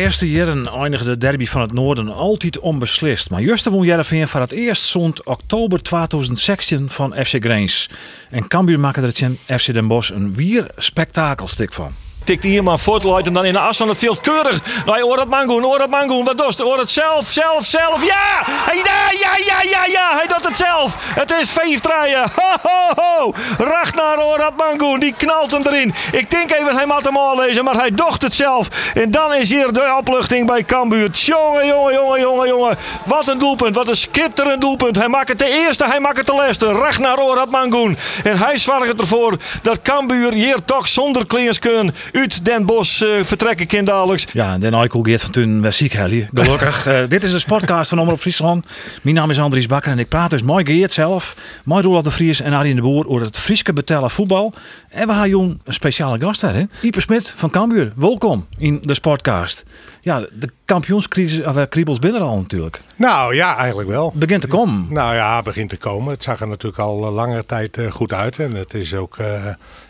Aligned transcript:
Laatste 0.00 0.30
jaren 0.30 0.66
eindigde 0.66 1.04
de 1.04 1.16
derby 1.16 1.46
van 1.46 1.60
het 1.60 1.72
Noorden 1.72 2.08
altijd 2.08 2.58
onbeslist. 2.58 3.30
Maar 3.30 3.40
juist 3.40 3.64
won 3.64 3.84
Jereveen 3.84 4.28
voor 4.28 4.40
het 4.40 4.52
eerst 4.52 4.82
zond 4.82 5.24
oktober 5.24 5.82
2016 5.82 6.88
van 6.88 7.14
FC 7.24 7.44
Grains. 7.44 7.90
En 8.30 8.48
Cambuur 8.48 8.80
maakte 8.80 9.00
er 9.00 9.22
in 9.22 9.38
FC 9.58 9.72
Den 9.72 9.86
Bosch 9.86 10.10
een 10.10 10.34
wier 10.34 10.66
spektakelstuk 10.76 11.72
van. 11.72 12.03
Tikt 12.24 12.42
hier 12.42 12.62
maar 12.62 12.78
voortluid 12.78 13.26
en 13.26 13.32
dan 13.32 13.44
in 13.44 13.52
de 13.52 13.58
as 13.58 13.76
van 13.76 13.88
het 13.88 13.98
veld 13.98 14.20
keurig. 14.20 14.60
Nou, 14.86 15.02
hoort 15.02 15.20
het 15.20 15.28
mangoen, 15.28 15.62
hoort 15.62 15.80
het 15.80 15.90
mangoen. 15.90 16.24
Wat 16.24 16.38
doet 16.38 16.58
Hoort 16.58 16.80
het 16.80 16.90
zelf, 16.90 17.26
zelf, 17.26 17.64
zelf. 17.64 18.04
Ja! 18.04 18.52
Ja, 18.74 19.10
ja, 19.20 19.36
ja, 19.44 19.62
ja, 19.70 19.84
ja. 19.84 20.16
Hij 20.16 20.26
doet 20.26 20.44
het 20.44 20.56
zelf. 20.56 20.96
Het 21.14 21.32
is 21.40 21.50
vijf 21.50 21.80
draaien. 21.80 22.30
Ho, 22.34 22.56
ho, 22.62 23.02
ho. 23.02 23.32
Ragnar 23.58 24.44
het 24.44 24.56
mangoen. 24.56 25.00
Die 25.00 25.14
knalt 25.16 25.50
hem 25.50 25.62
erin. 25.66 25.94
Ik 26.12 26.30
denk 26.30 26.50
even, 26.50 26.76
hij 26.76 26.86
moet 26.86 27.04
hem 27.04 27.16
al 27.16 27.36
lezen, 27.36 27.64
maar 27.64 27.76
hij 27.76 27.90
docht 27.90 28.22
het 28.22 28.34
zelf. 28.34 28.68
En 28.94 29.10
dan 29.10 29.34
is 29.34 29.50
hier 29.50 29.72
de 29.72 29.94
opluchting 29.98 30.46
bij 30.46 30.64
Cambuur. 30.64 31.10
Jongen, 31.10 31.66
jongen, 31.66 31.92
jongen, 31.94 32.20
jongen, 32.20 32.48
jongen. 32.48 32.78
Wat 33.04 33.26
een 33.26 33.38
doelpunt. 33.38 33.74
Wat 33.74 33.88
een 33.88 33.96
schitterend 33.96 34.60
doelpunt. 34.60 34.96
Hij 34.96 35.08
maakt 35.08 35.28
het 35.28 35.38
de 35.38 35.48
eerste, 35.48 35.84
hij 35.84 36.00
maakt 36.00 36.16
het 36.16 36.26
de 36.26 36.34
laatste. 36.34 36.72
Ragnar 36.72 37.38
het 37.40 37.50
mangoen. 37.50 37.98
En 38.24 38.38
hij 38.38 38.58
zorgt 38.58 39.00
ervoor 39.00 39.36
dat 39.62 39.82
Cambuur 39.82 40.32
hier 40.32 40.64
toch 40.64 40.88
zonder 40.88 41.26
kleerskun 41.26 41.94
uit 42.14 42.44
Den 42.44 42.66
Bosch 42.66 43.02
eh, 43.02 43.22
vertrekken 43.22 43.66
kind 43.66 43.86
dadelijks. 43.86 44.26
Ja, 44.32 44.52
en 44.52 44.60
dan 44.60 44.74
Eikel 44.74 45.02
Geert 45.02 45.22
van 45.22 45.30
Tun 45.30 45.62
was 45.62 45.76
ziek, 45.76 45.92
Helly. 45.92 46.28
Gelukkig. 46.34 46.72
Eh, 46.94 47.08
dit 47.08 47.22
is 47.22 47.30
de 47.30 47.42
podcast 47.46 47.88
van 47.88 47.98
Omroep 47.98 48.20
Friesland. 48.20 48.66
Mijn 49.02 49.14
naam 49.14 49.30
is 49.30 49.38
Andries 49.40 49.66
Bakker 49.66 49.92
en 49.92 49.98
ik 49.98 50.08
praat 50.08 50.30
dus 50.30 50.42
mooi 50.42 50.64
Geert 50.64 50.92
zelf. 50.92 51.36
Mooi 51.64 51.82
Roland 51.82 52.04
de 52.04 52.10
Vries 52.10 52.40
en 52.40 52.52
Arjen 52.52 52.76
de 52.76 52.82
Boer 52.82 53.06
over 53.06 53.26
het 53.26 53.38
Frieske 53.38 53.72
betellen 53.72 54.10
voetbal. 54.10 54.52
En 54.88 55.06
we 55.06 55.12
gaan 55.12 55.28
Joen 55.28 55.60
een 55.64 55.72
speciale 55.72 56.20
gast 56.20 56.40
hebben. 56.40 56.60
hè? 56.60 56.86
Ieper 56.86 57.02
Smit 57.02 57.32
van 57.36 57.50
Cambuur. 57.50 57.92
Welkom 57.96 58.46
in 58.58 58.78
de 58.82 59.00
podcast. 59.00 59.64
Ja, 60.00 60.26
de 60.32 60.48
kampioenscrisis, 60.64 61.46
of, 61.46 61.56
eh, 61.56 61.62
kriebels 61.68 61.98
binnen 61.98 62.20
al 62.20 62.36
natuurlijk. 62.36 62.80
Nou 62.96 63.34
ja, 63.34 63.56
eigenlijk 63.56 63.88
wel. 63.88 64.12
Begint 64.14 64.40
te 64.40 64.48
komen. 64.48 64.86
Nou 64.90 65.14
ja, 65.14 65.42
begint 65.42 65.68
te 65.70 65.76
komen. 65.76 66.12
Het 66.12 66.22
zag 66.22 66.40
er 66.40 66.48
natuurlijk 66.48 66.78
al 66.82 67.12
langere 67.12 67.44
tijd 67.44 67.78
goed 67.90 68.12
uit. 68.12 68.38
En 68.38 68.54
het 68.54 68.74
is 68.74 68.94
ook, 68.94 69.18
eh, 69.18 69.44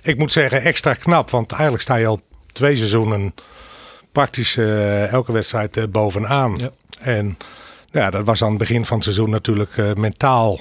ik 0.05 0.19
moet 0.19 0.33
zeggen, 0.33 0.63
extra 0.63 0.95
knap. 0.95 1.31
Want 1.31 1.53
eigenlijk 1.53 1.83
sta 1.83 1.95
je 1.95 2.07
al 2.07 2.21
twee 2.53 2.77
seizoenen 2.77 3.35
praktisch 4.13 4.57
eh, 4.57 5.13
elke 5.13 5.33
wedstrijd 5.33 5.77
eh, 5.77 5.85
bovenaan. 5.89 6.59
Ja. 6.59 6.71
En 7.01 7.39
ja, 7.91 8.11
dat 8.11 8.25
was 8.25 8.43
aan 8.43 8.49
het 8.49 8.59
begin 8.59 8.85
van 8.85 8.97
het 8.97 9.05
seizoen 9.05 9.31
natuurlijk 9.31 9.77
eh, 9.77 9.93
mentaal. 9.93 10.61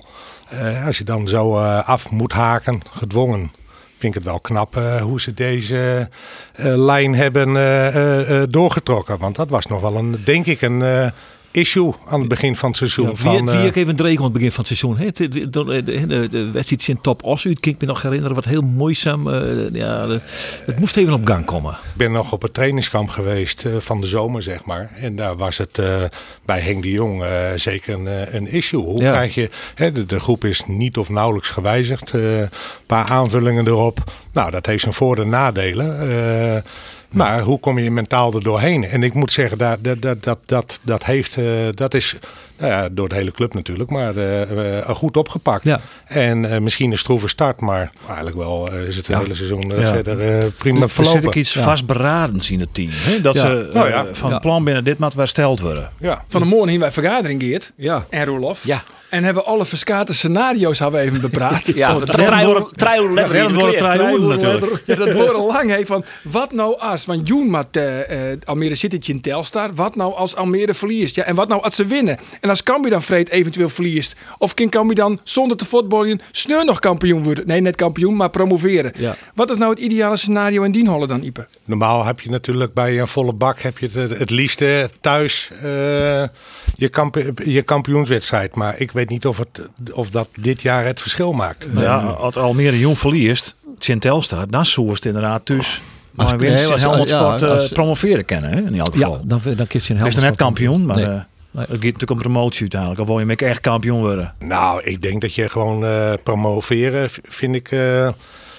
Als 0.86 0.98
je 0.98 1.04
dan 1.04 1.28
zo 1.28 1.58
af 1.80 2.12
moet 2.12 2.32
haken, 2.32 2.82
gedwongen. 2.90 3.52
Vind 3.98 4.16
ik 4.16 4.24
het 4.24 4.24
wel 4.24 4.40
knap 4.40 4.76
hoe 5.02 5.22
ze 5.22 5.34
deze 5.34 6.10
lijn 6.56 7.16
hebben 7.16 7.54
doorgetrokken. 8.52 9.18
Want 9.18 9.36
dat 9.36 9.50
was 9.50 9.66
nog 9.66 9.82
wel 9.82 9.96
een, 9.96 10.22
denk 10.26 10.46
ik, 10.46 10.62
een 10.62 11.12
issue 11.54 11.94
aan 12.08 12.20
het 12.20 12.30
begin 12.30 12.56
van 12.56 12.70
het 12.70 12.78
seizoen. 12.78 13.08
Ja, 13.09 13.16
van, 13.16 13.32
wie, 13.36 13.44
wie 13.44 13.54
eh, 13.62 13.66
ik 13.66 13.76
even 13.76 13.96
dreig 13.96 14.18
aan 14.18 14.23
het 14.23 14.34
begin 14.34 14.52
van 14.52 14.66
het 14.68 14.78
seizoen. 14.78 14.98
Hè? 14.98 15.12
De, 15.12 15.50
de, 15.50 16.30
de, 16.30 16.50
wedstrijd 16.52 16.88
in 16.88 17.02
Top 17.02 17.23
Os 17.23 17.46
uit, 17.46 17.59
kan 17.59 17.72
ik 17.72 17.82
me 17.82 17.88
nog 17.88 18.02
herinneren. 18.02 18.36
Wat 18.36 18.46
heel 18.46 18.62
moeizaam. 18.62 19.28
eh, 19.34 19.42
ja, 19.72 20.08
het 20.66 20.80
moest 20.80 20.98
even 20.98 21.14
op 21.14 21.26
gang 21.26 21.46
komen. 21.46 21.72
Ik 21.72 21.78
ben 21.98 22.12
nog 22.12 22.31
op 22.31 22.42
het 22.42 22.54
trainingskamp 22.54 23.09
geweest 23.09 23.66
eh, 23.66 23.72
van 23.80 24.02
de 24.02 24.08
zomer, 24.08 24.42
zeg 24.44 24.66
maar. 24.66 24.92
En 25.02 25.16
daar 25.16 25.36
was 25.38 25.58
het 25.58 25.78
eh, 25.78 26.03
bij 26.46 26.59
Henk 26.59 26.84
de 26.84 26.91
Jong 26.91 27.24
eh, 27.24 27.30
zeker 27.56 27.94
een, 27.94 28.08
eh, 28.08 28.34
een 28.34 28.47
issue. 28.47 28.81
Hoe 28.81 29.02
Ja. 29.02 29.12
krijg 29.12 29.35
je... 29.35 29.50
De, 30.08 30.20
groep 30.20 30.46
is 30.46 30.64
niet 30.68 30.97
of 30.97 31.09
nauwelijks 31.09 31.50
gewijzigd. 31.50 32.14
eh, 32.14 32.40
Een 32.40 32.50
paar 32.85 33.06
aanvullingen 33.06 33.68
erop. 33.68 33.97
Nou, 34.34 34.52
dat 34.52 34.66
heeft 34.66 34.81
zijn 34.81 34.94
voor- 34.94 35.18
en 35.20 35.30
nadelen. 35.30 36.64
Maar 37.13 37.41
hoe 37.41 37.59
kom 37.59 37.79
je 37.79 37.91
mentaal 37.91 38.34
er 38.34 38.44
doorheen? 38.44 38.84
En 38.84 39.03
ik 39.03 39.13
moet 39.13 39.31
zeggen, 39.31 39.57
dat, 39.57 39.78
dat, 39.81 40.01
dat, 40.01 40.24
dat, 40.24 40.40
dat, 40.46 40.79
dat, 40.81 41.06
heeft, 41.06 41.38
eh, 41.38 41.46
dat 41.72 41.94
is 41.94 42.18
nou 42.68 42.81
ja, 42.84 42.90
door 42.91 43.09
de 43.09 43.16
hele 43.16 43.31
club 43.31 43.53
natuurlijk, 43.53 43.90
maar 43.90 44.16
eh, 44.16 44.79
eh, 44.79 44.90
goed 44.96 45.18
opgepakt. 45.18 45.63
Ja. 45.63 45.79
En 46.07 46.51
eh, 46.51 46.59
misschien 46.59 46.91
een 46.91 46.97
stroeve 46.97 47.28
start, 47.28 47.62
maar 47.62 47.91
eigenlijk 48.07 48.38
wel 48.38 48.68
eh, 48.72 48.88
is 48.88 48.96
het 48.96 49.07
Ja. 49.07 49.19
hele 49.19 49.35
seizoen 49.35 49.72
Ja. 49.75 49.84
verder 49.94 50.19
eh, 50.40 50.46
prima 50.57 50.81
Er 50.81 50.90
zit 50.90 50.94
verlopen. 51.06 51.28
ook 51.28 51.35
iets 51.35 51.53
Ja. 51.53 51.62
vastberadends 51.62 52.52
in 52.52 52.59
het 52.59 52.73
team. 52.73 52.90
Hè? 52.91 53.22
Dat 53.22 53.35
Ja. 53.35 53.41
ze 53.41 53.69
Nou 53.73 53.90
ja. 53.90 54.06
van 54.12 54.29
Ja. 54.29 54.40
plan 54.40 54.63
binnen 54.63 54.84
dit 54.84 54.97
moet 55.00 55.13
hersteld 55.13 55.59
worden. 55.59 55.90
Ja. 56.00 56.23
Van 56.28 56.41
de 56.41 56.47
morgen 56.47 56.69
hier 56.69 56.79
bij 56.79 56.91
vergadering 56.91 57.41
Geert 57.41 57.72
Ja. 57.75 58.06
en 58.09 58.25
Roelof. 58.25 58.66
Ja. 58.66 58.84
En 59.09 59.23
hebben 59.23 59.46
alle 59.46 59.66
verskate 59.66 60.13
scenario's 60.13 60.79
hebben 60.79 61.00
we 61.00 61.06
even 61.07 61.22
bepraat. 61.22 61.62
Ja, 61.75 61.94
Oh, 61.96 62.00
dat 62.00 62.07
natuurlijk. 64.28 64.81
Ja, 64.85 64.96
dat 64.96 65.13
wordt 65.13 65.34
al 65.34 65.47
lang 65.47 65.69
hè, 65.69 65.85
van 65.85 66.03
wat 66.23 66.52
nou 66.52 66.79
als 66.79 67.02
van 67.03 67.19
Joen 67.19 67.52
met 67.52 67.78
eh, 67.78 68.31
eh, 68.31 68.38
Almere 68.46 68.75
City 68.75 69.12
in 69.12 69.22
Telstar, 69.22 69.73
wat 69.73 69.96
nou 69.96 70.13
als 70.16 70.35
Almere 70.35 70.73
verliest? 70.73 71.16
Ja, 71.16 71.23
en 71.23 71.35
wat 71.35 71.47
nou 71.47 71.62
als 71.63 71.75
ze 71.75 71.85
winnen? 71.85 72.18
En 72.41 72.50
als 72.53 72.64
Cambuur 72.64 72.91
dan 72.91 73.02
vreed 73.02 73.30
eventueel 73.30 73.69
verliest? 73.69 74.16
Of 74.38 74.53
kan 74.53 74.69
Cambuur 74.69 74.96
dan 74.96 75.19
zonder 75.24 75.58
te 75.58 75.66
voetballen 75.66 76.22
snel 76.31 76.64
nog 76.66 76.80
kampioen 76.80 77.24
worden? 77.24 77.47
Nee, 77.47 77.62
net 77.62 77.75
kampioen, 77.75 78.16
maar 78.16 78.30
promoveren. 78.30 78.91
Ja. 78.97 79.16
Wat 79.36 79.50
is 79.50 79.58
nou 79.58 79.69
het 79.69 79.80
ideale 79.80 80.18
scenario 80.18 80.64
in 80.64 80.72
Dienhollen 80.72 81.08
dan, 81.08 81.24
Ipe? 81.24 81.47
Normaal 81.66 82.06
heb 82.06 82.19
je 82.19 82.30
natuurlijk 82.30 82.74
bij 82.74 83.00
een 83.00 83.08
volle 83.08 83.34
bak 83.34 83.59
heb 83.62 83.78
je 83.78 83.90
het, 83.94 84.18
het 84.19 84.30
liefste 84.30 84.90
thuis 85.02 85.50
eh, 85.56 85.62
je, 86.75 86.90
kamp, 86.91 87.16
je 87.46 87.62
kampioenswedstrijd. 87.62 88.56
Maar 88.56 88.80
ik 88.80 88.91
weet 88.91 89.09
niet 89.09 89.25
of, 89.25 89.38
het, 89.38 89.62
of 89.94 90.09
dat 90.09 90.28
dit 90.40 90.62
jaar 90.62 90.85
het 90.85 91.02
verschil 91.02 91.31
maakt. 91.34 91.66
Ja, 91.75 91.97
als 92.00 92.38
Almere 92.38 92.80
Jong 92.80 92.97
verliest, 92.97 93.56
Chintel 93.80 94.22
staat, 94.22 94.52
dan 94.52 94.66
inderdaad 95.06 95.47
dus 95.47 95.81
maar 96.12 96.25
Als- 96.25 96.35
winst 96.41 96.56
nee, 96.56 96.66
in 96.66 96.72
als- 96.72 96.81
Helmond 96.81 97.09
ja, 97.09 97.18
Sport 97.24 97.41
eh, 97.41 97.50
als- 97.50 97.68
promoveren 97.72 98.25
kennen, 98.25 98.50
hè, 98.52 98.58
in 98.62 98.75
elk 98.80 98.94
geval. 98.94 99.12
Ja, 99.18 99.22
dan, 99.25 99.41
dan 99.56 99.68
kies 99.68 99.88
je 99.88 99.94
een 99.94 100.00
Hij 100.00 100.08
is 100.08 100.16
er 100.16 100.22
net 100.22 100.35
kampioen, 100.35 100.85
maar 100.85 100.96
Nee. 100.96 101.06
eh, 101.06 101.20
Het 101.58 101.69
gaat 101.69 101.81
natuurlijk 101.81 102.12
om 102.12 102.18
promotie 102.18 102.62
uiteindelijk. 102.62 103.02
Of 103.02 103.08
wil 103.08 103.19
je 103.19 103.36
echt 103.36 103.62
kampioen 103.62 104.00
worden? 104.00 104.36
Nou, 104.40 104.84
ik 104.84 105.02
denk 105.02 105.22
dat 105.22 105.36
je 105.36 105.50
gewoon 105.50 105.86
eh, 105.86 106.14
promoveren, 106.24 107.09
vind 107.24 107.56
ik, 107.56 107.72
eh, 107.72 108.09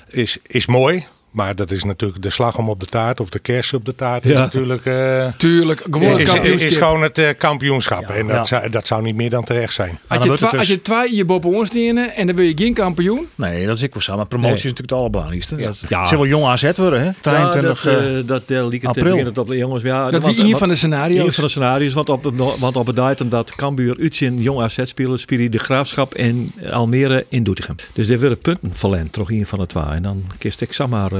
is, 0.09 0.38
is 0.47 0.66
mooi. 0.66 1.06
Maar 1.34 1.55
dat 1.56 1.71
is 1.71 1.84
natuurlijk 1.84 2.22
de 2.22 2.31
slag 2.31 2.59
om 2.59 2.69
op 2.69 2.81
de 2.81 2.87
taart 2.87 3.21
of 3.21 3.28
de 3.28 3.39
kers 3.39 3.72
op 3.72 3.84
de 3.84 3.95
taart. 3.95 4.25
Is 4.25 4.33
Ja. 4.33 4.39
natuurlijk 4.39 4.87
eh, 4.87 5.27
Tuurlijk, 5.37 5.83
gewoon 5.91 6.21
is, 6.21 6.33
is, 6.65 6.77
gewoon 6.77 7.03
het 7.03 7.19
eh, 7.19 7.28
kampioenschap. 7.39 8.09
en 8.11 8.27
dat, 8.27 8.37
Ja. 8.37 8.45
zou, 8.45 8.69
dat 8.69 8.87
zou 8.87 9.03
niet 9.03 9.15
meer 9.15 9.31
dan 9.31 9.44
terecht 9.44 9.73
zijn. 9.75 9.99
Maar 10.09 10.19
Als 10.19 10.27
dan 10.27 10.31
je, 10.31 10.37
twa- 10.39 10.47
als 10.49 10.56
dus- 10.67 10.69
je 10.69 10.83
twee 10.83 11.09
in 11.09 11.17
je 11.17 11.25
boppen 11.25 11.50
ons 11.50 11.71
dienen 11.71 12.15
en 12.15 12.27
dan 12.27 12.37
wil 12.37 12.44
je 12.47 12.53
geen 12.56 12.75
kampioen. 12.75 13.27
Nee, 13.34 13.67
dat 13.67 13.77
is 13.77 13.83
ik 13.83 13.93
wel 13.93 14.03
zo. 14.03 14.17
Maar 14.17 14.27
promotie 14.27 14.49
Nee. 14.55 14.56
is 14.56 14.62
natuurlijk 14.62 14.91
het 14.91 14.99
allerbelangrijkste. 14.99 15.56
Ja. 15.56 15.65
Dat 15.65 15.84
Ja. 15.89 16.06
zal 16.06 16.19
wel 16.19 16.27
jong 16.27 16.44
AZ 16.44 16.71
worden, 16.77 17.05
hè? 17.05 17.11
22 17.21 17.84
ja, 17.84 17.91
dat, 17.91 17.99
eh, 18.03 18.19
eh, 18.19 18.27
dat 18.27 18.43
eh, 18.47 18.67
liep 18.69 18.81
het 18.81 18.91
april. 18.91 19.05
begint 19.05 19.27
het 19.27 19.39
op 19.39 19.47
de 19.47 19.56
jongens. 19.56 19.83
Ja, 19.83 20.11
Dat 20.11 20.25
wie 20.25 20.41
een 20.44 20.50
van 20.56 20.67
de 20.69 20.73
Een 20.73 20.77
scenario's. 20.77 21.34
van 21.34 21.44
de 21.44 21.50
scenario's, 21.50 21.93
want 21.93 22.09
op, 22.09 22.33
want 22.61 22.77
op 22.77 22.87
het 22.87 22.97
datum 22.97 23.28
dat 23.28 23.55
Cambuur 23.55 23.97
uit 24.00 24.17
zijn 24.17 24.41
jong 24.43 24.61
AZ 24.61 24.78
spelen, 24.84 25.19
spelen 25.19 25.50
de 25.50 25.59
Graafschap 25.59 26.15
en 26.15 26.49
Almere 26.71 27.25
in 27.28 27.43
Doetinchem. 27.43 27.77
Dus 27.93 28.06
daar 28.06 28.19
worden 28.19 28.39
punten 28.39 28.71
verlend, 28.75 29.12
toch 29.12 29.31
een 29.31 29.47
van 29.47 29.59
de 29.59 29.67
twee. 29.67 29.83
En 29.84 30.03
dan 30.03 30.25
kist 30.39 30.61
ik 30.61 30.73
zeg 30.73 30.87
maar, 30.87 31.11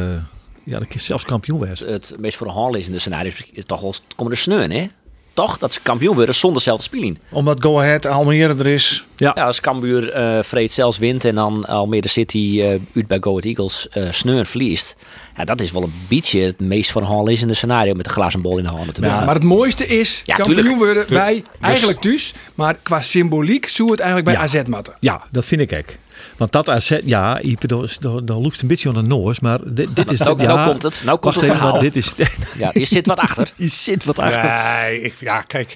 ja, 0.65 0.79
dan 0.79 0.89
kist 0.89 1.05
zelfs 1.07 1.25
kampioen 1.25 1.61
wezen. 1.61 1.93
Het 1.93 2.15
meest 2.19 2.37
voor 2.37 2.47
de 2.47 2.53
hand 2.53 2.77
is 2.77 2.87
in 2.87 2.93
de 2.93 2.99
scenario's 2.99 3.45
is 3.53 3.65
toch 3.67 3.81
wel 3.81 3.95
komen 4.17 4.33
de 4.33 4.39
sneun, 4.39 4.71
hè? 4.71 4.87
Toch? 5.35 5.59
Dat 5.59 5.73
ze 5.73 5.81
kampioen 5.83 6.15
worden 6.15 6.35
zonder 6.35 6.63
zelf 6.63 6.79
te 6.79 6.85
spelen. 6.85 7.19
omdat 7.31 7.63
Go 7.63 7.79
Ahead 7.79 8.07
Almere 8.07 8.55
er 8.55 8.67
is. 8.67 9.05
Ja, 9.17 9.31
als 9.31 9.61
Cambuur 9.61 10.13
eh 10.13 10.43
vreed 10.43 10.73
zelfs 10.73 10.99
wint 10.99 11.25
en 11.25 11.35
dan 11.35 11.65
Almere 11.65 12.09
City 12.09 12.61
eh 12.63 12.69
uit 12.95 13.07
bij 13.07 13.19
Go 13.21 13.31
Ahead 13.31 13.45
Eagles 13.45 13.89
eh 13.89 14.11
sneun 14.11 14.47
verliest. 14.47 14.97
Ja, 15.37 15.45
dat 15.45 15.61
is 15.61 15.71
wel 15.71 15.83
een 15.83 15.93
beetje 16.09 16.41
het 16.41 16.61
meest 16.61 16.91
hand 16.91 17.29
is 17.29 17.43
in 17.43 17.49
de 17.49 17.55
scenario 17.55 17.95
met 17.95 18.05
de 18.05 18.11
glazen 18.11 18.43
bol 18.43 18.59
in 18.59 18.65
de 18.65 18.71
hand 18.71 18.87
natuurlijk. 18.87 19.15
Ja, 19.15 19.25
maar 19.25 19.35
het 19.35 19.45
mooiste 19.45 19.87
is 19.87 20.23
Ja, 20.25 20.35
kampioen 20.37 20.57
tuurlijk. 20.57 20.79
worden 20.79 21.07
bij 21.09 21.45
eigenlijk 21.61 22.01
thuis. 22.01 22.35
Maar 22.55 22.75
qua 22.83 23.01
symboliek 23.01 23.69
zou 23.69 23.91
het 23.91 24.01
eigenlijk 24.01 24.37
bij 24.37 24.47
Ja. 24.49 24.61
AZ 24.61 24.69
matten. 24.69 24.95
Ja, 25.01 25.25
dat 25.31 25.45
vind 25.45 25.61
ik 25.61 25.73
ook. 25.73 25.95
Want 26.37 26.53
dat 26.53 26.69
AZ, 26.69 26.99
ja, 27.05 27.41
Ipe, 27.41 27.67
dan, 27.67 27.89
loopt 28.27 28.53
het 28.53 28.63
een 28.63 28.69
beetje 28.69 28.89
aan 28.89 28.95
de 28.95 29.03
noos, 29.03 29.41
maar 29.41 29.59
dit, 29.65 29.97
dit 29.97 30.11
is... 30.13 30.19
Nou- 30.25 30.43
ja, 30.43 30.55
nou 30.55 30.69
komt 30.69 30.83
het, 30.83 31.03
nou 31.05 31.19
komt 31.19 31.35
het 31.35 31.45
even. 31.45 31.81
Dit 31.81 31.97
is, 31.97 32.13
Ja, 32.59 32.71
je 32.73 32.85
zit 32.85 33.07
wat 33.07 33.19
achter. 33.19 33.53
je 33.57 33.69
zit 33.69 34.05
wat 34.05 34.19
achter. 34.19 34.83
Nee, 34.83 35.01
ik, 35.01 35.15
ja, 35.21 35.41
kijk. 35.41 35.75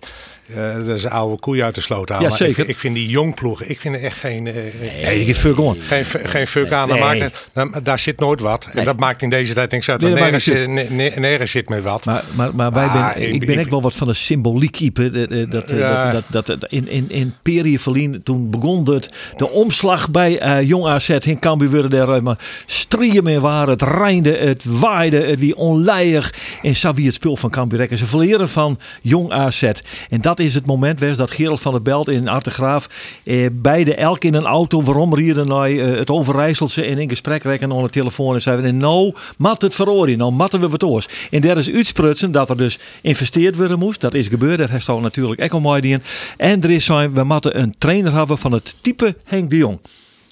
Eh, 0.55 0.75
dat 0.87 0.89
is 0.97 1.05
een 1.05 1.11
oude 1.11 1.39
koei 1.39 1.63
uit 1.63 1.75
de 1.75 1.81
sloot 1.81 2.09
halen. 2.09 2.25
Ja, 2.25 2.31
Maar 2.39 2.41
ik- 2.49 2.55
zeker. 2.55 2.69
Ik, 2.71 2.79
vind 2.79 2.95
die 2.95 3.09
jongploegen, 3.09 3.71
ik 3.71 3.81
vind 3.81 3.95
er 3.95 4.03
echt 4.03 4.19
geen, 4.19 4.47
eh, 4.47 4.55
Nee, 5.03 5.25
ik 5.25 5.37
fuck 5.37 5.59
on. 5.59 5.77
geen, 5.81 6.05
geen 6.05 6.47
fuck 6.47 6.73
aan. 6.73 6.89
Nee. 6.89 6.99
maakt 7.01 7.47
dan- 7.53 7.75
daar 7.83 7.99
zit 7.99 8.21
nooit 8.21 8.41
wat. 8.41 8.65
En 8.65 8.71
Nee. 8.75 8.85
dat 8.85 8.99
maakt 9.01 9.23
in 9.23 9.31
deze 9.31 9.55
tijd 9.55 9.71
niks 9.71 9.89
uit. 9.91 10.01
Nee, 10.01 10.13
nergens, 10.13 10.47
ne- 10.47 11.13
nergens 11.17 11.51
zit 11.51 11.69
met 11.69 11.83
wat. 11.83 12.05
Maar, 12.05 12.23
maar, 12.35 12.55
maar 12.55 12.73
wij 12.73 12.85
Ah, 12.87 13.15
ben, 13.15 13.23
ik- 13.23 13.33
ik 13.35 13.41
ben 13.41 13.49
ik- 13.51 13.59
echt 13.59 13.71
wel 13.71 13.83
wat 13.83 13.95
van 13.97 14.07
de 14.07 14.13
symboliek 14.15 14.73
keeper. 14.73 15.13
Dat, 15.13 15.29
dat, 15.29 15.51
dat, 15.51 15.71
Ja. 15.79 16.11
dat, 16.11 16.25
dat, 16.27 16.47
dat- 16.47 16.67
in, 16.69 16.89
in, 16.89 17.11
in 17.11 17.35
Peri 17.43 17.79
Verlien, 17.79 18.21
toen 18.23 18.51
begon 18.51 18.91
het, 18.91 19.11
de 19.37 19.49
omslag 19.49 20.11
bij 20.11 20.39
eh, 20.39 20.69
Jong 20.69 20.87
AZ 20.87 21.09
in 21.09 21.39
Cambuur 21.39 21.89
daar 21.89 22.09
eh, 22.09 22.21
maar 22.21 22.39
strieën 22.67 23.25
mee 23.25 23.41
waren. 23.41 23.69
Het 23.73 23.83
reinde, 23.83 24.37
het 24.37 24.65
waaide, 24.67 25.17
het 25.21 25.39
wie 25.39 25.57
onleier. 25.57 26.35
En 26.63 26.95
wie 26.95 27.07
het 27.07 27.15
spul 27.15 27.37
van 27.37 27.51
Cambuur 27.51 27.79
rekken. 27.79 27.99
Ze 27.99 28.07
verleren 28.07 28.49
van 28.49 28.79
Jong 29.03 29.31
AZ. 29.33 29.63
En 30.09 30.21
dat 30.21 30.38
is 30.39 30.55
het 30.55 30.67
moment 30.67 31.01
was 31.01 31.17
dat 31.17 31.31
Gerald 31.31 31.61
van 31.61 31.73
der 31.73 31.83
Belt 31.83 32.09
in 32.09 32.29
Artegraaf 32.29 32.89
eh, 33.25 33.47
beide 33.53 33.95
elk 33.95 34.25
in 34.25 34.35
een 34.35 34.45
auto 34.45 34.83
waarom 34.83 35.15
rieden 35.15 35.49
naar 35.49 35.71
eh, 35.71 35.99
het 35.99 36.11
Overijsselse 36.11 36.83
en 36.85 36.99
in 36.99 37.09
gesprek 37.09 37.43
rekken 37.43 37.73
aan 37.73 37.83
de 37.83 37.89
telefoon 37.89 38.35
en 38.35 38.41
zeiden 38.41 38.77
nou 38.77 39.15
mat 39.39 39.63
het 39.63 39.75
veroordelen, 39.75 40.19
nou 40.19 40.33
matten 40.33 40.61
we 40.61 40.69
wat 40.69 40.83
oors. 40.83 41.09
En 41.31 41.41
daar 41.41 41.57
is 41.57 41.71
uitsprutsen 41.71 42.33
dat 42.33 42.51
er 42.51 42.57
dus 42.57 42.79
investeerd 43.01 43.57
worden 43.57 43.79
moest. 43.79 44.01
Dat 44.01 44.15
is 44.15 44.27
gebeurd, 44.27 44.59
dat 44.59 44.69
heeft 44.69 44.87
natuurlijk 44.87 45.53
gedaan. 45.53 46.03
En 46.37 46.63
er 46.63 46.71
is 46.71 46.85
zijn, 46.85 47.13
we 47.13 47.25
moeten 47.25 47.61
een 47.61 47.75
trainer 47.79 48.13
hebben 48.13 48.39
van 48.39 48.53
het 48.53 48.75
type 48.81 49.17
Henk 49.25 49.51
de 49.51 49.57
Jong. 49.57 49.79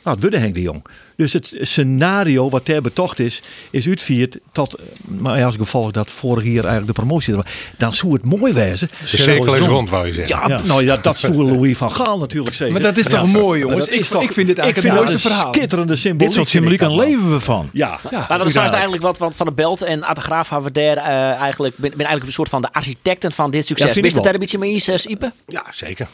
Nou, 0.06 0.18
het 0.20 0.34
Henk 0.34 0.54
de 0.54 0.60
Jong. 0.62 0.84
Dus 1.16 1.32
het 1.32 1.56
scenario 1.60 2.48
wat 2.50 2.64
ter 2.64 2.82
betocht 2.82 3.18
is, 3.18 3.42
is 3.70 3.86
uitvierd 3.86 4.38
tot, 4.52 4.74
maar 5.06 5.44
als 5.44 5.56
gevolg 5.56 5.90
dat 5.90 6.10
vorig 6.10 6.44
jaar 6.44 6.64
eigenlijk 6.64 6.86
de 6.86 6.92
promotie 6.92 7.32
er 7.34 7.36
was. 7.42 7.52
Dan 7.78 7.94
zou 7.94 8.12
het 8.12 8.24
mooi 8.24 8.52
wezen. 8.52 8.88
de 9.00 9.06
cirkel 9.06 9.54
is 9.54 9.66
rond, 9.66 9.90
wou 9.90 10.06
je 10.06 10.12
zeggen. 10.12 10.48
Ja, 10.48 10.60
nou 10.64 10.84
ja, 10.84 10.96
dat 10.96 11.18
zou 11.18 11.34
Louis 11.34 11.76
van 11.76 11.90
Gaal 11.90 12.18
natuurlijk 12.18 12.54
zeggen. 12.54 12.72
Maar 12.82 12.92
dat 12.94 12.96
is 12.96 13.04
toch 13.12 13.26
mooi, 13.26 13.60
jongens? 13.60 13.84
Dat 13.84 13.94
Ik, 13.94 14.00
is 14.00 14.08
toch- 14.08 14.22
ik 14.22 14.32
vind 14.32 14.46
dit 14.46 14.56
ik 14.58 14.62
eigenlijk 14.62 14.94
vind 14.94 14.98
het 14.98 15.02
dat 15.02 15.12
mooiste 15.12 15.28
een 15.28 15.34
verhaal. 15.34 15.54
schitterende 15.54 15.96
symboliek. 15.96 16.26
Dit 16.26 16.32
soort 16.32 16.46
ik 16.46 16.52
symboliek 16.52 16.80
dat, 16.80 16.90
aan 16.90 16.96
leven 16.96 17.32
we 17.32 17.40
van. 17.40 17.68
Ja. 17.72 17.98
Maar 18.28 18.38
dat 18.38 18.46
is 18.46 18.54
eigenlijk 18.56 19.02
wat 19.02 19.16
van 19.18 19.32
Van 19.34 19.46
der 19.46 19.54
Belt 19.54 19.82
en 19.82 20.02
Arte 20.02 20.20
Graaf 20.20 20.48
hebben 20.48 20.72
we 20.72 20.80
daar 20.80 20.96
eh, 20.96 21.40
eigenlijk, 21.40 21.74
ben, 21.76 21.90
ben 21.90 21.98
eigenlijk 21.98 22.26
een 22.26 22.32
soort 22.32 22.48
van 22.48 22.62
de 22.62 22.72
architecten 22.72 23.32
van 23.32 23.50
dit 23.50 23.60
Ja, 23.60 23.66
succes. 23.66 23.96
ik 23.96 24.02
Wist 24.02 24.04
het 24.06 24.14
wel. 24.14 24.22
daar 24.24 24.34
een 24.34 24.40
beetje 24.40 24.58
mee 24.58 24.72
eens, 24.72 24.88
eh, 24.88 25.10
Ipe? 25.12 25.32
Ja, 25.46 25.64
zeker. 25.74 26.08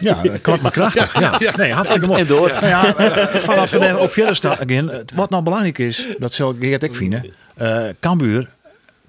Ja, 0.00 0.22
kort 0.42 0.62
maar 0.62 0.70
krachtig. 0.70 1.20
Ja. 1.20 1.38
Nee, 1.56 1.72
hartstikke 1.72 2.06
mooi. 2.06 2.20
En 2.20 2.26
door. 2.26 2.48
Nou 2.48 2.66
ja, 2.66 2.96
eh, 2.96 3.34
vanaf 3.50 3.70
de 3.70 3.96
of 3.98 4.12
verder 4.12 4.34
staat, 4.36 4.58
again, 4.60 5.04
wat 5.14 5.30
nou 5.30 5.42
belangrijk 5.42 5.78
is, 5.78 6.06
dat 6.18 6.32
zal 6.32 6.54
Geert 6.60 6.82
ik 6.82 6.94
vinden. 6.94 7.32
eh 7.54 7.84
Cambuur 8.00 8.48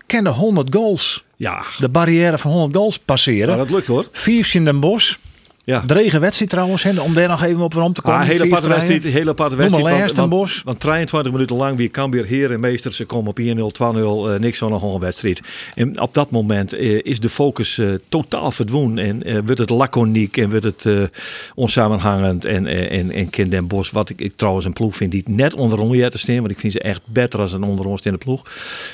kende 0.06 0.30
100 0.30 0.76
goals. 0.76 1.24
Ja, 1.36 1.62
De 1.78 1.90
barrière 1.90 2.38
van 2.38 2.52
100 2.52 2.76
goals 2.76 3.00
passeren. 3.00 3.48
maar 3.48 3.58
dat 3.58 3.70
lukt 3.70 3.88
hoor. 3.88 4.06
Vier 4.12 4.50
in 4.54 4.66
Den 4.66 4.80
Bosch. 4.80 5.16
Ja. 5.64 5.84
Dregen 5.86 6.20
wedstrijd 6.20 6.50
trouwens, 6.50 6.84
hè, 6.84 7.02
om 7.02 7.14
daar 7.14 7.28
nog 7.28 7.44
even 7.44 7.62
op 7.62 7.76
om 7.76 7.94
te 7.94 8.02
komen. 8.02 8.20
Ah, 8.20 8.28
hele 8.28 8.44
aparte 8.44 8.70
wedstrijd, 8.70 9.04
hele 9.04 9.30
aparte 9.30 9.56
wedstrijd. 9.56 10.16
Want, 10.16 10.30
want, 10.30 10.62
want 10.64 10.80
23 10.80 11.32
minuten 11.32 11.56
lang 11.56 11.78
weer 11.78 11.90
Cambuur 11.90 12.26
heer 12.26 12.52
en 12.52 12.60
meester. 12.60 12.94
Ze 12.94 13.06
komen 13.06 13.30
op 13.30 13.40
1-0, 13.40 13.72
2-0, 13.72 14.30
eh, 14.30 14.40
niks 14.40 14.58
van 14.58 14.74
een 14.74 15.00
wedstrijd. 15.00 15.40
En 15.76 16.02
op 16.02 16.14
dat 16.14 16.32
moment 16.32 16.74
eh, 16.74 17.00
is 17.02 17.20
de 17.20 17.30
focus 17.30 17.78
eh, 17.78 17.90
totaal 18.10 18.52
verdwenen. 18.52 18.98
En 18.98 19.24
eh, 19.24 19.38
wordt 19.46 19.60
het 19.60 19.70
laconiek 19.70 20.38
en 20.38 20.50
wordt 20.50 20.66
het 20.66 21.10
onsamenhangend. 21.56 22.46
En, 22.46 22.68
en, 22.90 23.12
en 23.12 23.30
Kind 23.30 23.52
Den 23.52 23.68
Bosch, 23.68 23.92
wat 23.92 24.10
ik, 24.10 24.22
ik 24.22 24.34
trouwens 24.34 24.66
een 24.66 24.74
ploeg 24.74 24.96
vind 24.96 25.12
die 25.12 25.24
net 25.28 25.54
onder 25.54 25.80
ons 25.80 25.98
te 25.98 26.18
staan. 26.18 26.36
Want 26.36 26.52
ik 26.52 26.60
vind 26.60 26.74
ze 26.74 26.80
echt 26.80 27.02
beter 27.06 27.40
als 27.40 27.54
een 27.54 27.64
onder 27.64 27.86
ons 27.86 28.02
in 28.02 28.12
de 28.12 28.18
ploeg. 28.18 28.46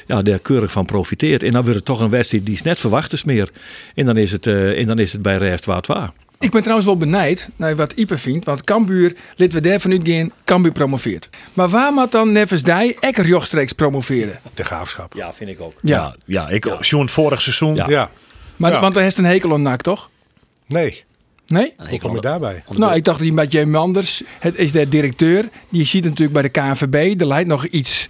Ja, 0.08 0.22
daar 0.22 0.40
keurig 0.40 0.72
van 0.72 0.86
profiteert. 0.86 1.44
En 1.44 1.52
dan 1.52 1.62
wordt 1.62 1.76
het 1.76 1.86
toch 1.86 2.00
een 2.00 2.10
wedstrijd 2.10 2.46
die 2.46 2.56
is 2.56 2.62
net 2.62 2.80
verwacht 2.80 3.14
is 3.14 3.24
meer. 3.24 3.50
En 3.96 4.06
dan 4.06 4.18
is 4.18 4.32
het, 4.32 4.48
en 4.48 4.86
dan 4.86 5.00
is 5.00 5.12
het 5.12 5.22
bij 5.22 5.38
Rest 5.38 5.66
waar 5.66 5.78
het 5.78 5.88
waar. 5.88 6.12
Ik 6.40 6.52
ben 6.52 6.62
trouwens 6.62 6.88
wel 6.88 6.98
benijd 6.98 7.50
naar 7.56 7.76
wat 7.76 7.92
Ipe 7.94 8.18
vindt. 8.18 8.46
Want 8.46 8.64
Cambuur, 8.64 9.16
laten 9.36 9.62
we 9.62 9.70
daar 9.70 9.80
vanuit 9.80 10.08
gaan, 10.08 10.32
Cambuur 10.44 10.72
promoveert. 10.72 11.30
Maar 11.54 11.70
waar 11.70 11.94
moet 11.94 12.12
dan 12.12 12.32
Neves 12.32 12.64
Dij 12.64 12.96
Ekker 13.00 13.26
rechtstreeks 13.26 13.72
promoveren? 13.74 14.40
De 14.54 14.64
graafschap. 14.64 15.14
Ja, 15.14 15.34
vind 15.34 15.50
ik 15.50 15.62
ook. 15.62 15.74
Ja. 15.82 16.16
Ja, 16.26 16.50
ik 16.50 16.76
Sjoen 16.82 17.02
het 17.02 17.12
vorig 17.12 17.42
seizoen. 17.42 17.76
Ja. 17.76 17.86
Ja. 17.90 18.12
Maar, 18.56 18.72
Ja. 18.72 18.80
Want 18.82 18.94
dan 18.94 19.04
heeft 19.04 19.18
een 19.18 19.26
hekel 19.26 19.54
aan 19.54 19.62
NAC, 19.62 19.82
toch? 19.82 20.10
Nee, 20.68 21.06
Nee? 21.48 21.74
hoe 21.90 22.00
kom 22.00 22.16
je 22.16 22.22
daarbij? 22.22 22.64
Nou, 22.70 22.96
ik 22.96 23.04
dacht 23.04 23.20
die 23.20 23.34
met 23.34 23.52
J. 23.52 23.62
Manders, 23.64 24.22
het 24.40 24.56
is 24.56 24.72
de 24.72 24.88
directeur. 24.90 25.46
Die 25.70 25.86
ziet 25.86 26.04
natuurlijk 26.04 26.34
bij 26.34 26.42
de 26.42 26.50
KNVB. 26.50 27.20
Er 27.22 27.28
leidt 27.28 27.50
nog 27.50 27.66
iets, 27.66 28.08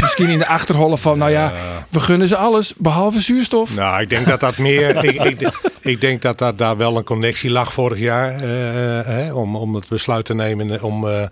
misschien 0.00 0.28
in 0.28 0.38
de 0.38 0.46
achterholen 0.46 0.98
van, 0.98 1.18
nou 1.18 1.30
ja, 1.30 1.52
we 1.88 2.00
gunnen 2.00 2.28
ze 2.28 2.36
alles 2.36 2.74
behalve 2.76 3.20
zuurstof. 3.20 3.76
Nou, 3.76 4.00
ik 4.00 4.08
denk 4.08 4.26
dat 4.26 4.40
dat 4.40 4.58
meer. 4.58 5.04
ik, 5.04 5.22
ik, 5.24 5.50
ik 5.80 6.00
denk 6.00 6.22
dat, 6.22 6.38
dat 6.38 6.58
daar 6.58 6.76
wel 6.76 6.96
een 6.96 7.04
connectie 7.04 7.50
lag 7.50 7.72
vorig 7.72 7.98
jaar. 7.98 8.40
eh, 8.40 8.98
eh, 8.98 9.06
hè, 9.06 9.32
om, 9.32 9.56
om 9.56 9.74
het 9.74 9.88
besluit 9.88 10.24
te 10.24 10.34
nemen 10.34 10.82
om, 10.82 11.08
eh, 11.08 11.22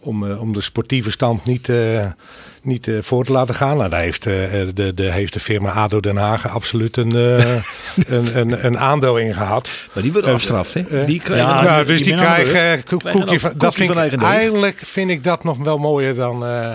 om, 0.00 0.30
eh, 0.30 0.40
om 0.40 0.52
de 0.52 0.60
sportieve 0.60 1.10
stand 1.10 1.44
niet, 1.44 1.70
niet 2.66 2.88
eh, 2.88 2.94
voor 3.00 3.24
te 3.24 3.32
laten 3.32 3.54
gaan. 3.54 3.76
Nou, 3.76 3.90
daar 3.90 4.00
heeft, 4.00 4.26
eh, 4.26 4.32
de, 4.74 4.92
de, 4.94 5.02
heeft 5.12 5.32
de 5.32 5.40
firma 5.40 5.70
ADO 5.72 6.00
Den 6.00 6.16
Haag 6.16 6.48
absoluut 6.48 6.96
een, 6.96 7.12
eh, 7.16 7.38
een, 8.06 8.38
een, 8.38 8.64
een 8.66 8.78
aandeel 8.78 9.16
in 9.16 9.34
gehad. 9.34 9.70
Maar 9.92 10.02
die 10.02 10.12
worden 10.12 10.32
afstraft, 10.32 10.74
hè? 10.74 10.80
eh, 10.80 11.06
Die 11.06 11.20
krijgen 11.20 11.46
ja, 11.48 11.62
nou, 11.62 11.84
dus 11.86 12.02
die, 12.02 12.12
de 12.12 12.18
krijgen 12.20 12.72
eh, 12.72 12.82
koekje 13.12 13.40
van, 13.40 13.52
dat 13.56 13.74
vind 13.74 13.92
van 13.92 14.02
ik, 14.04 14.22
eigenlijk 14.22 14.80
vind 14.84 15.10
ik 15.10 15.24
dat 15.24 15.44
nog 15.44 15.58
wel 15.58 15.78
mooier 15.78 16.14
dan, 16.14 16.46
eh, 16.46 16.72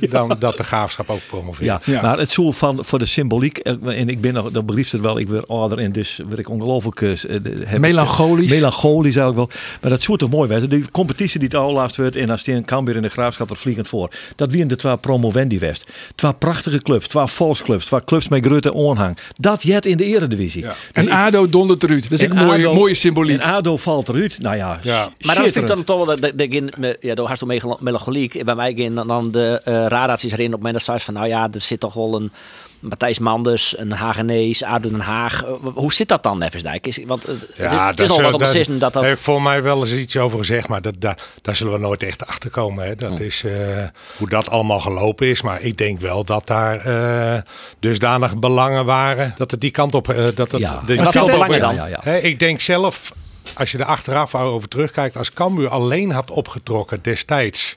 dan 0.10 0.36
dat 0.38 0.56
de 0.56 0.64
graafschap 0.64 1.10
ook 1.10 1.20
promoveert. 1.28 1.84
Ja, 1.84 1.92
Ja. 1.92 2.02
maar 2.02 2.18
het 2.18 2.30
zoel 2.30 2.52
van 2.52 2.78
voor 2.84 2.98
de 2.98 3.06
symboliek, 3.06 3.58
eh, 3.58 3.74
en 4.00 4.08
ik 4.08 4.20
ben 4.20 4.34
nog, 4.34 4.50
dat 4.50 4.66
beliefst 4.66 4.92
het 4.92 5.00
wel, 5.00 5.18
ik 5.18 5.28
weer 5.28 5.44
ouder 5.46 5.78
en 5.78 5.92
dus 5.92 6.20
word 6.26 6.38
ik 6.38 6.48
ongelooflijk 6.48 7.00
eh, 7.00 7.10
de- 7.42 7.62
heb 7.64 7.78
Melancholisch. 7.80 8.50
Melancholisch 8.50 9.16
eigenlijk 9.16 9.36
wel. 9.52 9.60
Maar 9.80 9.90
dat 9.90 10.02
zou 10.02 10.18
toch 10.18 10.30
mooi 10.30 10.48
zijn. 10.48 10.68
Die 10.68 10.90
competitie 10.90 11.38
die 11.40 11.48
het 11.48 11.56
al 11.58 11.72
laatst 11.72 11.96
werd 11.96 12.16
en 12.16 12.30
als 12.30 12.42
die 12.44 12.54
in 12.54 12.64
Cambuur 12.64 12.96
in 12.96 13.02
de 13.02 13.08
Graafschap 13.08 13.50
er 13.50 13.56
vliegend 13.56 13.88
voor. 13.88 14.10
Dat 14.36 14.50
wie 14.50 14.60
in 14.60 14.68
de 14.68 14.76
twee 14.76 14.96
promovendi 15.18 15.58
west. 15.58 15.90
Twee 16.14 16.32
prachtige 16.34 16.82
clubs, 16.82 17.08
twee 17.08 17.26
volksclubs, 17.26 17.84
twee 17.86 18.04
clubs 18.04 18.28
met 18.28 18.44
grote 18.44 18.72
onhang. 18.72 19.18
Dat 19.36 19.62
jet 19.62 19.84
in 19.84 19.96
de 19.96 20.04
eredivisie. 20.04 20.62
Ja. 20.62 20.68
Dus 20.68 20.76
En 20.92 21.02
ik- 21.04 21.10
ADO 21.10 21.48
dondert 21.48 21.82
eruit. 21.82 22.02
Dat 22.02 22.12
is 22.12 22.22
en 22.22 22.36
een 22.38 22.44
mooie, 22.46 22.66
ADO 22.66 22.74
mooie 22.74 22.94
symboliek. 22.94 23.40
En 23.40 23.52
ADO 23.52 23.76
valt 23.76 24.08
eruit. 24.08 24.38
Nou 24.40 24.56
ja, 24.56 24.78
Ja. 24.82 25.10
Maar 25.20 25.34
dan 25.34 25.44
vind 25.44 25.56
ik 25.56 25.66
dan 25.66 25.84
toch 25.84 25.96
wel 25.96 26.06
dat, 26.06 26.20
dat, 26.20 26.38
dat 26.38 26.96
ja, 27.00 27.14
door 27.14 27.26
hartstikke 27.26 27.76
melancholiek. 27.80 28.44
Bij 28.44 28.54
mij 28.54 28.74
gaan 28.74 28.94
dan, 28.94 29.08
dan 29.08 29.30
de 29.30 29.60
uh, 29.68 29.86
raadaties 29.86 30.32
erin 30.32 30.54
op 30.54 30.62
dat 30.72 30.82
ze 30.82 30.90
zei 30.90 30.98
van, 31.00 31.14
nou 31.14 31.26
ja, 31.26 31.48
er 31.52 31.60
zit 31.60 31.80
toch 31.80 31.94
wel 31.94 32.14
een 32.14 32.32
Matthijs 32.80 33.18
Manders, 33.18 33.78
een 33.78 33.92
Hagenees, 33.92 34.64
Aden 34.64 34.90
Den 34.90 35.00
Haag. 35.00 35.44
Uh, 35.44 35.50
hoe 35.74 35.92
zit 35.92 36.08
dat 36.08 36.22
dan, 36.22 36.38
Nevensdijk? 36.38 36.86
Is, 36.86 37.00
want 37.06 37.26
Ja, 37.56 37.90
het 37.90 38.00
is 38.00 38.10
al 38.10 38.22
wat 38.22 38.32
om 38.32 38.38
beslissen 38.38 38.78
dat 38.78 38.92
dat... 38.92 39.02
Daar 39.02 39.10
heb 39.10 39.18
ik 39.18 39.24
voor 39.24 39.42
mij 39.42 39.62
wel 39.62 39.80
eens 39.80 39.92
iets 39.92 40.16
over 40.16 40.38
gezegd, 40.38 40.68
maar 40.68 40.82
dat, 40.82 40.94
daar, 40.98 41.18
daar 41.42 41.56
zullen 41.56 41.72
we 41.72 41.78
nooit 41.78 42.02
echt 42.02 42.26
achter 42.26 42.50
komen. 42.50 42.86
Hè. 42.86 42.94
Dat 42.94 43.20
is 43.20 43.42
uh, 43.42 43.86
hoe 44.16 44.28
dat 44.28 44.50
allemaal 44.50 44.80
gelopen 44.80 45.26
is. 45.26 45.42
Maar 45.42 45.60
ik 45.60 45.76
denk 45.76 46.00
wel 46.00 46.24
dat 46.24 46.46
daar 46.46 46.86
uh, 46.86 47.40
dusdanig 47.80 48.36
belangen 48.36 48.84
waren 48.84 49.34
dat 49.36 49.50
het 49.50 49.60
die 49.60 49.70
kant 49.70 49.94
op. 49.94 50.10
Uh, 50.10 50.16
dat 50.34 50.52
het, 50.52 50.60
ja. 50.60 50.82
de, 50.86 50.94
belangen 51.24 51.60
dan? 51.60 51.74
Ja, 51.74 51.86
ja, 51.86 52.00
Hè, 52.02 52.18
ik 52.18 52.38
denk 52.38 52.60
zelf, 52.60 53.12
als 53.54 53.72
je 53.72 53.78
er 53.78 53.84
achteraf 53.84 54.34
over 54.34 54.68
terugkijkt, 54.68 55.16
als 55.16 55.32
Cambuur 55.32 55.68
alleen 55.68 56.10
had 56.10 56.30
opgetrokken 56.30 56.98
destijds, 57.02 57.76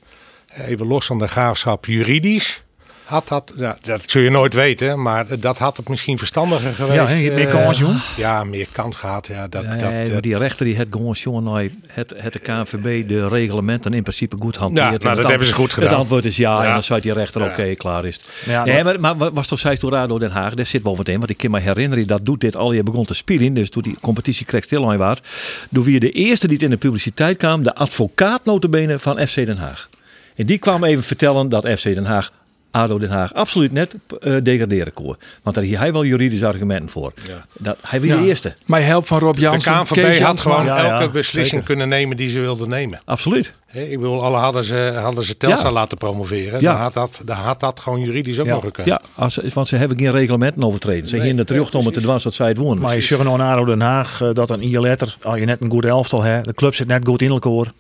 even 0.68 0.88
los 0.88 1.06
van 1.06 1.20
de 1.20 1.28
graafschap 1.28 1.86
juridisch. 1.86 2.64
Had 3.12 3.28
dat, 3.28 3.54
ja, 3.56 3.78
dat 3.82 4.02
zul 4.06 4.22
je 4.22 4.30
nooit 4.30 4.54
weten, 4.54 5.02
maar 5.02 5.40
dat 5.40 5.58
had 5.58 5.78
het 5.78 5.90
misschien 5.90 6.18
verstandiger 6.18 6.74
geweest. 6.74 7.20
Ja, 7.20 7.34
meer 7.34 7.48
kans, 7.48 7.80
jong. 7.80 8.00
Ja, 8.18 8.44
meer 8.44 8.68
kans 8.72 8.96
gehad. 8.96 9.28
Ja, 9.28 9.48
dat, 9.48 9.64
Ja, 9.64 9.76
dat, 9.76 9.92
ja, 9.92 10.04
dat, 10.06 10.24
die 10.24 10.38
rechter 10.38 10.66
die 10.66 10.76
het 10.76 10.88
gewoon 10.92 11.14
jongen 11.14 11.44
nou, 11.44 11.72
het, 11.88 12.14
het 12.16 12.34
de 12.34 12.40
KNVB 12.40 13.08
de 13.08 13.28
reglementen 13.28 13.94
in 13.94 14.02
principe 14.02 14.36
goed 14.40 14.56
hanteert. 14.56 14.86
Ja, 14.86 14.90
nou, 14.92 15.02
dat 15.02 15.18
het 15.18 15.28
hebben 15.28 15.48
ze 15.48 15.54
goed 15.54 15.74
gedaan. 15.74 15.90
Het 15.90 15.98
antwoord 15.98 16.26
is 16.26 16.38
ja, 16.38 16.62
Ja. 16.62 16.66
en 16.66 16.72
dan 16.74 16.84
zei 16.84 17.02
die 17.02 17.14
rechter 17.14 17.44
oké, 17.44 17.76
klaar 17.76 18.06
is 18.06 18.16
het. 18.16 18.28
Ja, 18.46 18.64
nee, 18.64 18.84
maar, 18.84 19.00
maar 19.00 19.34
was 19.34 19.48
toch 19.48 19.60
zij 19.60 19.76
door 19.76 19.92
Rado 19.92 20.20
Den 20.20 20.32
Haag? 20.32 20.54
Daar 20.54 20.66
zit 20.66 20.84
wel 20.84 20.98
wat 20.98 21.08
in, 21.08 21.18
want 21.18 21.30
ik 21.30 21.38
kan 21.38 21.52
me 21.52 21.60
herinneren 21.60 22.08
dat 22.08 22.26
doet 22.26 22.42
dit 22.42 22.56
al 22.56 22.72
je 22.72 22.84
begon 22.84 23.06
te 23.06 23.14
spelen, 23.14 23.54
dus 23.54 23.70
toen 23.70 23.82
die 23.82 23.98
competitie 24.02 24.46
kreeg 24.46 24.64
stil 24.64 24.92
aan 24.92 24.98
waard. 24.98 25.28
Door 25.70 25.84
wie 25.84 26.00
de 26.00 26.12
eerste 26.12 26.46
die 26.48 26.56
het 26.56 26.66
in 26.66 26.72
de 26.72 26.78
publiciteit 26.78 27.38
kwam, 27.38 27.64
de 27.64 27.76
advocaat 27.76 28.46
notabene 28.46 29.00
van 29.00 29.28
FC 29.28 29.36
Den 29.36 29.58
Haag. 29.58 29.90
En 30.36 30.46
die 30.46 30.58
kwam 30.58 30.84
even 30.84 31.04
vertellen 31.04 31.50
dat 31.50 31.68
FC 31.68 31.84
Den 31.84 32.06
Haag 32.06 32.32
ADO 32.72 32.98
Den 33.00 33.10
Haag 33.10 33.34
absoluut 33.34 33.72
net 33.72 33.96
uh, 34.24 34.38
degraderen 34.44 34.94
kon. 34.94 35.16
Want 35.44 35.56
daar 35.56 35.66
hij 35.66 35.94
wel 35.94 36.06
juridische 36.06 36.46
argumenten 36.48 36.90
voor. 36.90 37.14
Ja. 37.28 37.46
Dat, 37.58 37.78
hij 37.88 38.00
was 38.00 38.10
Ja. 38.10 38.18
de 38.18 38.28
eerste. 38.28 38.56
Mijn 38.66 38.84
help 38.84 39.08
van 39.08 39.20
Rob 39.20 39.36
de 39.36 39.42
Jansen. 39.42 39.74
KNVB 39.74 39.94
Kees 39.94 40.20
had 40.20 40.42
gewoon 40.42 40.66
Ja, 40.66 40.84
ja, 40.86 41.00
elke 41.00 41.12
beslissing 41.12 41.48
zeker. 41.48 41.66
kunnen 41.66 41.90
nemen 41.90 42.18
die 42.18 42.30
ze 42.30 42.40
wilden 42.40 42.70
nemen. 42.70 43.00
Absoluut. 43.06 43.54
Hè, 43.66 43.82
ik 43.82 43.98
bedoel, 43.98 44.24
alle 44.24 44.38
hadden 44.38 44.64
ze, 44.64 44.92
hadden 45.02 45.24
ze 45.24 45.38
Telstra 45.38 45.68
Ja. 45.68 45.74
laten 45.74 45.98
promoveren. 45.98 46.62
Ja. 46.62 46.72
Dan, 46.72 46.82
had 46.82 46.94
dat, 46.94 47.22
dan 47.26 47.36
had 47.38 47.60
dat 47.60 47.80
gewoon 47.80 48.00
juridisch 48.00 48.40
ook 48.40 48.46
Ja. 48.46 48.54
nog 48.54 48.64
gekund. 48.64 48.88
Ja, 48.88 49.02
als, 49.16 49.40
want 49.54 49.68
ze 49.68 49.76
hebben 49.76 49.98
geen 50.00 50.12
reglementen 50.12 50.64
overtreden. 50.64 51.08
Ze 51.08 51.16
Nee, 51.16 51.24
gingen 51.24 51.40
er 51.40 51.46
terug 51.46 51.72
ja, 51.72 51.80
om 51.80 51.86
het 51.86 51.94
te 51.94 52.02
dwars 52.02 52.24
dat 52.24 52.34
zij 52.34 52.48
het 52.48 52.58
wonen. 52.58 52.82
Maar 52.82 52.96
je 52.96 53.02
zegt 53.02 53.24
nou 53.24 53.38
naar 53.38 53.66
Den 53.66 53.82
Haag 53.82 54.22
eh, 54.22 54.30
dat 54.34 54.50
een 54.50 54.70
jaar 54.70 54.82
later, 54.82 55.16
als 55.22 55.36
je 55.38 55.46
net 55.46 55.62
een 55.62 55.72
goed 55.72 55.86
elftal 55.86 56.22
hebt, 56.24 56.46
de 56.46 56.54
club 56.54 56.76
zit 56.76 56.88
net 56.88 57.08
goed 57.08 57.22
in 57.22 57.30
elkaar, 57.30 57.72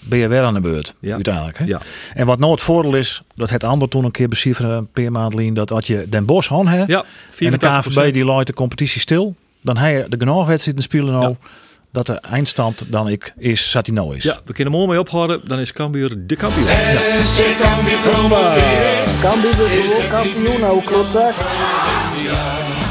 ben 0.00 0.18
je 0.18 0.28
weer 0.28 0.42
aan 0.42 0.54
de 0.54 0.60
beurt. 0.60 0.94
Ja. 1.00 1.14
Uiteindelijk. 1.14 1.58
Hè? 1.58 1.64
Ja. 1.64 1.80
En 2.14 2.26
wat 2.26 2.38
nou 2.38 2.52
het 2.52 2.62
voordeel 2.62 2.94
is, 2.94 3.22
dat 3.34 3.50
het 3.50 3.64
ander 3.64 3.88
toen 3.88 4.04
een 4.04 4.10
keer 4.10 4.28
becijferen, 4.28 4.88
maanden 4.94 5.30
geleden, 5.30 5.54
dat 5.54 5.72
als 5.72 5.86
je 5.86 6.06
Den 6.08 6.24
Bosch 6.24 6.48
han 6.48 6.68
hebt, 6.68 6.90
Ja, 6.90 7.04
en 7.38 7.50
de 7.50 7.58
84%. 7.58 7.58
KVB 7.58 8.12
die 8.12 8.24
laat 8.24 8.46
de 8.46 8.54
competitie 8.54 9.00
stil, 9.00 9.34
dan 9.62 9.76
hij 9.76 10.04
de 10.08 10.16
genoeg 10.18 10.46
wedstrijden 10.46 10.82
spelen 10.82 11.12
nou. 11.12 11.34
Dat 11.92 12.06
de 12.06 12.12
eindstand 12.14 12.84
dan 12.88 13.08
ik 13.08 13.34
is, 13.38 13.70
zat 13.70 13.86
hij 13.86 13.94
nou 13.94 14.16
is. 14.16 14.24
Ja, 14.24 14.40
we 14.44 14.52
kunnen 14.52 14.72
hem 14.72 14.82
mooi 14.82 14.92
mee 14.92 15.00
ophouden. 15.00 15.40
Dan 15.44 15.58
is 15.58 15.72
Cambuur 15.72 16.26
de 16.26 16.36
kampioen. 16.36 16.66
Cambuur 19.20 19.72
is 19.72 19.94
gewoon 19.94 20.10
kampioen, 20.10 20.60
nou. 20.60 20.82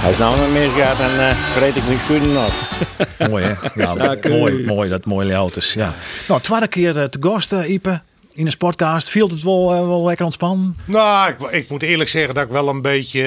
Als 0.06 0.18
nou 0.18 0.40
een 0.40 0.52
mis 0.54 0.72
gaat, 0.74 0.98
dan 0.98 1.10
uh, 1.14 1.32
vreet 1.32 1.76
ik 1.76 1.86
mijn 1.86 2.00
schoenen. 2.00 2.48
Mooi 3.30 3.44
hè? 3.46 3.54
Ja, 3.76 3.94
Zaken. 3.98 4.32
mooi, 4.32 4.66
mooi, 4.66 4.90
dat 4.90 5.06
mooie 5.06 5.34
auto's. 5.34 5.74
Ja. 5.74 5.94
Nou, 6.28 6.42
tweede 6.42 6.68
keer 6.68 6.98
eh, 6.98 7.04
te 7.04 7.18
gast, 7.22 7.54
eh, 7.54 7.70
Ipe, 7.70 8.02
in 8.34 8.46
de 8.46 8.52
sportcast. 8.52 9.10
Viel 9.10 9.28
het 9.30 9.44
wel, 9.44 9.88
wel 9.88 10.04
lekker 10.06 10.26
ontspannen? 10.26 10.78
Nou, 10.86 11.30
ik, 11.32 11.52
ik 11.52 11.70
moet 11.70 11.84
eerlijk 11.84 12.10
zeggen 12.10 12.34
dat 12.34 12.44
ik 12.44 12.50
wel 12.50 12.68
een 12.70 12.82
beetje 12.82 13.24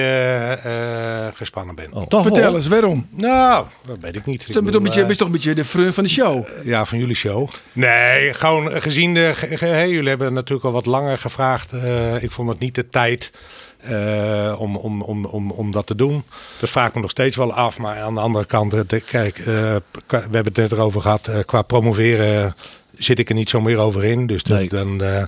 gespannen 1.35 1.75
ben. 1.75 1.89
Toch 2.07 2.21
Vertel 2.21 2.41
wel? 2.43 2.55
eens, 2.55 2.67
waarom? 2.67 3.07
Nou, 3.11 3.65
dat 3.87 3.97
weet 4.01 4.15
ik 4.15 4.25
niet. 4.25 4.45
Toch 4.53 4.55
een 4.55 4.83
beetje, 4.83 5.05
toch 5.15 5.27
een 5.27 5.33
beetje 5.33 5.53
de 5.53 5.65
frun 5.65 5.93
van 5.93 6.03
de 6.03 6.09
show. 6.09 6.47
Ja, 6.63 6.85
van 6.85 6.97
jullie 6.97 7.15
show. 7.15 7.49
Nee, 7.71 8.33
gewoon 8.33 8.81
gezien 8.81 9.13
de. 9.13 9.31
ge- 9.35 9.57
ge- 9.57 9.65
hey, 9.65 9.89
jullie 9.89 10.09
hebben 10.09 10.33
natuurlijk 10.33 10.65
al 10.65 10.71
wat 10.71 10.85
langer 10.85 11.17
gevraagd. 11.17 11.71
Eh, 11.71 12.23
ik 12.23 12.31
vond 12.31 12.49
het 12.49 12.59
niet 12.59 12.75
de 12.75 12.89
tijd 12.89 13.31
eh, 13.83 14.55
om, 14.59 14.75
om, 14.77 15.01
om, 15.01 15.25
om, 15.25 15.51
om 15.51 15.71
dat 15.71 15.85
te 15.87 15.95
doen. 15.95 16.23
Dat 16.59 16.69
vraag 16.69 16.93
me 16.93 17.01
nog 17.01 17.09
steeds 17.09 17.35
wel 17.35 17.53
af. 17.53 17.77
Maar 17.77 17.97
aan 17.99 18.13
de 18.13 18.19
andere 18.19 18.45
kant, 18.45 18.73
eh, 18.73 18.79
de- 18.87 18.99
kijk, 18.99 19.37
eh, 19.37 19.45
we 19.45 19.81
hebben 20.09 20.43
het 20.45 20.55
net 20.57 20.71
erover 20.71 21.01
gehad. 21.01 21.27
eh, 21.27 21.39
qua 21.45 21.61
promoveren 21.61 22.55
zit 22.97 23.19
ik 23.19 23.29
er 23.29 23.35
niet 23.35 23.49
zo 23.49 23.61
meer 23.61 23.77
over 23.77 24.03
in. 24.03 24.27
Dus 24.27 24.43
dat- 24.43 24.57
Nee. 24.57 24.69
dan 24.69 25.03
eh, 25.03 25.23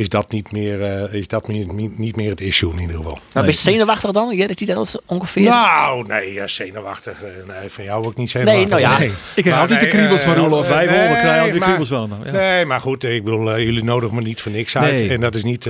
is 0.00 0.08
dat, 0.08 0.32
niet 0.32 0.52
meer, 0.52 0.82
eh, 0.82 1.12
is 1.12 1.28
dat 1.28 1.48
niet, 1.48 1.98
niet, 1.98 2.16
meer 2.16 2.30
het 2.30 2.40
issue 2.40 2.72
in 2.72 2.78
ieder 2.80 2.96
geval. 2.96 3.12
Nou, 3.12 3.22
ben 3.32 3.44
je 3.46 3.52
zenuwachtig 3.52 4.10
dan? 4.10 4.36
Ja, 4.36 4.46
dat 4.46 4.58
hij 4.58 4.74
dat 4.74 5.02
ongeveer... 5.06 5.42
Nou, 5.42 6.06
nee, 6.06 6.32
ja, 6.32 6.46
zenuwachtig. 6.46 7.22
Eh, 7.22 7.28
Nee, 7.60 7.68
van 7.70 7.84
jou 7.84 8.06
ook 8.06 8.16
niet 8.16 8.34
nee, 8.34 8.44
zenuwachtig. 8.44 8.68
nou 8.68 8.80
ja. 8.80 8.98
Nee. 8.98 9.08
Ik 9.34 9.44
heb 9.44 9.52
Maar 9.52 9.62
altijd 9.62 9.80
de 9.80 9.86
nee, 9.86 9.94
kriebels 9.94 10.20
van 10.22 10.34
eh, 10.34 10.38
Roelof. 10.38 10.68
Wij 10.68 10.76
Nee, 10.76 10.86
krijgen 10.94 11.30
altijd 11.32 11.52
de 11.52 11.58
maar- 11.58 11.66
kriebels 11.68 11.88
wel. 11.90 12.06
Nou, 12.06 12.24
ja. 12.24 12.30
Nee, 12.32 12.64
maar 12.64 12.80
goed, 12.80 13.04
ik 13.04 13.24
bedoel, 13.24 13.58
jullie 13.60 13.84
nodigen 13.84 14.14
me 14.14 14.22
niet 14.22 14.40
voor 14.40 14.52
niks 14.52 14.76
uit. 14.76 14.94
Nee. 14.94 15.08
En 15.10 15.20
dat 15.20 15.34
is, 15.34 15.44
niet, 15.44 15.68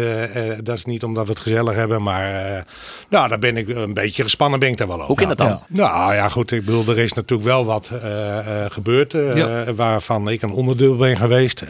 dat 0.62 0.76
is 0.76 0.84
niet 0.84 1.02
omdat 1.04 1.24
we 1.24 1.30
het 1.32 1.40
gezellig 1.40 1.74
hebben, 1.74 2.02
maar 2.02 2.34
eh, 2.56 2.62
nou, 3.08 3.28
daar 3.28 3.38
ben 3.38 3.56
ik 3.56 3.68
een 3.68 3.94
beetje 3.94 4.22
gespannen, 4.22 4.58
ben 4.58 4.68
ik 4.68 4.76
daar 4.76 4.86
wel 4.86 4.96
over. 4.96 5.06
Hoe 5.08 5.16
kan 5.16 5.28
dat 5.28 5.38
dan? 5.38 5.48
Ja. 5.48 5.60
Nou 5.68 6.14
ja, 6.14 6.28
goed, 6.28 6.50
ik 6.52 6.64
bedoel, 6.64 6.86
er 6.88 6.98
is 6.98 7.12
natuurlijk 7.12 7.48
wel 7.48 7.64
wat 7.64 7.90
eh, 8.02 8.38
eh, 8.64 8.70
gebeurd 8.70 9.14
eh, 9.14 9.36
Ja. 9.36 9.74
waarvan 9.74 10.28
ik 10.28 10.42
een 10.42 10.52
onderdeel 10.52 10.96
ben 10.96 11.16
geweest. 11.16 11.64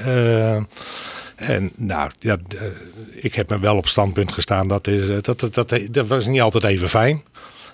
Eh, 1.40 1.48
en 1.48 1.70
nou, 1.76 2.10
ja, 2.18 2.36
eh, 2.48 2.62
ik 3.10 3.34
heb 3.34 3.48
me 3.48 3.58
wel 3.58 3.76
op 3.76 3.88
standpunt 3.88 4.32
gestaan. 4.32 4.68
Dat, 4.68 4.86
is, 4.86 5.08
eh, 5.08 5.16
dat, 5.20 5.40
dat, 5.40 5.54
dat, 5.54 5.74
dat 5.90 6.06
was 6.06 6.26
niet 6.26 6.40
altijd 6.40 6.64
even 6.64 6.88
fijn. 6.88 7.22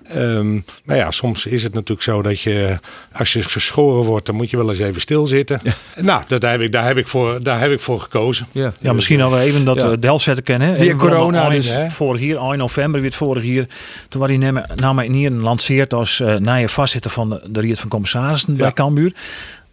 Ehm, 0.09 0.55
maar 0.85 0.97
ja, 0.97 1.11
soms 1.11 1.47
is 1.47 1.63
het 1.63 1.75
natuurlijk 1.75 2.03
zo 2.03 2.23
dat 2.23 2.41
je, 2.41 2.79
als 3.13 3.33
je 3.33 3.43
geschoren 3.43 4.05
wordt, 4.05 4.27
dan 4.27 4.35
moet 4.35 4.51
je 4.51 4.57
wel 4.57 4.71
eens 4.71 4.79
even 4.79 5.01
stilzitten. 5.01 5.61
Nou, 6.01 6.23
dat 6.27 6.43
heb 6.43 6.61
ik, 6.61 6.73
daar, 6.73 6.87
heb 6.87 6.97
ik 6.97 7.09
voor, 7.09 7.43
daar 7.43 7.61
heb 7.61 7.71
ik 7.71 7.81
voor 7.81 8.01
gekozen. 8.01 8.47
Ja. 8.53 8.73
Ja, 8.81 8.93
misschien 8.93 9.21
al 9.21 9.41
even 9.41 9.65
dat 9.65 9.83
Ja. 9.83 9.91
ja. 9.91 9.97
Del 9.97 10.19
zetten 10.19 10.45
kennen. 10.45 10.77
Via 10.77 10.95
corona 10.95 11.49
dus? 11.49 11.75
Vorig 11.89 12.21
jaar, 12.21 12.51
1 12.51 12.59
november, 12.59 13.01
weer 13.01 13.13
vorig 13.13 13.45
jaar. 13.45 13.67
Toen 14.09 14.21
was 14.21 14.29
hij 14.29 14.39
nam- 14.39 14.65
namelijk 14.75 15.13
hier 15.13 15.31
lanceerd 15.31 15.95
als 15.95 16.21
uh, 16.21 16.37
nieuwe 16.37 16.69
voorzitter 16.69 17.11
van 17.11 17.31
de, 17.31 17.43
de 17.51 17.61
Riet 17.61 17.81
van 17.81 17.89
Commissarissen 17.89 18.57
bij 18.57 18.73
Cambuur. 18.73 19.13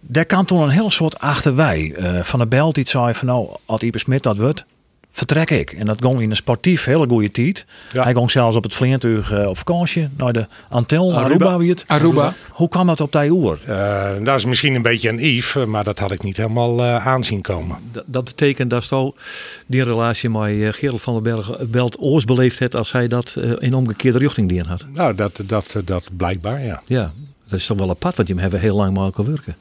Daar 0.07 0.25
kwam 0.25 0.45
toen 0.45 0.61
een 0.61 0.69
heel 0.69 0.91
soort 0.91 1.19
achterwij. 1.19 1.93
eh, 1.95 2.19
van 2.19 2.39
de 2.39 2.47
Belt 2.47 2.75
die 2.75 2.87
zei 2.89 3.13
van 3.13 3.27
nou, 3.27 3.47
als 3.65 3.81
Ipe 3.81 3.97
Smit 3.99 4.23
dat 4.23 4.37
wordt, 4.37 4.65
vertrek 5.11 5.49
ik. 5.51 5.71
En 5.71 5.85
dat 5.85 6.01
ging 6.01 6.21
in 6.21 6.29
een 6.29 6.35
sportief 6.35 6.85
hele 6.85 7.07
goede 7.07 7.31
tijd. 7.31 7.65
Ja. 7.91 8.03
Hij 8.03 8.13
ging 8.13 8.31
zelfs 8.31 8.55
op 8.55 8.63
het 8.63 8.73
vliegtuig 8.73 9.31
eh, 9.31 9.47
op 9.47 9.57
vakantie 9.57 10.09
naar 10.17 10.33
de 10.33 10.47
Antil, 10.69 11.13
Aruba, 11.13 11.25
Aruba. 11.45 11.57
wie 11.57 11.69
het. 11.69 11.83
Aruba. 11.87 12.33
Hoe 12.49 12.67
kwam 12.69 12.87
dat 12.87 13.01
op 13.01 13.11
die 13.11 13.29
oer? 13.31 13.59
Eh, 13.65 14.09
dat 14.23 14.37
is 14.37 14.45
misschien 14.45 14.75
een 14.75 14.81
beetje 14.81 15.09
een 15.09 15.19
Yves, 15.35 15.55
eh, 15.55 15.65
maar 15.65 15.83
dat 15.83 15.99
had 15.99 16.11
ik 16.11 16.23
niet 16.23 16.37
helemaal 16.37 16.79
eh, 16.83 17.07
aanzien 17.07 17.41
komen. 17.41 17.77
Dat, 17.91 18.03
dat 18.07 18.23
betekent 18.23 18.69
dat 18.69 18.83
zo 18.83 19.13
die 19.65 19.83
relatie 19.83 20.29
met 20.29 20.49
eh, 20.61 20.67
Gerald 20.71 21.01
van 21.01 21.13
den 21.13 21.23
Berg 21.23 21.57
belt 21.59 21.97
oors 21.99 22.25
beleefd 22.25 22.59
heeft 22.59 22.75
als 22.75 22.91
hij 22.91 23.07
dat 23.07 23.35
in 23.59 23.73
omgekeerde 23.75 24.17
richting 24.17 24.49
die 24.49 24.61
had. 24.67 24.85
Nou, 24.93 25.15
dat, 25.15 25.39
dat, 25.45 25.75
dat 25.85 26.09
blijkbaar, 26.17 26.63
ja. 26.63 26.81
Ja, 26.85 27.11
dat 27.47 27.59
is 27.59 27.65
toch 27.65 27.77
wel 27.77 27.89
apart, 27.89 28.15
want 28.15 28.27
je 28.27 28.35
hebben 28.39 28.59
heel 28.59 28.75
lang 28.75 28.97
elkaar 28.97 29.25
werken. 29.25 29.55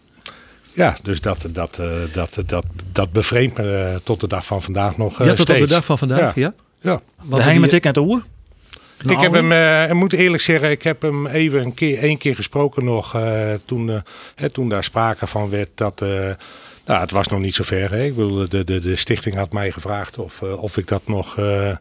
Ja, 0.73 0.97
dus 1.03 1.21
dat, 1.21 1.47
dat, 1.49 1.79
eh, 1.79 1.87
dat, 2.13 2.39
dat, 2.47 2.65
dat 2.93 3.13
bevreemdt 3.13 3.59
me 3.59 3.77
eh, 3.77 3.97
tot 4.05 4.21
de 4.21 4.29
dag 4.29 4.47
van 4.47 4.63
vandaag 4.63 4.97
nog 4.97 5.21
eh, 5.21 5.27
ja, 5.27 5.35
tot 5.35 5.51
op 5.51 5.57
de 5.59 5.67
dag 5.67 5.85
van 5.85 5.99
vandaag, 5.99 6.35
ja. 6.35 6.55
Ja. 6.81 7.01
De 7.23 7.43
hij 7.43 7.59
met 7.59 7.73
ik 7.73 7.87
aan 7.87 7.93
het 7.93 8.03
oer? 8.03 8.23
ik 9.09 9.19
heb 9.21 9.33
hem, 9.33 9.53
eh, 9.53 9.89
ik 9.89 9.95
moet 9.95 10.13
eerlijk 10.13 10.43
zeggen, 10.43 10.71
ik 10.71 10.83
heb 10.83 11.03
hem 11.03 11.27
even 11.27 11.61
een 11.65 11.75
keer, 11.75 11.99
één 11.99 12.19
keer 12.19 12.35
gesproken 12.35 12.85
nog 12.85 13.15
eh, 13.15 13.53
toen, 13.65 13.91
eh, 13.91 13.97
hè, 14.35 14.51
toen 14.51 14.69
daar 14.69 14.85
sprake 14.85 15.27
van 15.27 15.51
werd 15.51 15.69
dat... 15.75 16.03
eh, 16.03 16.09
nou, 16.87 17.01
het 17.01 17.11
was 17.11 17.27
nog 17.29 17.41
niet 17.41 17.55
zo 17.55 17.63
ver. 17.65 17.91
Hè. 17.91 18.05
Ik 18.05 18.17
bedoel, 18.17 18.49
de, 18.49 18.65
de, 18.65 18.79
de 18.79 18.97
stichting 18.97 19.35
had 19.35 19.53
mij 19.53 19.71
gevraagd 19.71 20.19
of, 20.19 20.43
eh, 20.43 20.63
of 20.63 20.77
ik 20.77 20.87
dat 20.89 21.03
nog 21.07 21.39
eh, 21.39 21.69
eh, 21.69 21.77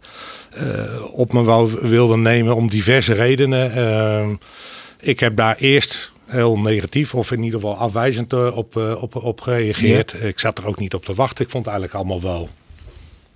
op 1.14 1.34
me 1.34 1.44
wou, 1.44 1.70
wilde 1.82 2.18
nemen 2.18 2.56
om 2.56 2.70
diverse 2.70 3.14
redenen. 3.14 3.74
Eh, 3.76 4.30
ik 5.00 5.20
heb 5.20 5.36
daar 5.36 5.56
eerst 5.56 6.12
heel 6.32 6.60
negatief 6.60 7.16
of 7.16 7.32
in 7.32 7.44
ieder 7.44 7.60
geval 7.60 7.78
afwijzend 7.78 8.34
eh, 8.34 8.58
op, 8.58 8.78
eh, 8.78 9.02
op, 9.02 9.16
op 9.16 9.42
gereageerd. 9.42 10.16
Ik 10.22 10.40
zat 10.40 10.58
er 10.58 10.68
ook 10.68 10.80
niet 10.80 10.94
op 10.94 11.06
te 11.06 11.14
wachten. 11.14 11.46
Ik 11.46 11.52
vond 11.52 11.66
het 11.66 11.74
eigenlijk 11.74 12.04
allemaal 12.04 12.32
wel 12.32 12.50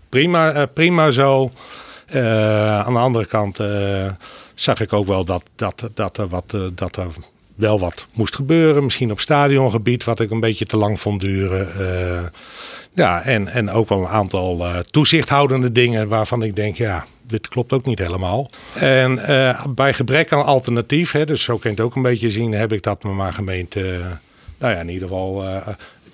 prima, 0.09 0.51
eh, 0.51 0.63
prima 0.73 1.11
zo. 1.11 1.51
Aan 2.85 2.93
de 2.93 2.99
andere 2.99 3.25
kant 3.25 3.59
zag 4.53 4.79
ik 4.79 4.93
ook 4.93 5.07
wel 5.07 5.25
dat, 5.25 5.43
dat, 5.55 5.89
dat, 5.93 6.17
er 6.17 6.27
wat, 6.27 6.57
dat 6.73 6.95
er 6.95 7.07
wel 7.55 7.79
wat 7.79 8.07
moest 8.13 8.35
gebeuren. 8.35 8.83
Misschien 8.83 9.11
op 9.11 9.19
stadiongebied, 9.19 10.03
wat 10.03 10.19
ik 10.19 10.31
een 10.31 10.39
beetje 10.39 10.65
te 10.65 10.77
lang 10.77 10.99
vond 10.99 11.19
duren. 11.21 11.67
Eh, 11.79 12.23
ja, 12.93 13.21
en, 13.23 13.47
en 13.47 13.69
ook 13.71 13.89
wel 13.89 13.99
een 13.99 14.07
aantal 14.07 14.65
eh, 14.65 14.77
toezichthoudende 14.79 15.71
dingen 15.71 16.07
waarvan 16.07 16.43
ik 16.43 16.55
denk, 16.55 16.75
ja, 16.75 17.05
dit 17.27 17.47
klopt 17.47 17.73
ook 17.73 17.85
niet 17.85 17.99
helemaal. 17.99 18.49
En 18.75 19.25
eh, 19.27 19.65
bij 19.69 19.93
gebrek 19.93 20.31
aan 20.31 20.45
alternatief, 20.45 21.11
hè, 21.11 21.25
dus 21.25 21.43
zo 21.43 21.57
kan 21.57 21.71
je 21.71 21.77
het 21.77 21.85
ook 21.85 21.95
een 21.95 22.01
beetje 22.01 22.31
zien, 22.31 22.51
heb 22.51 22.71
ik 22.73 22.83
dat 22.83 23.03
me 23.03 23.11
maar 23.11 23.33
gemeend, 23.33 23.75
eh, 23.75 23.83
nou 24.59 24.73
ja, 24.73 24.79
in 24.79 24.89
ieder 24.89 25.07
geval, 25.07 25.43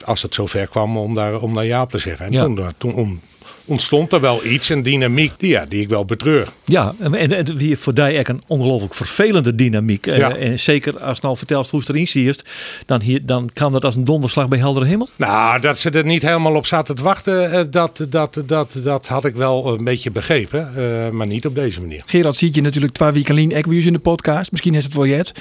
als 0.05 0.21
het 0.21 0.33
zover 0.33 0.67
kwam, 0.67 0.98
om 0.98 1.13
daar, 1.15 1.41
om 1.41 1.53
daar 1.53 1.65
ja 1.65 1.81
op 1.81 1.89
te 1.89 1.98
zeggen. 1.98 2.25
En 2.25 2.31
Ja. 2.31 2.43
toen, 2.43 2.62
toen 2.77 2.93
om, 2.93 3.19
ontstond 3.65 4.13
er 4.13 4.20
wel 4.20 4.46
iets, 4.46 4.70
een 4.70 4.84
dynamiek, 4.84 5.31
die, 5.38 5.50
ja, 5.50 5.65
die 5.70 5.81
ik 5.81 5.89
wel 5.89 6.05
betreur. 6.05 6.48
Ja, 6.65 6.93
en, 7.00 7.15
en 7.15 7.34
en 7.34 7.58
wie 7.58 7.77
voor 7.77 7.93
die 7.93 8.03
echt 8.03 8.29
een 8.29 8.43
ongelooflijk 8.48 8.96
vervelende 8.96 9.55
dynamiek. 9.55 10.05
Ja. 10.05 10.36
En 10.36 10.60
zeker 10.60 11.00
als 11.00 11.17
je 11.17 11.24
nou 11.25 11.38
vertelt 11.38 11.70
hoe 11.70 11.79
het 11.79 11.89
erin 11.89 12.08
ziet, 12.08 12.43
dan, 12.86 13.01
hier, 13.01 13.25
dan 13.25 13.50
kan 13.53 13.72
dat 13.72 13.84
als 13.84 13.96
een 13.96 14.05
donderslag 14.05 14.48
bij 14.48 14.60
heldere 14.60 14.86
hemel. 14.86 15.10
Nou, 15.15 15.60
dat 15.62 15.79
ze 15.79 15.89
er 15.89 16.05
niet 16.05 16.22
helemaal 16.22 16.55
op 16.55 16.65
zaten 16.65 16.96
te 16.96 17.03
wachten, 17.03 17.51
eh, 17.51 17.62
dat, 17.70 18.05
dat, 18.10 18.41
dat, 18.46 18.77
dat 18.84 19.08
had 19.08 19.25
ik 19.25 19.36
wel 19.36 19.74
een 19.77 19.84
beetje 19.84 20.12
begrepen. 20.12 20.72
eh, 20.75 21.10
maar 21.10 21.27
niet 21.27 21.46
op 21.46 21.55
deze 21.55 21.79
manier. 21.79 22.01
Gerard 22.05 22.36
ziet 22.36 22.55
je 22.55 22.62
natuurlijk 22.62 22.93
twee 22.93 23.12
weken 23.12 23.31
alleen 23.31 23.51
Equius 23.51 23.86
in 23.86 23.93
de 23.93 24.00
podcast. 24.00 24.51
Misschien 24.51 24.74
is 24.74 24.84
het 24.84 24.93
wel 24.93 25.05
jet. 25.05 25.31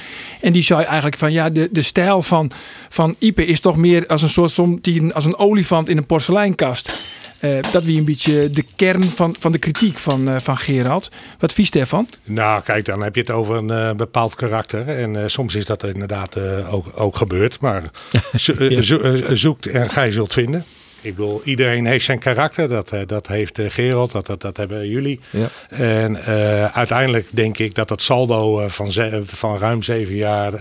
En 0.40 0.52
die 0.52 0.62
zei 0.62 0.83
eigenlijk 0.83 1.17
van 1.17 1.33
ja, 1.33 1.50
de, 1.50 1.69
de 1.73 1.83
stijl 1.83 2.23
van, 2.23 2.50
van 2.88 3.14
Ipe 3.19 3.47
is 3.47 3.61
toch 3.61 3.76
meer 3.76 4.07
als 4.07 4.23
een 4.23 4.29
soort 4.29 4.50
som, 4.50 4.81
als 5.12 5.25
een 5.25 5.37
olifant 5.38 5.88
in 5.88 5.97
een 5.97 6.07
porseleinkast. 6.07 6.99
Eh, 7.41 7.51
dat 7.73 7.85
wie 7.85 7.99
een 7.99 8.05
beetje 8.05 8.51
de 8.51 8.65
kern 8.77 9.03
van, 9.03 9.37
van 9.39 9.53
de 9.53 9.59
kritiek 9.59 9.99
van, 9.99 10.29
eh, 10.29 10.35
van 10.43 10.57
Gerard. 10.59 11.11
Wat 11.39 11.53
vies 11.53 11.71
daarvan? 11.71 12.09
Nou, 12.25 12.63
kijk, 12.63 12.85
dan 12.85 13.03
heb 13.03 13.15
je 13.15 13.21
het 13.21 13.31
over 13.31 13.57
een 13.57 13.71
eh, 13.71 13.93
bepaald 13.93 14.35
karakter. 14.35 14.89
En 14.89 15.31
soms 15.31 15.55
is 15.55 15.65
dat 15.65 15.85
inderdaad 15.85 16.37
ook, 16.71 16.87
ook 16.95 17.17
gebeurd. 17.17 17.61
Maar 17.61 17.83
zo- 18.37 18.81
zo- 18.81 19.21
zoekt 19.35 19.67
en 19.67 19.91
gij 19.91 20.13
zult 20.13 20.33
vinden. 20.33 20.65
Ik 21.03 21.15
bedoel, 21.17 21.41
iedereen 21.45 21.87
heeft 21.87 22.05
zijn 22.05 22.19
karakter. 22.19 22.69
Dat, 22.69 22.93
dat 23.07 23.27
heeft 23.27 23.59
Gerald, 23.69 24.13
dat, 24.13 24.27
dat, 24.27 24.41
dat 24.41 24.57
hebben 24.57 24.89
jullie. 24.89 25.21
Ja. 25.31 25.49
En 25.69 26.25
uiteindelijk 26.73 27.27
denk 27.31 27.59
ik 27.59 27.75
dat 27.75 27.91
het 27.91 28.03
saldo 28.03 28.69
van, 28.69 28.93
ze- 28.93 29.21
van 29.25 29.59
ruim 29.59 29.83
zeven 29.83 30.15
jaar 30.15 30.53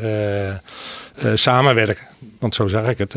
samenwerken, 1.34 2.08
want 2.40 2.56
zo 2.56 2.68
zag 2.68 2.90
ik 2.90 2.98
het, 2.98 3.16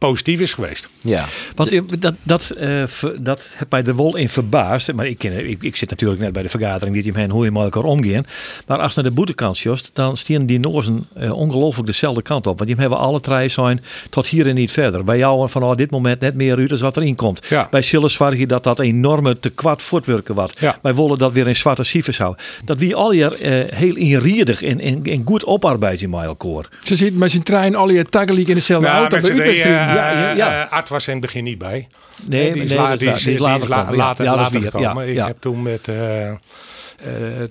positief 0.00 0.40
is 0.40 0.52
geweest. 0.52 0.88
Ja. 1.00 1.24
Want 1.54 2.00
dat, 2.00 2.14
dat, 2.22 2.50
eh, 2.50 2.82
dat 3.20 3.42
heb 3.54 3.70
mij 3.70 3.84
er 3.84 3.96
wel 3.96 4.16
in 4.16 4.28
verbaasd. 4.28 4.92
Maar 4.92 5.06
ik, 5.06 5.18
ken, 5.18 5.48
ik, 5.48 5.62
ik 5.62 5.76
zit 5.76 5.90
natuurlijk 5.90 6.20
net 6.20 6.32
bij 6.32 6.42
de 6.42 6.48
vergadering 6.48 6.96
niet 6.96 7.16
in 7.16 7.30
hoe 7.30 7.44
je 7.44 7.50
met 7.50 7.62
elkaar 7.62 7.82
omgaan. 7.82 8.26
Maar 8.66 8.78
als 8.78 8.94
naar 8.94 9.04
de 9.04 9.10
boetekant 9.10 9.58
jost, 9.58 9.90
dan 9.92 10.16
stieren 10.16 10.46
die 10.46 10.58
Noorzen 10.58 11.08
eh, 11.14 11.32
ongelooflijk 11.32 11.86
dezelfde 11.86 12.22
kant 12.22 12.46
op. 12.46 12.56
Want 12.58 12.70
die 12.70 12.80
hebben 12.80 12.98
alle 12.98 13.20
drie 13.20 13.48
zijn 13.48 13.82
tot 14.10 14.26
hier 14.26 14.46
en 14.46 14.54
niet 14.54 14.70
verder. 14.70 15.04
Bij 15.04 15.18
jou 15.18 15.48
van 15.48 15.62
oh, 15.62 15.76
dit 15.76 15.90
moment 15.90 16.20
net 16.20 16.34
meer 16.34 16.58
uit 16.58 16.70
als 16.70 16.80
wat 16.80 16.96
erin 16.96 17.14
komt. 17.14 17.46
Ja. 17.48 17.68
Bij 17.70 17.82
Silles 17.82 18.12
zwaar 18.12 18.36
je 18.36 18.46
dat 18.46 18.64
dat 18.64 18.78
enorme 18.78 19.38
te 19.38 19.50
kwad 19.50 19.82
voortwerken 19.82 20.34
wordt. 20.34 20.60
Ja. 20.60 20.78
Wij 20.82 20.94
willen 20.94 21.18
dat 21.18 21.32
weer 21.32 21.48
in 21.48 21.56
zwarte 21.56 21.82
cijfers 21.82 22.18
houden. 22.18 22.44
Dat 22.64 22.78
wie 22.78 22.94
al 22.94 23.10
hier 23.10 23.40
eh, 23.40 23.78
heel 23.78 23.96
inriedig 23.96 24.62
en, 24.62 24.80
en, 24.80 25.00
en 25.02 25.22
goed 25.24 25.44
oparbeid 25.44 26.02
in 26.02 26.14
elkaar. 26.14 26.68
Ze 26.82 26.96
zit 26.96 27.16
met 27.16 27.30
zijn 27.30 27.42
trein 27.42 27.74
al 27.74 27.90
je 27.90 28.04
in 28.48 28.54
dezelfde 28.54 28.88
Nou, 28.88 29.00
auto 29.00 29.16
met 29.16 29.36
bij 29.36 29.89
ja, 29.94 30.10
ja, 30.10 30.30
eh, 30.30 30.36
ja. 30.36 30.64
eh, 30.64 30.72
Art 30.72 30.88
was 30.88 31.06
in 31.06 31.12
het 31.12 31.22
begin 31.22 31.44
niet 31.44 31.58
bij. 31.58 31.86
Nee, 32.24 32.52
die 32.52 32.62
is, 32.62 32.68
nee, 32.68 32.78
la- 32.78 32.92
is 32.92 32.98
die 32.98 33.08
is, 33.08 33.22
Die 33.22 33.32
is 33.32 33.38
die 33.38 33.46
later 33.46 33.62
is 33.62 33.68
la- 33.68 33.76
gekomen, 33.76 33.98
ja. 33.98 34.04
later, 34.04 34.24
Ja, 34.24 34.32
is 34.32 34.36
later 34.38 34.60
gekomen. 34.62 35.08
Ik 35.08 35.16
heb 35.16 35.36
toen 35.40 35.62
met, 35.62 35.88
eh, 35.88 36.28
Eh, 36.28 36.32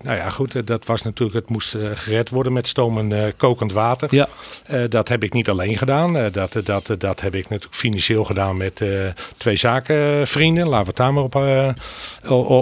nou 0.01 0.17
ja, 0.17 0.29
goed, 0.29 0.55
eh, 0.55 0.61
dat 0.65 0.85
was 0.85 1.01
natuurlijk, 1.01 1.39
het 1.39 1.49
moest 1.49 1.73
eh, 1.73 1.81
gered 1.93 2.29
worden 2.29 2.53
met 2.53 2.67
stoom 2.67 2.97
en 2.97 3.25
eh, 3.25 3.31
kokend 3.37 3.71
water. 3.71 4.07
Ja. 4.15 4.27
Eh, 4.63 4.81
dat 4.89 5.07
heb 5.07 5.23
ik 5.23 5.33
niet 5.33 5.49
alleen 5.49 5.77
gedaan. 5.77 6.17
Eh, 6.17 6.25
dat, 6.31 6.55
dat, 6.63 6.95
dat 6.97 7.21
heb 7.21 7.35
ik 7.35 7.49
natuurlijk 7.49 7.75
financieel 7.75 8.25
gedaan 8.25 8.57
met 8.57 8.81
eh, 8.81 8.89
twee 9.37 9.55
zakenvrienden. 9.55 10.67
Laten 10.67 10.81
we 10.81 10.87
het 10.87 10.97
daar 10.97 11.13
maar 11.13 11.23
op, 11.23 11.35
eh, 11.35 11.69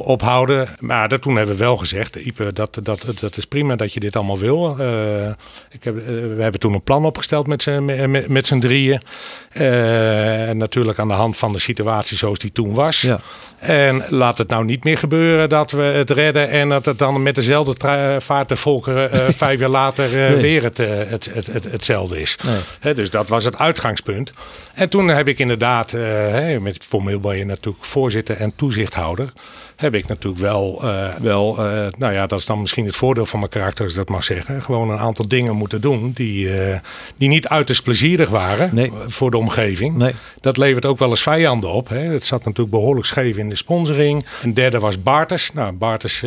op 0.08 0.22
houden. 0.22 0.68
Maar 0.80 1.10
dat, 1.10 1.22
toen 1.22 1.36
hebben 1.36 1.56
we 1.56 1.64
wel 1.64 1.78
gezegd, 1.78 2.16
Ipe, 2.16 2.54
dat, 2.54 2.80
dat, 2.84 3.06
dat 3.20 3.38
is 3.38 3.46
prima 3.46 3.76
dat 3.76 3.94
je 3.94 4.00
dit 4.00 4.16
allemaal 4.16 4.38
wil. 4.38 4.76
Eh, 4.80 5.30
ik 5.70 5.84
heb, 5.84 5.98
eh, 5.98 6.06
we 6.06 6.38
hebben 6.40 6.60
toen 6.60 6.74
een 6.74 6.84
plan 6.84 7.06
opgesteld 7.06 7.48
met 7.48 7.62
z'n 7.62 7.86
met, 8.10 8.28
met, 8.28 8.56
drieën. 8.60 9.02
Eh, 9.52 10.50
en 10.50 10.58
natuurlijk 10.58 11.00
aan 11.00 11.08
de 11.08 11.14
hand 11.14 11.38
van 11.38 11.54
de 11.54 11.60
situatie 11.60 12.18
zoals 12.18 12.40
die 12.40 12.52
toen 12.52 12.74
was. 12.74 13.02
Ja. 13.02 13.20
En 13.60 14.04
laat 14.10 14.38
het 14.38 14.50
nou 14.50 14.66
niet 14.66 14.84
meer 14.84 14.98
gebeuren 14.98 15.50
dat 15.50 15.72
we 15.72 15.82
het 15.82 16.10
redden 16.10 16.50
en 16.50 16.68
dat 16.84 16.86
het 16.86 17.00
dan 17.00 17.24
met 17.24 17.36
dezelfde 17.36 17.74
tra- 17.74 18.20
vaart 18.22 18.50
de 18.50 18.56
volkeren 18.56 19.12
eh, 19.12 19.26
vijf 19.30 19.60
jaar 19.60 19.70
later 19.70 20.06
eh, 20.06 20.32
Nee. 20.32 20.42
weer 20.42 20.64
het, 20.64 20.80
eh, 20.80 20.88
het, 21.08 21.30
het, 21.34 21.48
het, 21.48 21.64
hetzelfde 21.64 22.22
is. 22.22 22.38
Nee. 22.82 22.94
Dus 22.94 23.10
dat 23.10 23.30
was 23.30 23.44
het 23.46 23.58
uitgangspunt. 23.58 24.32
En 24.74 24.90
toen 24.90 25.08
heb 25.08 25.28
ik 25.28 25.40
inderdaad, 25.40 25.94
eh, 25.94 26.02
hè, 26.32 26.60
met 26.60 26.84
formeel 26.84 27.20
ben 27.20 27.38
je 27.38 27.46
natuurlijk 27.46 27.86
voorzitter 27.86 28.36
en 28.38 28.56
toezichthouder. 28.56 29.34
Heb 29.78 29.94
ik 29.96 30.08
natuurlijk 30.08 30.42
wel, 30.42 30.80
eh, 30.84 31.08
wel 31.22 31.58
eh, 31.58 31.88
nou 31.98 32.14
ja, 32.14 32.28
dat 32.28 32.40
is 32.40 32.46
dan 32.46 32.62
misschien 32.62 32.86
het 32.86 32.96
voordeel 32.96 33.26
van 33.26 33.40
mijn 33.40 33.52
karakter, 33.52 33.84
als 33.84 33.94
ik 33.94 34.00
dat 34.00 34.10
mag 34.10 34.24
zeggen. 34.24 34.62
Gewoon 34.62 34.90
een 34.90 34.98
aantal 34.98 35.28
dingen 35.28 35.56
moeten 35.56 35.82
doen 35.82 36.12
die, 36.16 36.62
eh, 36.62 36.80
die 37.18 37.30
niet 37.30 37.48
uiterst 37.48 37.84
plezierig 37.84 38.30
waren 38.30 38.70
Nee. 38.74 38.92
voor 39.08 39.32
de 39.32 39.38
omgeving. 39.38 39.96
Nee. 39.96 40.14
Dat 40.42 40.58
levert 40.58 40.86
ook 40.86 41.00
wel 41.00 41.10
eens 41.10 41.22
vijanden 41.22 41.70
op. 41.70 41.90
Hè. 41.90 42.00
Het 42.00 42.26
zat 42.26 42.44
natuurlijk 42.44 42.70
behoorlijk 42.72 43.06
scheef 43.06 43.38
in 43.38 43.50
de 43.50 43.56
sponsoring. 43.56 44.26
Een 44.44 44.54
derde 44.54 44.80
was 44.80 45.02
Barters. 45.02 45.52
Nou, 45.54 45.72
Barters, 45.72 46.24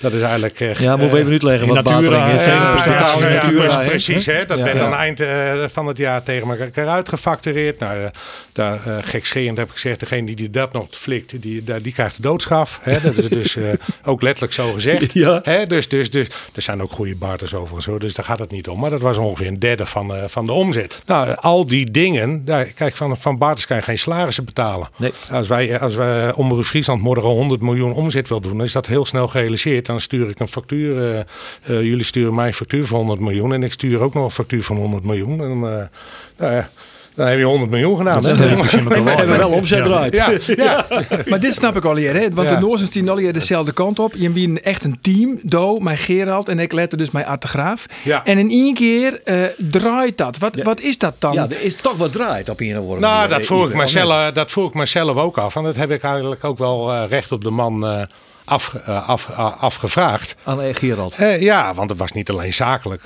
dat 0.00 0.12
is 0.12 0.20
eigenlijk... 0.20 0.58
Ja, 0.58 0.96
moeten 0.96 1.16
we 1.16 1.18
even 1.18 1.32
uitleggen 1.32 1.68
wat 1.68 1.84
Natura, 1.84 2.00
Batering 2.00 2.40
is. 2.40 2.44
ja, 2.44 2.76
ja, 3.18 3.50
ja, 3.50 3.82
ja, 3.82 3.88
precies. 3.88 4.26
Hè? 4.26 4.44
Dat 4.44 4.60
werd 4.60 4.80
aan 4.80 4.92
het 4.92 5.18
eind 5.18 5.72
van 5.72 5.86
het 5.86 5.96
jaar 5.96 6.22
tegen 6.22 6.48
elkaar 6.58 6.88
uitgefactureerd. 6.88 7.78
Nou, 7.78 8.10
daar, 8.52 8.78
gekscherend 9.02 9.56
heb 9.56 9.66
ik 9.66 9.72
gezegd, 9.72 10.00
degene 10.00 10.34
die 10.34 10.50
dat 10.50 10.72
nog 10.72 10.86
flikt, 10.90 11.42
die, 11.42 11.64
die 11.82 11.92
krijgt 11.92 12.22
de 12.22 12.22
Hè? 12.82 13.00
Dat 13.10 13.16
is 13.16 13.28
dus 13.28 13.56
eh, 13.56 13.68
ook 14.04 14.22
letterlijk 14.22 14.52
zo 14.52 14.72
gezegd. 14.72 15.12
Ja. 15.12 15.40
Hè? 15.42 15.66
Dus, 15.66 15.88
dus, 15.88 16.10
dus 16.10 16.28
er 16.54 16.62
zijn 16.62 16.82
ook 16.82 16.92
goede 16.92 17.16
barters 17.16 17.54
overigens, 17.54 17.86
hoor, 17.86 17.98
dus 17.98 18.14
daar 18.14 18.24
gaat 18.24 18.38
het 18.38 18.50
niet 18.50 18.68
om. 18.68 18.80
Maar 18.80 18.90
dat 18.90 19.00
was 19.00 19.16
ongeveer 19.16 19.46
een 19.46 19.58
derde 19.58 19.86
van, 19.86 20.14
eh, 20.14 20.22
van 20.26 20.46
de 20.46 20.52
omzet. 20.52 21.02
Nou, 21.06 21.28
eh, 21.28 21.36
al 21.36 21.66
die 21.66 21.90
dingen, 21.90 22.44
daar, 22.44 22.64
kijk, 22.64 22.96
van, 22.96 23.18
van 23.18 23.38
barters 23.38 23.66
kan 23.66 23.76
je 23.76 23.82
geen 23.82 23.98
salarissen 23.98 24.44
betalen. 24.44 24.88
Nee. 24.96 25.12
Als 25.30 25.48
wij, 25.48 25.80
als 25.80 25.94
wij 25.94 26.32
Omroep 26.32 26.64
Friesland 26.64 27.02
morgen 27.02 27.28
100 27.28 27.60
miljoen 27.60 27.92
omzet 27.92 28.28
wil 28.28 28.40
doen, 28.40 28.56
dan 28.56 28.66
is 28.66 28.72
dat 28.72 28.86
heel 28.86 29.06
snel 29.06 29.28
gerealiseerd. 29.28 29.86
Dan 29.86 30.00
stuur 30.00 30.28
ik 30.28 30.40
een 30.40 30.48
factuur. 30.48 31.12
eh, 31.14 31.20
eh, 31.20 31.26
jullie 31.82 32.04
sturen 32.04 32.34
mij 32.34 32.46
een 32.46 32.54
factuur 32.54 32.86
van 32.86 32.96
100 32.98 33.20
miljoen 33.20 33.52
en 33.52 33.62
ik 33.62 33.72
stuur 33.72 34.00
ook 34.00 34.14
nog 34.14 34.24
een 34.24 34.30
factuur 34.30 34.62
van 34.62 34.76
100 34.76 35.04
miljoen. 35.04 35.40
En, 35.40 35.50
eh, 35.50 35.86
nou 36.38 36.52
ja, 36.54 36.70
dan 37.14 37.26
heb 37.26 37.38
je 37.38 37.44
100 37.44 37.70
miljoen 37.70 37.96
gedaan. 37.96 38.22
Dat 38.22 38.38
hè? 38.38 38.56
We 38.56 39.10
hebben 39.10 39.36
wel 39.38 39.50
omzet 39.50 39.78
Ja. 39.78 39.84
draait. 39.84 40.16
Ja, 40.16 40.30
ja. 40.64 40.86
Maar 41.26 41.40
dit 41.40 41.54
snap 41.54 41.76
ik 41.76 41.84
al 41.84 41.96
hier, 41.96 42.14
hè? 42.14 42.28
Want 42.30 42.48
Ja. 42.50 42.54
de 42.54 42.60
Noorsens 42.60 42.90
die 42.90 43.10
al 43.10 43.16
hier 43.16 43.32
dezelfde 43.32 43.72
kant 43.72 43.98
op. 43.98 44.14
Je 44.16 44.28
bent 44.30 44.60
echt 44.60 44.84
een 44.84 44.98
team. 45.00 45.38
Do, 45.42 45.78
mijn 45.78 45.96
Gerald 45.96 46.48
en 46.48 46.58
ik 46.58 46.72
letter 46.72 46.98
dus 46.98 47.10
mijn 47.10 47.26
Arte 47.26 47.46
Graaf. 47.46 47.86
Ja. 48.02 48.24
En 48.24 48.38
in 48.38 48.50
één 48.50 48.74
keer 48.74 49.20
eh, 49.24 49.36
draait 49.58 50.16
dat. 50.18 50.38
Wat, 50.38 50.62
wat 50.62 50.80
is 50.80 50.98
dat 50.98 51.14
dan? 51.18 51.32
Ja, 51.32 51.46
er 51.50 51.62
is 51.62 51.74
toch 51.74 51.96
wat 51.96 52.12
draait 52.12 52.48
op 52.48 52.60
een 52.60 52.78
of 52.78 52.86
Nou, 52.86 53.00
manier. 53.00 53.28
dat 53.28 53.46
voel, 53.46 53.68
ik 53.68 53.74
mezelf, 53.74 54.32
dat 54.32 54.50
voel 54.50 54.66
ik 54.66 54.74
mezelf 54.74 55.16
ook 55.16 55.38
af. 55.38 55.56
En 55.56 55.62
dat 55.62 55.76
heb 55.76 55.90
ik 55.90 56.02
eigenlijk 56.02 56.44
ook 56.44 56.58
wel 56.58 56.92
eh, 56.92 57.02
recht 57.08 57.32
op 57.32 57.44
de 57.44 57.50
man 57.50 57.86
eh, 57.86 58.02
af, 58.44 58.74
eh, 58.74 59.08
af, 59.08 59.28
eh, 59.28 59.62
afgevraagd. 59.62 60.36
Aan 60.44 60.62
eh, 60.62 60.74
Gerald. 60.74 61.14
Eh, 61.14 61.40
ja, 61.40 61.74
want 61.74 61.90
het 61.90 61.98
was 61.98 62.12
niet 62.12 62.30
alleen 62.30 62.54
zakelijk, 62.54 63.02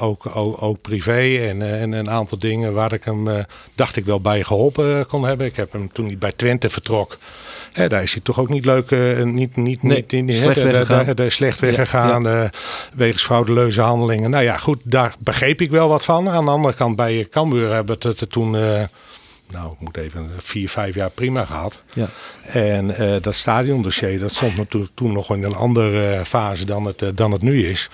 ook, 0.00 0.26
ook, 0.36 0.62
ook 0.62 0.80
privé 0.80 1.46
en, 1.48 1.62
en 1.80 1.92
een 1.92 2.10
aantal 2.10 2.38
dingen 2.38 2.72
waar 2.72 2.92
ik 2.92 3.04
hem, 3.04 3.44
dacht 3.74 3.96
ik 3.96 4.04
wel 4.04 4.20
bij 4.20 4.42
geholpen 4.42 4.98
eh, 4.98 5.04
kon 5.08 5.24
hebben. 5.24 5.46
Ik 5.46 5.56
heb 5.56 5.72
hem 5.72 5.92
toen 5.92 6.06
hij 6.06 6.18
bij 6.18 6.32
Twente 6.36 6.68
vertrok. 6.68 7.16
Daar 7.88 8.02
is 8.02 8.12
hij 8.12 8.22
toch 8.22 8.38
ook 8.40 8.48
niet 8.48 8.64
leuk, 8.64 8.90
eh, 8.90 9.22
niet, 9.22 9.56
niet, 9.56 9.82
Nee, 9.82 10.04
niet, 10.08 10.24
niet 10.24 10.36
slecht 10.36 10.62
weggegaan. 10.62 11.04
daar- 11.04 11.14
daar 11.14 11.30
slecht 11.30 11.60
weggegaan. 11.60 12.28
eh, 12.28 12.44
wegens 12.94 13.22
fraudeleuze 13.22 13.80
handelingen. 13.80 14.30
Nou 14.30 14.44
ja, 14.44 14.56
goed, 14.56 14.80
daar 14.82 15.14
begreep 15.18 15.60
ik 15.60 15.70
wel 15.70 15.88
wat 15.88 16.04
van. 16.04 16.28
Aan 16.30 16.44
de 16.44 16.50
andere 16.50 16.74
kant, 16.74 16.96
bij 16.96 17.26
Cambuur 17.30 17.72
hebben 17.72 17.96
we 18.00 18.08
het 18.08 18.30
toen, 18.30 18.56
nou, 19.50 19.72
ik 19.72 19.80
moet 19.80 19.96
even 19.96 20.30
vier, 20.36 20.68
vijf 20.68 20.94
jaar 20.94 21.10
prima 21.10 21.44
gehad. 21.44 21.82
Ja. 21.92 22.08
En 22.42 22.96
eh, 22.96 23.22
dat 23.22 23.34
stadiondossier, 23.34 24.18
dat 24.18 24.34
stond 24.34 24.56
natuurlijk 24.56 24.92
toen 24.94 25.12
nog 25.12 25.30
in 25.30 25.42
een 25.42 25.54
andere 25.54 26.12
eh, 26.12 26.24
fase 26.24 26.64
dan 26.64 26.84
het, 26.84 27.02
eh, 27.02 27.08
dan 27.14 27.32
het 27.32 27.42
nu 27.42 27.66
is. 27.66 27.88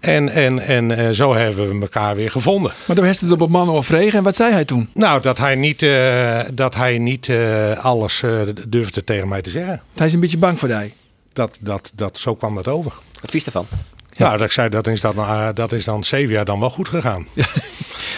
En, 0.00 0.28
en, 0.28 0.58
en 0.58 0.98
eh, 0.98 1.10
zo 1.10 1.34
hebben 1.34 1.74
we 1.74 1.80
elkaar 1.80 2.16
weer 2.16 2.30
gevonden. 2.30 2.72
Maar 2.84 2.96
toen 2.96 3.04
heeft 3.04 3.20
het 3.20 3.30
op 3.32 3.40
een 3.40 3.50
man 3.50 3.68
overregen. 3.68 4.18
En 4.18 4.24
wat 4.24 4.36
zei 4.36 4.52
hij 4.52 4.64
toen? 4.64 4.88
Nou, 4.94 5.22
dat 5.22 5.38
hij 5.38 5.54
niet, 5.54 5.82
eh, 5.82 6.40
dat 6.52 6.74
hij 6.74 6.98
niet 6.98 7.28
eh, 7.28 7.84
alles 7.84 8.22
eh, 8.22 8.40
durfde 8.68 9.04
tegen 9.04 9.28
mij 9.28 9.42
te 9.42 9.50
zeggen. 9.50 9.82
Hij 9.94 10.06
is 10.06 10.12
een 10.12 10.20
beetje 10.20 10.38
bang 10.38 10.58
voor 10.58 10.68
die. 10.68 10.94
Dat, 11.32 11.56
dat, 11.60 11.90
dat, 11.94 12.18
zo 12.18 12.34
kwam 12.34 12.54
dat 12.54 12.68
over. 12.68 12.92
Wat 13.20 13.30
vies 13.30 13.44
ervan? 14.18 14.26
Nou, 14.26 14.38
dat 14.38 14.46
ik 14.46 14.52
zei, 14.52 14.68
dat 14.68 14.86
is, 14.86 15.00
dan, 15.00 15.16
eh, 15.16 15.48
dat 15.54 15.72
is 15.72 15.84
dan 15.84 16.04
zeven 16.04 16.34
jaar 16.34 16.44
dan 16.44 16.60
wel 16.60 16.70
goed 16.70 16.88
gegaan. 16.88 17.26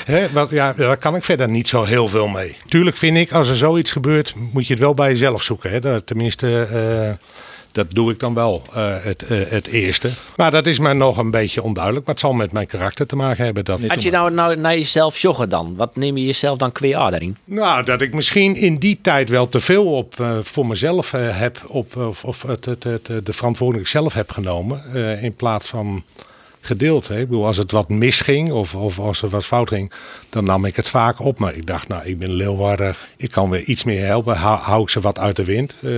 Hè, 0.04 0.32
wat, 0.32 0.50
ja, 0.50 0.72
daar 0.72 0.96
kan 0.96 1.16
ik 1.16 1.24
verder 1.24 1.48
niet 1.48 1.68
zo 1.68 1.84
heel 1.84 2.08
veel 2.08 2.28
mee. 2.28 2.56
Tuurlijk 2.68 2.96
vind 2.96 3.16
ik, 3.16 3.32
als 3.32 3.48
er 3.48 3.56
zoiets 3.56 3.92
gebeurt, 3.92 4.34
moet 4.52 4.66
je 4.66 4.72
het 4.72 4.82
wel 4.82 4.94
bij 4.94 5.10
jezelf 5.10 5.42
zoeken. 5.42 5.70
Hè. 5.70 5.80
Dat, 5.80 6.06
tenminste, 6.06 6.62
eh, 6.62 7.26
dat 7.72 7.90
doe 7.90 8.12
ik 8.12 8.20
dan 8.20 8.35
wel 8.35 8.62
eh, 8.74 8.94
het, 9.00 9.22
eh, 9.22 9.38
het 9.48 9.66
eerste. 9.66 10.11
Maar 10.37 10.50
dat 10.50 10.66
is 10.66 10.78
mij 10.78 10.92
nog 10.92 11.16
een 11.16 11.30
beetje 11.30 11.62
onduidelijk. 11.62 12.06
Maar 12.06 12.14
het 12.14 12.24
zal 12.24 12.33
met 12.33 12.52
mijn 12.52 12.66
karakter 12.66 13.06
te 13.06 13.16
maken 13.16 13.44
hebben. 13.44 13.64
Dat, 13.64 13.80
Als 13.88 14.04
je 14.04 14.11
nou, 14.11 14.33
nou 14.33 14.56
naar 14.56 14.76
jezelf 14.76 15.18
joggen 15.18 15.48
dan, 15.48 15.76
wat 15.76 15.96
neem 15.96 16.16
je 16.16 16.24
jezelf 16.24 16.59
dan 16.59 16.72
qua 16.72 17.11
daarin? 17.11 17.37
Nou, 17.44 17.85
dat 17.85 18.00
ik 18.00 18.14
misschien 18.14 18.56
in 18.56 18.74
die 18.74 18.98
tijd 19.02 19.28
wel 19.28 19.48
te 19.48 19.61
veel 19.61 19.85
op 19.85 20.20
eh, 20.20 20.38
voor 20.42 20.66
mezelf 20.66 21.11
heb, 21.12 21.64
op, 21.66 21.96
of, 21.96 22.24
of 22.24 22.42
het, 22.42 22.64
het, 22.64 22.85
het, 22.85 23.06
de 23.26 23.33
verantwoordelijk 23.33 23.88
zelf 23.88 24.14
heb 24.14 24.30
genomen. 24.30 24.94
in 25.22 25.35
plaats 25.35 25.68
van 25.68 26.02
gedeeld. 26.60 27.08
Hè. 27.08 27.20
Ik 27.20 27.28
bedoel, 27.28 27.46
als 27.46 27.56
het 27.56 27.70
wat 27.70 27.88
misging 27.88 28.50
of, 28.52 28.74
of 28.74 28.98
als 28.98 29.22
er 29.22 29.28
wat 29.28 29.44
fout 29.46 29.68
ging, 29.68 29.92
dan 30.28 30.44
nam 30.44 30.64
ik 30.64 30.76
het 30.76 30.88
vaak 30.88 31.20
op. 31.20 31.38
Maar 31.38 31.54
ik 31.54 31.66
dacht, 31.66 31.88
nou, 31.88 32.02
ik 32.04 32.18
ben 32.18 32.32
Leeuwarder, 32.32 32.96
ik 33.16 33.30
kan 33.30 33.50
weer 33.50 33.62
iets 33.62 33.84
meer 33.84 34.04
helpen. 34.06 34.36
Hou, 34.36 34.58
hou 34.58 34.82
ik 34.82 34.88
ze 34.88 35.00
wat 35.00 35.18
uit 35.18 35.36
de 35.36 35.44
wind. 35.44 35.74
Eh, 35.82 35.92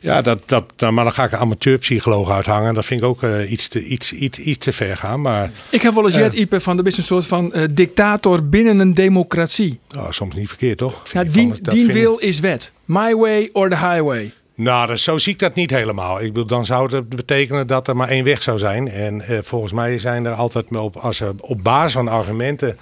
ja, 0.00 0.20
dat, 0.22 0.38
dat, 0.46 0.64
nou, 0.76 0.92
maar 0.92 1.04
dan 1.04 1.12
ga 1.12 1.24
ik 1.24 1.32
een 1.32 1.38
amateurpsycholoog 1.38 2.30
uithangen. 2.30 2.74
Dat 2.74 2.84
vind 2.84 3.00
ik 3.00 3.06
ook 3.06 3.22
eh, 3.22 3.50
iets, 3.50 3.68
te, 3.68 3.84
iets, 3.84 4.12
iets, 4.12 4.38
iets 4.38 4.58
te 4.64 4.72
ver 4.72 4.96
gaan. 4.96 5.20
Maar 5.20 5.50
Ik 5.70 5.82
heb 5.82 5.94
wel 5.94 6.04
eens 6.04 6.14
jet, 6.14 6.32
Ipe, 6.32 6.60
van 6.60 6.76
de 6.76 6.82
best 6.82 6.96
een 6.98 7.02
soort 7.04 7.26
van 7.26 7.52
eh, 7.52 7.64
dictator 7.70 8.48
binnen 8.48 8.78
een 8.78 8.94
democratie. 8.94 9.78
nou, 9.88 10.12
soms 10.12 10.34
niet 10.34 10.48
verkeerd, 10.48 10.78
toch? 10.78 11.12
Nou, 11.12 11.28
die 11.28 11.48
van- 11.48 11.58
dat 11.62 11.74
die 11.74 11.86
wil 11.86 12.16
is 12.18 12.40
wet. 12.40 12.72
My 12.84 13.14
way 13.14 13.48
or 13.52 13.68
the 13.70 13.76
highway. 13.76 14.32
Nou, 14.54 14.96
zo 14.96 15.18
zie 15.18 15.32
ik 15.32 15.38
dat 15.38 15.54
niet 15.54 15.70
helemaal. 15.70 16.20
Ik 16.20 16.32
bedoel, 16.32 16.46
dan 16.46 16.64
zou 16.64 16.96
het 16.96 17.08
betekenen 17.08 17.66
dat 17.66 17.88
er 17.88 17.96
maar 17.96 18.08
één 18.08 18.24
weg 18.24 18.42
zou 18.42 18.58
zijn. 18.58 18.88
En 18.88 19.20
eh, 19.20 19.38
volgens 19.42 19.72
mij 19.72 19.98
zijn 19.98 20.24
er 20.24 20.32
altijd 20.32 20.76
op, 20.76 20.96
als 20.96 21.22
op 21.40 21.62
basis 21.62 21.92
van 21.92 22.08
argumenten 22.08 22.76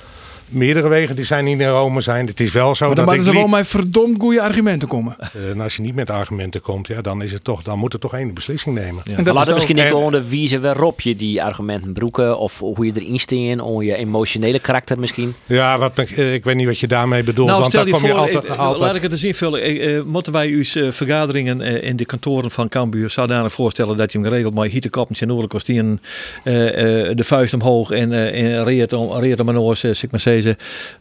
meerdere 0.50 0.88
wegen 0.88 1.16
die 1.16 1.24
zijn 1.24 1.44
niet 1.44 1.60
in 1.60 1.68
Rome 1.68 2.00
zijn. 2.00 2.26
Het 2.26 2.40
is 2.40 2.52
wel 2.52 2.74
zo 2.74 2.86
Maar 2.86 2.94
dan 2.94 3.04
dat 3.04 3.14
moeten 3.14 3.32
ik 3.32 3.38
ze 3.38 3.42
wel 3.46 3.58
met 3.58 3.66
verdomd 3.68 4.20
goede 4.20 4.42
argumenten 4.42 4.88
komen. 4.88 5.16
Eh, 5.18 5.50
en 5.50 5.60
als 5.60 5.76
je 5.76 5.82
niet 5.82 5.94
met 5.94 6.10
argumenten 6.10 6.60
komt, 6.60 6.86
ja, 6.86 7.00
dan, 7.00 7.22
is 7.22 7.32
het 7.32 7.44
toch, 7.44 7.62
dan 7.62 7.78
moet 7.78 7.92
er 7.92 7.98
toch 7.98 8.14
één 8.14 8.34
beslissing 8.34 8.74
nemen. 8.74 9.02
En 9.04 9.14
dat 9.14 9.16
Maar 9.16 9.26
is 9.26 9.32
laten 9.32 9.48
we 9.48 9.54
misschien 9.54 9.78
even 9.78 9.96
onder 9.96 10.28
wiezen 10.28 10.62
waarop 10.62 11.00
je 11.00 11.16
die 11.16 11.42
argumenten 11.42 11.92
broeken. 11.92 12.38
Of 12.38 12.58
hoe 12.58 12.86
je 12.86 12.92
erin 12.94 13.18
steen, 13.18 13.60
om 13.60 13.82
je 13.82 13.96
emotionele 13.96 14.58
karakter 14.58 14.98
misschien. 14.98 15.34
Ja, 15.46 15.78
wat, 15.78 15.98
eh, 15.98 16.34
ik 16.34 16.44
weet 16.44 16.56
niet 16.56 16.66
wat 16.66 16.78
je 16.78 16.88
daarmee 16.88 17.22
bedoelt. 17.22 17.48
Nou, 17.48 17.60
want 17.60 17.72
stel 17.72 17.84
kom 17.84 17.98
voor, 17.98 18.08
je 18.08 18.14
altijd, 18.14 18.44
eh, 18.44 18.58
altijd 18.58 18.80
laat 18.80 18.96
ik 18.96 19.02
het 19.02 19.12
eens 19.12 19.24
invullen. 19.24 19.62
Eh, 19.62 19.96
eh, 19.96 20.04
moeten 20.04 20.32
wij 20.32 20.48
uw 20.48 20.64
vergaderingen 20.92 21.60
eh, 21.60 21.88
in 21.88 21.96
de 21.96 22.04
kantoren 22.04 22.50
van 22.50 22.68
Cambuur 22.68 23.10
zodanig 23.10 23.52
voorstellen 23.52 23.96
dat 23.96 24.12
je 24.12 24.18
hem 24.18 24.28
geregeld 24.28 24.54
met 24.54 24.70
hietenkopjes 24.70 25.20
en 25.20 25.32
oorlijke 25.32 25.56
kostuum, 25.56 26.00
eh 26.44 27.08
eh 27.08 27.16
de 27.16 27.24
vuist 27.24 27.54
omhoog 27.54 27.90
en, 27.90 28.12
eh 28.12 28.42
en 28.42 28.64
reert 28.64 28.92
om, 28.92 29.18
reert 29.18 29.40
om 29.40 29.48
een 29.48 29.58
oor, 29.58 29.76
zeg 29.76 30.02
ik 30.02 30.10
maar 30.10 30.20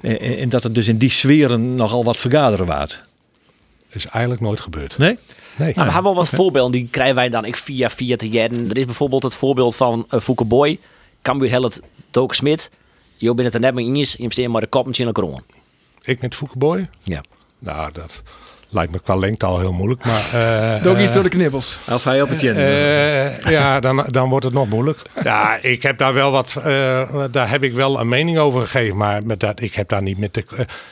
en- 0.01 0.19
en 0.19 0.49
dat 0.49 0.63
het 0.63 0.75
dus 0.75 0.87
in 0.87 0.97
die 0.97 1.09
sferen 1.09 1.75
nogal 1.75 2.03
wat 2.03 2.17
vergaderen 2.17 2.65
waard. 2.65 3.01
is 3.89 4.05
eigenlijk 4.05 4.41
nooit 4.41 4.59
gebeurd. 4.59 4.97
Nee? 4.97 5.17
Nee. 5.57 5.73
Nou, 5.75 5.87
we 5.87 5.93
hebben 5.93 6.03
wel 6.03 6.15
wat 6.15 6.29
voorbeelden, 6.29 6.71
die 6.71 6.87
krijgen 6.91 7.15
wij 7.15 7.29
dan 7.29 7.45
ik 7.45 7.55
via 7.55 7.89
via 7.89 8.15
te 8.15 8.29
jaren. 8.29 8.69
Er 8.69 8.77
is 8.77 8.85
bijvoorbeeld 8.85 9.23
het 9.23 9.35
voorbeeld 9.35 9.75
van 9.75 10.05
uh, 10.13 10.19
Fouke 10.19 10.43
Boy. 10.43 10.79
Cambuur 11.21 11.49
Hellet 11.49 11.81
Doke 12.11 12.35
Smit. 12.35 12.71
Je 13.15 13.33
bent 13.33 13.45
het 13.45 13.53
er 13.53 13.59
net 13.59 13.73
mee 13.73 13.85
eens, 13.85 14.15
je 14.17 14.31
steekt 14.31 14.49
maar 14.49 14.61
de 14.61 14.67
kop 14.67 14.97
in 14.97 15.07
een 15.07 15.13
kroon. 15.13 15.43
Ik 16.01 16.21
met 16.21 16.35
Foukeboy? 16.35 16.89
Ja. 17.03 17.23
Nou, 17.59 17.91
dat 17.91 18.21
Lijkt 18.71 18.91
me 18.91 18.99
qua 19.03 19.15
lengte 19.15 19.45
al 19.45 19.59
heel 19.59 19.73
moeilijk. 19.73 20.05
Maar, 20.05 20.23
eh, 20.33 20.75
eh, 20.75 21.13
door 21.13 21.23
de 21.23 21.29
knibbels. 21.29 21.77
Of 21.91 22.03
hij 22.03 22.21
op 22.21 22.29
het 22.29 22.41
jen. 22.41 22.55
eh, 22.55 23.51
ja, 23.51 23.79
dan, 23.79 24.05
dan 24.09 24.29
wordt 24.29 24.45
het 24.45 24.53
nog 24.53 24.69
moeilijk. 24.69 24.97
Ja, 25.23 25.57
ik 25.61 25.83
heb 25.83 25.97
daar 25.97 26.13
wel 26.13 26.31
wat. 26.31 26.55
eh, 26.63 27.23
daar 27.31 27.49
heb 27.49 27.63
ik 27.63 27.73
wel 27.73 27.99
een 27.99 28.07
mening 28.09 28.37
over 28.37 28.61
gegeven. 28.61 28.97
Maar 28.97 29.21
met 29.25 29.39
dat, 29.39 29.61
ik 29.61 29.73
heb 29.73 29.89
daar 29.89 30.01
niet 30.01 30.17
met 30.17 30.33
de. 30.33 30.43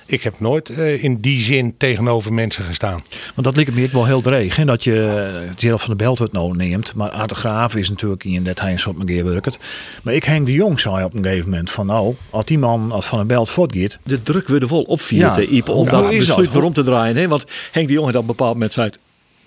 ik 0.06 0.24
heb 0.24 0.40
nooit 0.40 0.70
eh, 0.70 1.04
in 1.04 1.20
die 1.22 1.42
zin 1.42 1.76
tegenover 1.78 2.34
mensen 2.34 2.64
gestaan. 2.64 3.04
Want 3.36 3.44
dat 3.48 3.56
lijkt 3.56 3.76
me 3.76 3.84
ook 3.84 3.92
wel 3.92 4.06
heel 4.06 4.22
dreig. 4.22 4.56
Hè? 4.56 4.66
Dat 4.66 4.84
je 4.84 5.26
Gerald 5.58 5.82
van 5.82 5.98
der 5.98 6.06
Belt 6.06 6.20
het 6.20 6.32
nou 6.32 6.56
neemt. 6.56 6.96
Maar 6.96 7.10
Aad 7.12 7.30
de 7.30 7.36
Graaf 7.36 7.76
is 7.76 7.90
natuurlijk 7.90 8.24
in 8.24 8.44
dat 8.44 8.60
hij 8.60 8.72
een 8.72 8.80
soort 8.80 8.98
meneer 8.98 9.26
werkt. 9.26 9.60
Maar 10.04 10.14
ik 10.14 10.24
Henk 10.24 10.46
de 10.46 10.54
Jong 10.54 10.80
zei 10.80 11.04
op 11.04 11.14
een 11.14 11.24
gegeven 11.24 11.50
moment 11.50 11.70
van 11.72 11.86
nou, 11.86 12.16
als 12.30 12.46
die 12.46 12.58
man 12.60 12.92
als 12.92 13.06
van 13.06 13.18
der 13.18 13.28
Belt 13.28 13.50
voortgaat. 13.50 13.98
de 14.04 14.24
druk 14.24 14.48
weer 14.48 14.68
vol 14.68 14.82
op 14.82 15.02
vier 15.02 15.20
Ja. 15.20 15.40
Iep 15.40 15.70
om 15.70 15.86
Ja, 15.86 15.92
dat 15.92 16.10
besluit 16.10 16.44
dat? 16.44 16.54
waarom 16.54 16.74
te 16.74 16.84
draaien. 16.84 17.16
Hè? 17.16 17.28
Want 17.28 17.46
Henk 17.72 17.88
de 17.88 17.94
Jong 17.94 18.06
had 18.06 18.16
op 18.16 18.22
een 18.22 18.28
bepaald 18.28 18.54
moment 18.54 18.74
zei... 18.74 18.90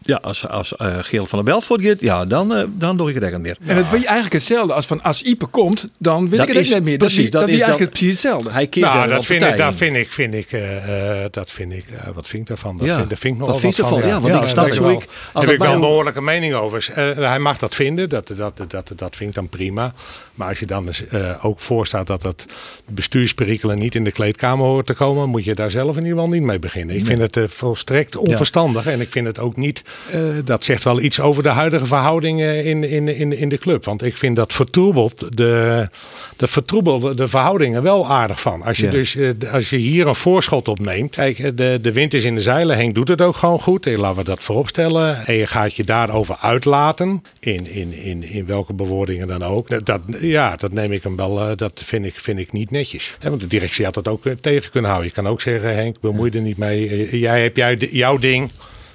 Ja, 0.02 0.18
als, 0.22 0.48
als 0.48 0.76
eh 0.76 0.96
Gerald 1.00 1.28
van 1.28 1.38
der 1.38 1.48
Belt 1.52 1.64
voortgaat, 1.64 2.00
ja, 2.00 2.24
dan, 2.24 2.54
eh, 2.54 2.64
dan 2.76 2.96
doe 2.96 3.08
ik 3.08 3.14
het 3.14 3.22
echt 3.24 3.32
niet 3.32 3.42
meer. 3.42 3.56
En 3.66 3.76
het 3.76 3.90
weet 3.90 4.00
je 4.00 4.06
eigenlijk 4.06 4.32
hetzelfde 4.34 4.72
als 4.72 4.86
van 4.86 5.02
als 5.02 5.22
Ipe 5.22 5.46
komt, 5.46 5.88
dan 5.98 6.28
wil 6.28 6.38
Dat 6.38 6.48
ik 6.48 6.54
het 6.54 6.62
is 6.64 6.72
net 6.72 6.82
meer. 6.82 6.96
precies, 6.96 7.22
dat, 7.30 7.32
dat 7.32 7.40
dat, 7.40 7.50
is 7.50 7.60
eigenlijk 7.60 7.90
precies 7.90 8.10
hetzelfde. 8.12 8.50
Hij 8.50 8.66
keert 8.66 8.86
Nou, 8.86 9.08
dat 9.08 9.18
op 9.18 9.24
vind, 9.24 9.42
ik, 9.42 9.56
dat 9.56 9.74
vind 9.74 9.96
ik, 9.96 10.12
vind 10.12 10.34
ik, 10.34 10.52
eh, 10.52 11.24
eh, 11.24 11.30
dat 11.32 11.50
vind 11.50 11.72
ik, 11.72 11.84
eh, 11.90 12.08
wat 12.14 12.28
vind 12.28 12.42
ik 12.42 12.48
daarvan? 12.48 12.76
Dat 12.76 12.86
Ja, 12.86 12.96
vind, 12.96 13.08
daar 13.08 13.18
vind 13.18 13.34
ik 13.34 13.40
nog 13.40 13.48
wat 13.50 13.60
wat 13.62 13.74
van. 13.74 13.84
ervan? 13.84 13.98
Ja, 14.08 14.20
want 14.20 14.34
ik 14.34 14.40
daar 14.40 14.48
snap 14.48 14.68
wel- 14.68 14.90
ik- 14.90 15.06
als 15.32 15.44
heb 15.44 15.54
ik 15.54 15.60
wel 15.60 15.72
een 15.72 15.80
behoorlijke 15.80 16.22
mening 16.22 16.54
over. 16.54 16.88
Eh, 16.94 17.16
hij 17.28 17.38
mag 17.38 17.58
dat 17.58 17.74
vinden, 17.74 18.08
dat, 18.08 18.32
dat, 18.36 18.56
dat, 18.68 18.92
dat, 18.96 19.16
vind 19.16 19.28
ik 19.30 19.34
dan 19.34 19.48
prima. 19.48 19.92
Maar 20.34 20.48
als 20.48 20.58
je 20.58 20.66
dan 20.66 20.86
dus, 20.86 21.02
ook 21.42 21.60
voorstaat 21.60 22.06
dat 22.06 22.22
dat 22.22 22.46
bestuursperikelen 22.94 23.78
niet 23.78 23.94
in 23.94 24.04
de 24.04 24.12
kleedkamer 24.12 24.66
hoort 24.66 24.86
te 24.86 24.94
komen, 24.94 25.28
moet 25.28 25.44
je 25.44 25.54
daar 25.54 25.70
zelf 25.70 25.96
in 25.96 26.02
ieder 26.02 26.18
geval 26.18 26.28
niet 26.32 26.42
mee 26.42 26.58
beginnen. 26.58 26.96
Ik 26.96 27.06
vind 27.06 27.18
het 27.20 27.36
eh, 27.36 27.44
volstrekt 27.48 28.16
onverstandig 28.16 28.86
en 28.86 29.00
ik 29.00 29.08
vind 29.10 29.26
het 29.26 29.38
ook 29.38 29.56
niet, 29.56 29.82
eh, 30.12 30.20
dat 30.44 30.64
zegt 30.64 30.84
wel 30.84 31.00
iets 31.00 31.20
over 31.20 31.42
de 31.42 31.48
huidige 31.48 31.86
verhoudingen 31.86 32.64
in, 32.64 32.84
in, 32.84 33.08
in, 33.16 33.32
in 33.38 33.48
de 33.48 33.58
club. 33.58 33.84
Want 33.84 34.02
ik 34.02 34.16
vind 34.16 34.36
dat 34.36 34.52
vertroebelt 34.52 35.36
de, 35.36 35.88
dat 36.36 36.50
vertroebelt 36.50 37.16
de 37.16 37.28
verhoudingen 37.28 37.82
wel 37.82 38.06
aardig 38.08 38.40
van. 38.40 38.62
Als 38.62 38.76
je 38.78 38.84
Ja. 38.84 38.90
dus 38.90 39.16
eh, 39.16 39.28
als 39.52 39.70
je 39.70 39.76
hier 39.76 40.06
een 40.06 40.14
voorschot 40.14 40.68
op 40.68 40.78
neemt. 40.78 41.10
Kijk, 41.14 41.38
eh, 41.38 41.50
de, 41.54 41.78
de 41.82 41.92
wind 41.92 42.14
is 42.14 42.24
in 42.24 42.34
de 42.34 42.40
zeilen. 42.40 42.76
Henk 42.76 42.94
doet 42.94 43.08
het 43.08 43.20
ook 43.22 43.36
gewoon 43.36 43.60
goed. 43.60 43.86
Laten 43.86 44.16
we 44.18 44.24
dat 44.24 44.42
vooropstellen. 44.42 45.26
En 45.26 45.34
je 45.34 45.46
gaat 45.46 45.74
je 45.74 45.84
daarover 45.84 46.36
uitlaten. 46.40 47.22
In, 47.40 47.70
in, 47.70 47.92
in, 47.92 48.22
in 48.22 48.46
welke 48.46 48.72
bewoordingen 48.72 49.26
dan 49.26 49.42
ook. 49.44 49.68
Dat- 49.68 49.86
Dat, 49.86 50.00
ja, 50.20 50.56
dat 50.56 50.72
neem 50.72 50.92
ik 50.92 51.02
hem 51.02 51.16
wel. 51.16 51.56
Dat 51.56 51.82
vind 51.84 52.06
ik, 52.06 52.14
vind 52.16 52.38
ik 52.38 52.52
niet 52.52 52.70
netjes. 52.70 53.16
Want 53.22 53.40
de 53.40 53.46
directie 53.46 53.84
had 53.84 53.94
dat 53.94 54.08
ook 54.08 54.22
tegen 54.40 54.70
kunnen 54.70 54.90
houden. 54.90 55.10
Je 55.14 55.20
kan 55.22 55.32
ook 55.32 55.40
zeggen, 55.40 55.74
Henk, 55.74 56.00
bemoei 56.00 56.30
je 56.32 56.36
er 56.38 56.44
niet 56.44 56.58
mee. 56.58 57.18
Jij 57.18 57.42
hebt 57.42 57.56
jij, 57.56 57.74
jouw 57.90 58.18
ding. 58.18 58.50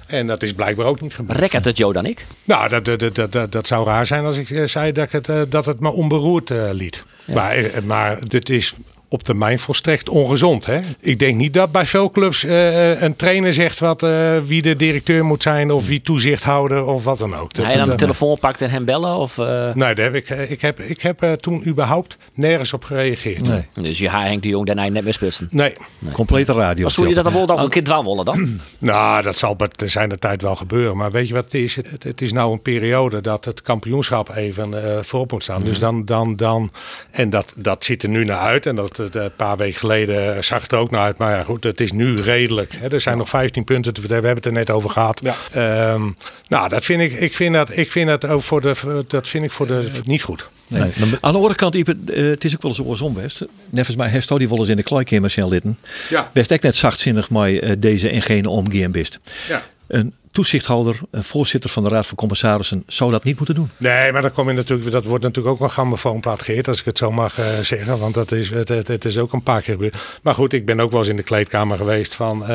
En 0.06 0.26
dat 0.26 0.42
is 0.42 0.52
blijkbaar 0.52 0.86
ook 0.86 1.00
niet 1.00 1.14
gebeurd. 1.14 1.38
Rekkert 1.38 1.64
het 1.64 1.76
Jo 1.76 1.92
dan 1.92 2.06
ik? 2.06 2.26
Nou, 2.44 2.68
dat, 2.68 2.84
dat, 2.84 3.14
dat, 3.14 3.32
dat, 3.32 3.52
dat 3.52 3.66
zou 3.66 3.86
raar 3.86 4.06
zijn 4.06 4.24
als 4.24 4.36
ik 4.36 4.50
eh, 4.50 4.64
zei 4.64 4.92
dat, 4.92 5.04
ik 5.04 5.10
het, 5.10 5.28
eh, 5.28 5.42
dat 5.48 5.66
het 5.66 5.80
me 5.80 5.90
onberoerd 5.90 6.50
eh, 6.50 6.68
liet. 6.72 7.04
Maar, 7.24 7.56
maar 7.84 8.28
dit 8.28 8.48
is 8.48 8.74
op 9.08 9.22
termijn 9.22 9.58
volstrekt 9.58 10.08
ongezond. 10.08 10.66
Hè? 10.66 10.80
Ik 11.00 11.18
denk 11.18 11.36
niet 11.36 11.54
dat 11.54 11.72
bij 11.72 11.86
veel 11.86 12.10
clubs 12.10 12.44
eh, 12.44 13.00
een 13.02 13.16
trainer 13.16 13.52
zegt 13.54 13.78
wat, 13.78 14.02
eh, 14.02 14.38
wie 14.38 14.62
de 14.62 14.76
directeur 14.76 15.24
moet 15.24 15.42
zijn 15.42 15.70
of 15.70 15.86
wie 15.86 16.00
toezichthouder 16.00 16.84
of 16.84 17.04
wat 17.04 17.18
dan 17.18 17.34
ook. 17.36 17.54
Dat- 17.54 17.66
Hij 17.66 17.76
dan 17.76 17.88
de 17.88 17.94
telefoon 17.94 18.38
pakt 18.38 18.60
en 18.62 18.70
hem 18.70 18.84
bellen? 18.84 19.16
Of, 19.16 19.38
eh, 19.38 19.74
Nee, 19.74 19.94
daar 19.94 20.04
heb 20.04 20.14
ik, 20.14 20.30
eh, 20.30 20.50
ik 20.50 20.60
heb, 20.60 20.80
ik 20.80 21.00
heb 21.02 21.22
eh, 21.22 21.32
toen 21.32 21.66
überhaupt 21.66 22.16
nergens 22.34 22.72
op 22.72 22.84
gereageerd. 22.84 23.48
Nee. 23.48 23.66
Dus 23.74 23.98
je 23.98 24.08
haar 24.08 24.24
Henk 24.24 24.42
de 24.42 24.48
Jong 24.48 24.66
daarna 24.66 24.88
net 24.88 25.14
spitsen. 25.14 25.48
Nee. 25.50 25.74
Complete 26.12 26.52
radio. 26.52 26.82
Maar 26.82 26.90
zou 26.92 27.08
je 27.08 27.14
dat 27.14 27.24
dan 27.24 27.32
wel 27.32 27.46
dan 27.46 27.58
een 27.58 27.68
keer 27.68 27.84
dwanwollen 27.84 28.24
dan? 28.24 28.44
Nou, 28.78 29.22
dat 29.22 29.36
zal 29.38 29.56
bij 29.56 29.68
te 29.68 29.88
zijn 29.88 30.08
de 30.08 30.18
tijd 30.18 30.42
wel 30.42 30.56
gebeuren. 30.56 30.96
Maar 30.96 31.10
weet 31.10 31.28
je 31.28 31.34
wat 31.34 31.44
het 31.44 31.54
is? 31.54 31.76
Het, 31.76 32.02
het 32.02 32.20
is 32.20 32.32
nou 32.32 32.52
een 32.52 32.62
periode 32.62 33.20
dat 33.20 33.44
het 33.44 33.62
kampioenschap 33.62 34.34
even 34.36 34.84
eh, 34.96 35.02
voorop 35.02 35.32
moet 35.32 35.42
staan. 35.42 35.62
Dus 35.62 35.78
dan, 35.78 36.04
dan, 36.04 36.36
dan, 36.36 36.70
en 37.10 37.30
dat, 37.30 37.52
dat 37.56 37.84
ziet 37.84 38.02
er 38.02 38.08
nu 38.08 38.24
naar 38.24 38.38
uit. 38.38 38.66
En 38.66 38.76
dat, 38.76 38.95
eh, 38.98 39.22
een 39.22 39.30
paar 39.36 39.56
weken 39.56 39.78
geleden 39.78 40.44
zag 40.44 40.62
het 40.62 40.72
er 40.72 40.78
ook 40.78 40.90
naar 40.90 41.02
uit. 41.02 41.18
Maar 41.18 41.36
ja, 41.36 41.42
goed, 41.42 41.64
het 41.64 41.80
is 41.80 41.92
nu 41.92 42.20
redelijk. 42.20 42.72
Hè. 42.78 42.88
Er 42.88 43.00
zijn 43.00 43.18
nog 43.18 43.28
15 43.28 43.64
punten 43.64 43.94
te 43.94 44.00
verdelen. 44.00 44.22
We 44.22 44.28
hebben 44.28 44.44
het 44.44 44.58
er 44.58 44.66
net 44.66 44.76
over 44.76 44.90
gehad. 44.90 45.22
Ehm, 45.52 46.10
nou, 46.48 46.68
dat 46.68 46.84
vind 46.84 47.00
ik, 47.00 47.12
ik 47.12 47.34
vind 47.34 47.54
dat, 47.54 47.76
ik 47.76 47.90
vind 47.90 48.08
dat 48.08 48.26
ook 48.26 48.42
voor 48.42 48.60
de, 48.60 49.04
dat 49.08 49.28
vind 49.28 49.44
ik 49.44 49.52
voor 49.52 49.66
de 49.66 49.90
niet 50.04 50.22
goed. 50.22 50.48
Nee. 50.68 50.92
Aan 51.00 51.10
de 51.10 51.38
andere 51.38 51.54
kant, 51.54 51.74
Ipe, 51.74 51.96
eh, 52.06 52.24
het 52.24 52.44
is 52.44 52.54
ook 52.54 52.62
wel 52.62 52.70
eens 52.70 52.80
oorsom 52.80 53.14
best. 53.14 53.44
Nevens 53.70 53.96
mij 53.96 54.08
herstelt 54.08 54.38
die 54.38 54.48
wel 54.48 54.58
eens 54.58 54.68
in 54.68 54.76
de 54.76 54.82
kleikamer 54.82 55.30
zijn 55.30 55.48
litten. 55.48 55.78
Ja. 56.08 56.30
Best 56.32 56.50
echt 56.50 56.62
net 56.62 56.76
zachtzinnig 56.76 57.30
maar 57.30 57.52
eh, 57.52 57.72
deze 57.78 58.08
en 58.08 58.22
gene 58.22 58.48
omgaan 58.48 58.90
best. 58.90 59.18
Ja. 59.48 59.62
Een 59.86 60.14
toezichthouder, 60.36 60.98
voorzitter 61.12 61.70
van 61.70 61.82
de 61.84 61.88
Raad 61.88 62.06
van 62.06 62.16
Commissarissen 62.16 62.82
zou 62.86 63.10
dat 63.10 63.24
niet 63.24 63.36
moeten 63.36 63.54
doen. 63.54 63.70
Nee, 63.76 64.12
maar 64.12 64.22
dan 64.22 64.32
kom 64.32 64.48
je 64.48 64.54
natuurlijk, 64.54 64.90
dat 64.90 65.04
wordt 65.04 65.24
natuurlijk 65.24 65.54
ook 65.54 65.60
een 65.60 65.70
grammofoonplaat 65.70 66.42
geëerd, 66.42 66.68
als 66.68 66.78
ik 66.78 66.84
het 66.84 66.98
zo 66.98 67.10
mag 67.12 67.38
eh, 67.38 67.44
zeggen. 67.62 67.98
Want 67.98 68.14
dat 68.14 68.32
is, 68.32 68.50
het, 68.50 68.68
het, 68.68 68.88
het 68.88 69.04
is 69.04 69.18
ook 69.18 69.32
een 69.32 69.42
paar 69.42 69.62
keer 69.62 69.74
gebeurd. 69.74 69.96
Maar 70.22 70.34
goed, 70.34 70.52
ik 70.52 70.66
ben 70.66 70.80
ook 70.80 70.90
wel 70.90 71.00
eens 71.00 71.08
in 71.08 71.16
de 71.16 71.22
kleedkamer 71.22 71.76
geweest 71.76 72.14
van, 72.14 72.42
eh, 72.46 72.48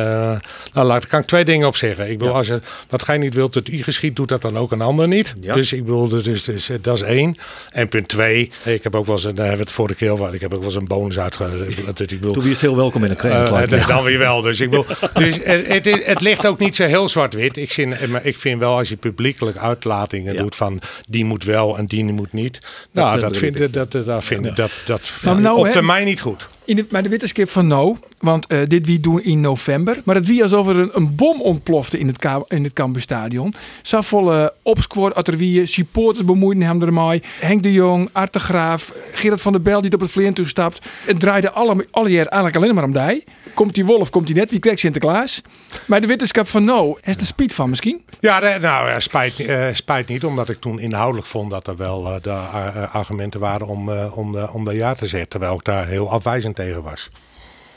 nou 0.74 0.88
laat, 0.88 1.08
kan 1.08 1.20
ik 1.20 1.26
twee 1.26 1.46
dingen 1.46 1.68
op 1.68 1.76
zeggen. 1.76 2.10
Ik 2.10 2.18
bedoel, 2.18 2.34
als 2.36 2.48
je, 2.48 2.60
wat 2.90 3.04
gij 3.04 3.18
niet 3.18 3.34
wilt 3.34 3.54
dat 3.54 3.68
u 3.68 3.84
geschiet, 3.84 4.16
doet 4.16 4.30
dat 4.30 4.42
dan 4.42 4.58
ook 4.58 4.72
een 4.72 4.82
ander 4.82 5.08
niet. 5.08 5.34
Ja. 5.42 5.54
Dus 5.54 5.74
ik 5.74 5.86
bedoel, 5.86 6.08
dus, 6.08 6.24
dus, 6.24 6.44
dus, 6.44 6.70
dat 6.82 6.96
is 6.96 7.02
één. 7.02 7.36
En 7.72 7.88
punt 7.88 8.08
twee, 8.08 8.52
ik 8.64 8.84
heb 8.84 8.96
ook 8.96 9.06
wel 9.06 9.16
eens, 9.16 9.24
een- 9.24 9.36
daar 9.36 9.46
hebben 9.48 9.64
we 9.66 9.70
het 9.70 9.80
vorige 9.80 9.96
keer 9.98 10.12
over, 10.12 10.34
ik 10.34 10.42
heb 10.42 10.54
ook 10.54 10.60
wel 10.60 10.68
eens 10.70 10.78
een 10.80 10.88
bonus 10.88 11.20
uitgegeven. 11.20 11.68
Ik 11.98 12.08
bedoel, 12.08 12.34
Toen 12.34 12.48
is 12.48 12.62
heel 12.62 12.76
welkom 12.76 13.04
in 13.04 13.10
een 13.10 13.18
eh, 13.18 13.44
kleedkamer. 13.46 13.88
dan 13.88 14.04
weer 14.04 14.18
wel. 14.20 14.42
Dus, 14.42 14.60
ik 14.60 14.70
bedoel, 14.70 14.86
dus 15.14 15.36
het, 15.44 15.68
het, 15.86 16.06
het 16.06 16.22
ligt 16.22 16.46
ook 16.46 16.60
niet 16.60 16.76
zo 16.76 16.84
heel 16.84 17.10
zwart-wit. 17.10 17.58
Ik, 17.58 17.71
vind- 17.74 18.08
maar 18.08 18.26
ik 18.26 18.38
vind 18.38 18.60
wel 18.60 18.78
als 18.78 18.90
je 18.90 18.96
publiekelijk 18.96 19.58
uitlatingen 19.58 20.34
Ja. 20.34 20.42
doet 20.42 20.56
van 20.56 20.82
die 21.10 21.26
moet 21.26 21.44
wel 21.44 21.78
en 21.78 21.86
die 21.86 22.04
moet 22.04 22.34
niet. 22.34 22.60
Nou, 22.92 23.12
dat 23.12 23.22
dat, 23.22 23.32
begrijp 23.32 23.56
vind, 23.58 23.74
dat, 23.74 23.92
dat, 23.92 24.06
dat 24.06 24.24
vind 24.24 24.46
ik 24.46 24.56
dat, 24.56 24.72
dat 24.86 25.12
Maar 25.22 25.40
nou, 25.40 25.68
op 25.68 25.74
termijn 25.74 26.06
niet 26.06 26.22
goed. 26.22 26.48
Maar 26.90 27.04
de 27.04 27.10
wetenschap 27.10 27.50
van 27.50 27.68
nou, 27.68 27.98
want 28.20 28.48
eh, 28.48 28.60
dit 28.68 28.86
wie 28.86 29.00
doen 29.00 29.24
in 29.24 29.42
november. 29.42 30.02
Maar 30.06 30.16
het 30.16 30.28
wie 30.28 30.44
alsof 30.44 30.68
er 30.68 30.80
een, 30.80 30.90
een 30.94 31.16
bom 31.16 31.42
ontplofte 31.42 32.00
in 32.00 32.08
het, 32.08 32.28
in 32.48 32.64
het 32.64 32.74
Campusstadion. 32.74 33.54
Zo 33.82 34.02
volle 34.02 34.54
opsquad 34.62 35.16
uit 35.16 35.28
er 35.28 35.38
wie 35.38 35.66
supporters 35.66 36.26
bemoeiden 36.26 36.64
hem 36.64 36.82
ermee. 36.82 37.24
Henk 37.40 37.64
de 37.64 37.72
Jong, 37.72 38.10
Art 38.12 38.34
de 38.34 38.40
Graaf, 38.40 38.94
Gerard 39.14 39.42
van 39.42 39.52
der 39.52 39.62
Bel 39.62 39.82
die 39.82 39.94
op 39.94 40.00
het 40.00 40.12
vleer 40.12 40.34
toestapt. 40.34 40.86
Het 41.06 41.20
draaide 41.20 41.52
alle, 41.52 41.88
alle 41.92 42.10
jaar 42.10 42.26
eigenlijk 42.26 42.56
alleen 42.56 42.76
maar 42.76 42.84
om 42.84 42.94
die. 42.94 43.24
Komt 43.54 43.76
die 43.76 43.86
wolf, 43.86 44.10
komt 44.10 44.28
die 44.28 44.36
net, 44.36 44.50
wie 44.50 44.60
krijgt 44.60 44.80
Sinterklaas? 44.80 45.42
Maar 45.86 46.02
de 46.02 46.08
wetenschap 46.08 46.48
van 46.48 46.64
nou, 46.64 46.98
is 47.04 47.18
de 47.18 47.26
speed 47.26 47.54
van 47.54 47.70
misschien? 47.70 48.02
Ja, 48.20 48.40
nou, 48.40 48.90
ja, 48.90 49.00
spijt, 49.00 49.40
eh, 49.40 49.68
spijt 49.74 50.08
niet, 50.08 50.24
omdat 50.24 50.50
ik 50.50 50.60
toen 50.60 50.80
inhoudelijk 50.80 51.28
vond 51.28 51.50
dat 51.50 51.68
er 51.68 51.76
wel 51.76 52.06
eh, 52.06 52.22
de 52.22 52.30
eh, 52.30 52.96
argumenten 52.96 53.40
waren 53.40 53.68
om, 53.68 53.90
eh, 53.90 54.18
om, 54.18 54.38
om 54.38 54.66
de 54.66 54.76
ja 54.76 54.94
te 54.94 55.08
zeggen. 55.08 55.30
Terwijl 55.30 55.54
ik 55.54 55.64
daar 55.64 55.88
heel 55.88 56.12
afwijzend 56.12 56.56
tegen 56.66 56.84
was. 56.84 57.10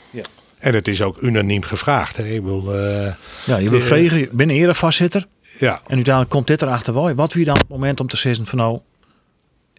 Ja. 0.09 0.23
En 0.59 0.73
het 0.73 0.87
is 0.87 1.01
ook 1.01 1.17
unaniem 1.21 1.63
gevraagd. 1.63 2.17
Hè. 2.17 2.23
Ik 2.27 2.43
bedoel, 2.43 2.73
eh, 2.75 3.13
Ja, 3.45 3.57
je 3.57 3.69
wil 3.69 3.81
vregen, 3.81 4.19
je 4.19 4.29
bent 4.31 4.51
erevoorzitter. 4.51 5.27
ja. 5.59 5.73
En 5.87 5.95
uiteindelijk 5.95 6.29
komt 6.29 6.47
dit 6.47 6.61
erachter 6.61 6.93
wel. 6.93 7.13
Wat 7.13 7.33
wie 7.33 7.45
dan 7.45 7.57
het 7.57 7.67
moment 7.67 7.99
om 7.99 8.07
te 8.07 8.17
zeggen 8.17 8.45
van 8.45 8.57
nou, 8.57 8.79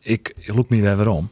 ik 0.02 0.34
loop 0.46 0.70
me 0.70 0.80
weer 0.80 0.96
weer 0.96 1.08
om. 1.08 1.30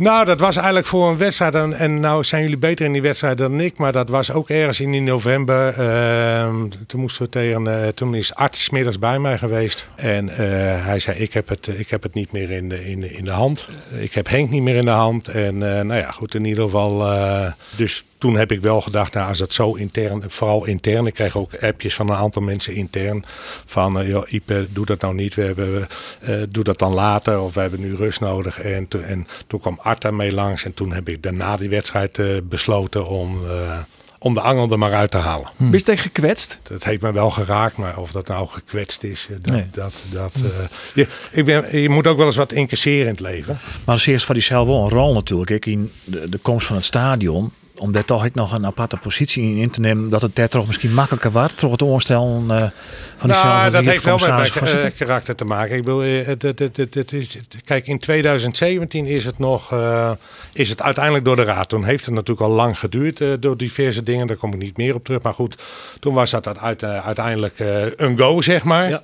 Nou, 0.00 0.24
dat 0.24 0.40
was 0.40 0.56
eigenlijk 0.56 0.86
voor 0.86 1.08
een 1.08 1.16
wedstrijd. 1.16 1.54
En, 1.54 1.72
en 1.72 2.00
nou 2.00 2.24
zijn 2.24 2.42
jullie 2.42 2.58
beter 2.58 2.86
in 2.86 2.92
die 2.92 3.02
wedstrijd 3.02 3.38
dan 3.38 3.60
ik. 3.60 3.78
Maar 3.78 3.92
dat 3.92 4.08
was 4.08 4.32
ook 4.32 4.48
ergens 4.48 4.80
in 4.80 5.04
november. 5.04 5.74
Ehm, 5.78 6.68
toen 6.86 7.00
moesten 7.00 7.22
we 7.22 7.28
tegen. 7.28 7.82
eh, 7.84 7.88
toen 7.88 8.14
is 8.14 8.34
Art 8.34 8.56
's 8.56 8.70
middags 8.70 8.98
bij 8.98 9.18
mij 9.18 9.38
geweest. 9.38 9.88
En 9.94 10.28
eh, 10.28 10.36
hij 10.84 10.98
zei: 10.98 11.18
ik 11.18 11.32
heb, 11.32 11.48
het, 11.48 11.68
ik 11.68 11.90
heb 11.90 12.02
het 12.02 12.14
niet 12.14 12.32
meer 12.32 12.50
in 12.50 12.68
de, 12.68 12.90
in, 12.90 13.16
in 13.16 13.24
de 13.24 13.30
hand. 13.30 13.68
Ik 13.98 14.12
heb 14.12 14.28
Henk 14.28 14.50
niet 14.50 14.62
meer 14.62 14.76
in 14.76 14.84
de 14.84 14.90
hand. 14.90 15.28
En 15.28 15.54
eh, 15.54 15.84
nou 15.84 16.00
ja, 16.00 16.10
goed, 16.10 16.34
in 16.34 16.44
ieder 16.44 16.64
geval. 16.64 17.04
dus 17.76 18.04
toen 18.20 18.36
heb 18.36 18.52
ik 18.52 18.60
wel 18.60 18.80
gedacht, 18.80 19.14
nou, 19.14 19.28
als 19.28 19.38
het 19.38 19.52
zo 19.54 19.72
intern, 19.74 20.22
vooral 20.26 20.66
intern. 20.66 21.06
Ik 21.06 21.14
kreeg 21.14 21.36
ook 21.36 21.54
appjes 21.60 21.94
van 21.94 22.08
een 22.10 22.16
aantal 22.16 22.42
mensen 22.42 22.74
intern. 22.74 23.24
Van, 23.66 24.00
eh, 24.00 24.08
joh, 24.08 24.32
Ipe, 24.32 24.66
doe 24.70 24.86
dat 24.86 25.00
nou 25.00 25.14
niet. 25.14 25.34
We 25.34 25.42
hebben, 25.42 25.86
eh, 26.20 26.34
doe 26.48 26.64
dat 26.64 26.78
dan 26.78 26.92
later. 26.94 27.40
Of 27.40 27.54
we 27.54 27.60
hebben 27.60 27.80
nu 27.80 27.94
rust 27.96 28.20
nodig. 28.20 28.60
En, 28.60 28.88
toen- 28.88 29.02
en 29.02 29.26
toen 29.46 29.60
kwam 29.60 29.78
Art 29.82 30.02
daarmee 30.02 30.32
langs. 30.32 30.64
En 30.64 30.74
toen 30.74 30.92
heb 30.92 31.08
ik 31.08 31.22
daarna 31.22 31.56
die 31.56 31.68
wedstrijd 31.68 32.18
eh, 32.18 32.26
besloten 32.44 33.06
om, 33.06 33.38
eh, 33.46 33.78
om 34.18 34.34
de 34.34 34.40
angel 34.40 34.70
er 34.70 34.78
maar 34.78 34.94
uit 34.94 35.10
te 35.10 35.16
halen. 35.16 35.50
Ben 35.56 35.70
je 35.72 35.82
tegen 35.82 36.02
gekwetst? 36.02 36.58
Dat 36.62 36.84
heeft 36.84 37.02
me 37.02 37.12
wel 37.12 37.30
geraakt, 37.30 37.76
maar 37.76 37.98
of 37.98 38.12
dat 38.12 38.26
nou 38.28 38.48
gekwetst 38.48 39.02
is, 39.02 39.28
dat, 39.40 39.52
Nee. 39.52 39.66
dat, 39.72 39.94
dat, 40.12 40.32
eh, 40.34 40.42
je, 40.94 41.06
ik 41.32 41.44
ben, 41.44 41.80
je 41.80 41.88
moet 41.88 42.06
ook 42.06 42.16
wel 42.16 42.26
eens 42.26 42.36
wat 42.36 42.52
incasseren 42.52 43.00
in 43.00 43.06
het 43.06 43.20
leven. 43.20 43.58
Maar 43.84 43.94
als 43.94 44.06
eerst 44.06 44.24
van 44.26 44.34
die 44.34 44.44
zelf 44.44 44.66
wel 44.66 44.82
een 44.82 44.88
rol 44.90 45.14
natuurlijk. 45.14 45.50
Ik 45.50 45.66
in 45.66 45.92
de, 46.04 46.28
de 46.28 46.38
komst 46.38 46.66
van 46.66 46.76
het 46.76 46.84
stadion. 46.84 47.52
Om 47.80 47.92
daar 47.92 48.04
toch 48.04 48.24
ook 48.24 48.34
nog 48.34 48.52
een 48.52 48.66
aparte 48.66 48.96
positie 48.96 49.42
in 49.42 49.56
in 49.56 49.70
te 49.70 49.80
nemen, 49.80 50.10
dat 50.10 50.22
het 50.22 50.36
daar 50.36 50.48
toch 50.48 50.66
misschien 50.66 50.94
makkelijker 50.94 51.32
wordt, 51.32 51.58
toch 51.58 51.70
het 51.70 51.82
oorstellen 51.82 52.50
eh, 52.50 52.56
van 53.16 53.28
die 53.28 53.38
Nou, 53.38 53.70
dat 53.70 53.84
heeft 53.84 54.04
wel 54.04 54.18
met 54.18 54.28
mijn 54.28 54.82
eh, 54.82 54.96
karakter 54.96 55.34
te 55.34 55.44
maken. 55.44 55.76
Ik 55.76 55.82
bedoel, 55.82 56.02
eh, 56.02 56.26
het, 56.26 56.42
het, 56.42 56.58
het, 56.58 56.76
het, 56.76 56.94
het 56.94 57.12
is, 57.12 57.36
kijk, 57.64 57.86
in 57.86 57.98
2017 57.98 59.06
is 59.06 59.24
het 59.24 59.38
nog, 59.38 59.72
eh, 59.72 60.10
is 60.52 60.68
het 60.68 60.82
uiteindelijk 60.82 61.24
door 61.24 61.36
de 61.36 61.42
raad. 61.44 61.68
Toen 61.68 61.84
heeft 61.84 62.04
het 62.04 62.14
natuurlijk 62.14 62.46
al 62.48 62.54
lang 62.54 62.78
geduurd 62.78 63.20
eh, 63.20 63.28
door 63.40 63.56
diverse 63.56 64.02
dingen. 64.02 64.26
Daar 64.26 64.36
kom 64.36 64.52
ik 64.52 64.58
niet 64.58 64.76
meer 64.76 64.94
op 64.94 65.04
terug. 65.04 65.22
Maar 65.22 65.34
goed, 65.34 65.62
toen 66.00 66.14
was 66.14 66.30
dat 66.30 66.58
uit, 66.58 66.84
uiteindelijk 66.84 67.58
eh, 67.58 67.84
een 67.96 68.18
go, 68.18 68.42
zeg 68.42 68.62
maar. 68.62 68.88
Ja. 68.88 69.02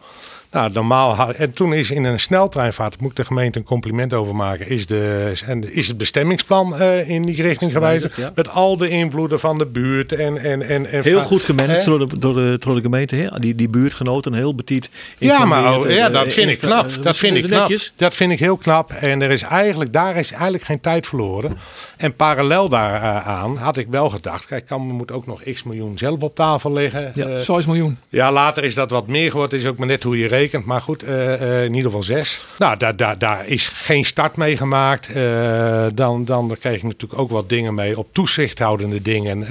Nou, 0.56 0.72
normaal. 0.72 1.34
En 1.34 1.52
toen 1.52 1.74
is 1.74 1.90
in 1.90 2.04
een 2.04 2.20
sneltreinvaart, 2.20 2.90
daar 2.92 3.00
moet 3.02 3.10
ik 3.10 3.16
de 3.16 3.24
gemeente 3.24 3.58
een 3.58 3.64
compliment 3.64 4.12
over 4.12 4.34
maken, 4.36 4.68
is, 4.68 4.86
de, 4.86 5.32
en 5.46 5.72
is 5.74 5.88
het 5.88 5.96
bestemmingsplan 5.96 6.76
eh, 6.76 7.08
in 7.08 7.22
die 7.22 7.42
richting 7.42 7.72
gewezen. 7.72 8.10
ja. 8.16 8.32
Met 8.34 8.48
al 8.48 8.76
de 8.76 8.88
invloeden 8.88 9.40
van 9.40 9.58
de 9.58 9.66
buurt. 9.66 10.12
En, 10.12 10.38
en, 10.38 10.62
en, 10.62 10.86
en 10.90 11.02
Heel 11.02 11.20
goed 11.22 11.42
gemanaged 11.42 11.84
door 11.84 12.08
de, 12.08 12.18
door, 12.18 12.34
de, 12.34 12.56
door 12.58 12.74
de 12.74 12.80
gemeente. 12.80 13.16
Hè? 13.16 13.28
Die, 13.40 13.54
die 13.54 13.68
buurtgenoten 13.68 14.34
heel 14.34 14.54
betiet. 14.54 14.90
Ja, 15.18 15.44
maar 15.44 15.58
informeerd, 15.58 15.84
oh, 15.84 15.90
ja, 15.90 16.06
eh, 16.06 16.12
dat 16.12 16.32
vind 16.32 16.50
ik 16.50 16.58
knap. 16.58 16.86
eh, 16.86 17.02
Dat 17.02 17.16
vind 17.16 17.36
ik 17.36 17.42
knap. 17.44 17.58
netjes. 17.60 17.92
Dat 17.96 18.14
vind 18.14 18.32
ik 18.32 18.38
heel 18.38 18.56
knap. 18.56 18.90
En 18.90 19.22
er 19.22 19.30
is 19.30 19.42
eigenlijk, 19.42 19.92
daar 19.92 20.16
is 20.16 20.30
eigenlijk 20.32 20.64
geen 20.64 20.80
tijd 20.80 21.06
verloren. 21.06 21.58
En 21.96 22.14
parallel 22.14 22.68
daaraan 22.68 23.56
had 23.56 23.76
ik 23.76 23.86
wel 23.90 24.10
gedacht, 24.10 24.46
kijk, 24.46 24.66
kan 24.66 24.80
moet 24.80 25.12
ook 25.12 25.26
nog 25.26 25.42
x 25.42 25.62
miljoen 25.62 25.98
zelf 25.98 26.20
op 26.20 26.34
tafel 26.34 26.72
liggen. 26.72 27.10
Ja. 27.14 27.38
6 27.38 27.66
miljoen. 27.66 27.98
ja 28.08 28.32
later 28.32 28.64
is 28.64 28.74
dat 28.74 28.90
wat 28.90 29.06
meer 29.06 29.30
geworden. 29.30 29.58
Is 29.58 29.66
ook 29.66 29.76
maar 29.78 29.86
net 29.86 30.02
hoe 30.02 30.18
je 30.18 30.26
Maar 30.64 30.80
goed, 30.80 31.02
eh, 31.02 31.34
eh, 31.34 31.64
in 31.64 31.74
ieder 31.74 31.84
geval 31.84 32.02
zes. 32.02 32.44
Nou, 32.58 32.76
daar, 32.76 32.96
daar, 32.96 33.18
daar 33.18 33.46
is 33.46 33.68
geen 33.68 34.04
start 34.04 34.36
mee 34.36 34.56
gemaakt. 34.56 35.12
Eh, 35.12 35.86
dan, 35.94 36.24
dan 36.24 36.56
kreeg 36.60 36.76
ik 36.76 36.82
natuurlijk 36.82 37.20
ook 37.20 37.30
wat 37.30 37.48
dingen 37.48 37.74
mee 37.74 37.98
op 37.98 38.08
toezichthoudende 38.12 39.02
dingen. 39.02 39.46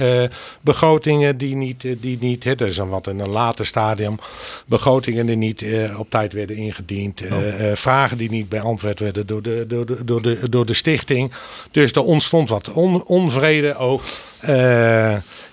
Begrotingen 0.60 1.36
die 1.38 1.56
niet, 1.56 1.86
die 2.00 2.18
niet 2.20 2.44
hè, 2.44 2.54
dat 2.54 2.68
is 2.68 2.76
dan 2.76 2.88
wat 2.88 3.06
in 3.06 3.20
een 3.20 3.28
later 3.28 3.66
stadium. 3.66 4.18
Begrotingen 4.66 5.26
die 5.26 5.36
niet 5.36 5.64
op 5.98 6.10
tijd 6.10 6.32
werden 6.32 6.56
ingediend. 6.56 7.20
Eh, 7.20 7.74
vragen 7.74 8.16
die 8.16 8.30
niet 8.30 8.48
beantwoord 8.48 9.00
werden 9.00 9.26
door 9.26 9.42
de, 9.42 9.64
door 9.68 9.86
de, 9.86 10.04
door 10.04 10.22
de, 10.22 10.48
door 10.48 10.66
de 10.66 10.74
stichting. 10.74 11.32
Dus 11.70 11.92
er 11.92 12.02
ontstond 12.02 12.48
wat 12.48 12.72
on, 12.72 13.04
onvrede 13.04 13.76
ook. 13.76 14.02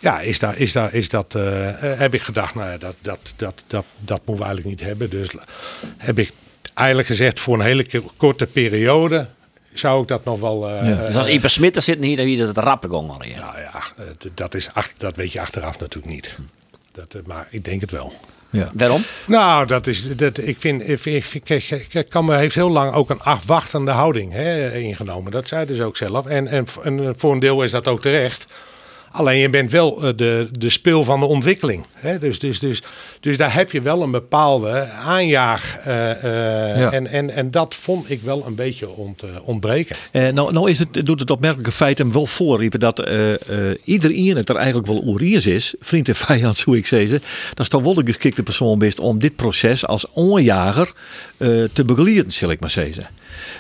Eh, 0.04 0.12
ja, 0.12 0.20
is, 0.20 0.40
daar, 0.40 0.58
is, 0.58 0.72
daar, 0.74 0.94
is 0.94 1.10
dat, 1.10 1.36
eh, 1.36 1.92
eh, 1.92 2.00
heb 2.00 2.14
ik 2.14 2.22
gedacht, 2.22 2.56
nou 2.56 2.72
ja, 2.72 2.78
dat, 2.78 2.96
dat, 3.02 3.34
dat, 3.36 3.64
dat, 3.68 3.86
dat 4.00 4.22
moeten 4.26 4.46
we 4.46 4.50
eigenlijk 4.52 4.66
niet 4.66 4.88
hebben. 4.88 5.10
Dus 5.10 5.30
heb 5.98 6.20
ik 6.20 6.32
eigenlijk 6.74 7.08
gezegd, 7.08 7.40
voor 7.40 7.54
een 7.56 7.66
hele 7.66 7.86
korte 8.18 8.46
periode 8.46 9.28
zou 9.74 10.02
ik 10.02 10.08
dat 10.08 10.26
nog 10.26 10.40
wel... 10.40 10.70
eh, 10.70 10.90
Ja. 10.90 10.96
Dus 11.06 11.16
als 11.16 11.28
Iper 11.28 11.50
Smit 11.50 11.76
er 11.76 11.82
zit 11.82 12.04
hier, 12.04 12.16
dan 12.16 12.26
wie 12.26 12.38
dat 12.38 12.48
het 12.48 12.58
rappe 12.58 12.88
gong 12.88 13.08
nou 13.08 13.28
ja, 13.28 13.84
eh, 13.98 14.04
dat, 14.34 14.54
is 14.56 14.70
dat 14.98 15.16
weet 15.16 15.32
je 15.32 15.42
achteraf 15.42 15.80
natuurlijk 15.80 16.14
niet. 16.14 16.38
Dat, 16.92 17.14
eh, 17.14 17.22
maar 17.26 17.48
ik 17.50 17.66
denk 17.66 17.82
het 17.82 17.92
wel. 17.92 18.14
Waarom? 18.74 19.02
Nou, 19.28 19.68
dat 19.68 19.88
is, 19.88 20.16
dat, 20.16 20.38
ik 20.38 20.60
vind, 20.60 20.90
ik, 20.90 21.26
ik, 21.36 22.06
Cambuur 22.10 22.38
heeft 22.38 22.56
heel 22.56 22.70
lang 22.70 22.94
ook 22.94 23.10
een 23.10 23.22
afwachtende 23.22 23.92
houding 23.92 24.32
hè, 24.32 24.74
ingenomen. 24.78 25.32
Dat 25.32 25.48
zeiden 25.48 25.76
ze 25.76 25.84
ook 25.84 25.98
zelf. 25.98 26.26
En, 26.26 26.48
en, 26.48 26.66
en 26.84 27.14
voor 27.18 27.32
een 27.32 27.40
deel 27.40 27.64
is 27.64 27.72
dat 27.72 27.88
ook 27.88 28.02
terecht. 28.02 28.46
Alleen 29.14 29.40
je 29.40 29.50
bent 29.50 29.72
wel 29.72 30.04
eh, 30.04 30.10
de, 30.16 30.48
de 30.52 30.70
speel 30.70 31.04
van 31.04 31.20
de 31.20 31.26
ontwikkeling. 31.26 31.84
Hè? 31.98 32.20
Dus, 32.20 32.40
dus, 32.40 32.60
dus, 32.60 32.82
dus 33.20 33.38
daar 33.38 33.54
heb 33.54 33.72
je 33.72 33.82
wel 33.82 34.02
een 34.02 34.12
bepaalde 34.12 34.90
aanjaag. 34.90 35.78
eh, 35.84 36.12
eh, 36.12 36.78
Ja. 36.78 36.92
en, 36.92 37.08
en, 37.08 37.30
en 37.30 37.52
dat 37.52 37.76
vond 37.76 38.10
ik 38.10 38.22
wel 38.22 38.44
een 38.46 38.56
beetje 38.56 38.90
ont, 38.90 39.24
ontbreken. 39.44 39.96
Eh, 40.12 40.28
nou, 40.30 40.54
nou 40.54 40.70
is 40.70 40.80
het, 40.80 41.06
doet 41.06 41.20
het 41.20 41.32
opmerkelijke 41.32 41.72
feit 41.72 41.98
hem 41.98 42.12
wel 42.12 42.26
voorriepen 42.26 42.80
dat 42.80 43.00
iedereen 43.84 44.36
het 44.38 44.50
er 44.50 44.56
eigenlijk 44.56 44.88
wel 44.88 45.04
oeriers 45.06 45.46
is, 45.48 45.74
vriend 45.80 46.08
en 46.10 46.16
vijand, 46.16 46.58
zo 46.58 46.74
ik 46.74 46.88
zeggen, 46.88 47.22
dat 47.50 47.60
is 47.60 47.68
toch 47.68 47.84
wel 47.84 47.94
de 47.94 48.06
geschikte 48.06 48.44
persoon 48.44 48.80
best 48.80 49.00
om 49.00 49.20
dit 49.20 49.36
proces 49.36 49.86
als 49.88 50.06
onjager 50.14 50.92
te 51.74 51.84
begeleiden, 51.86 52.32
zal 52.32 52.52
ik 52.52 52.60
maar 52.60 52.70
zeggen. 52.70 53.08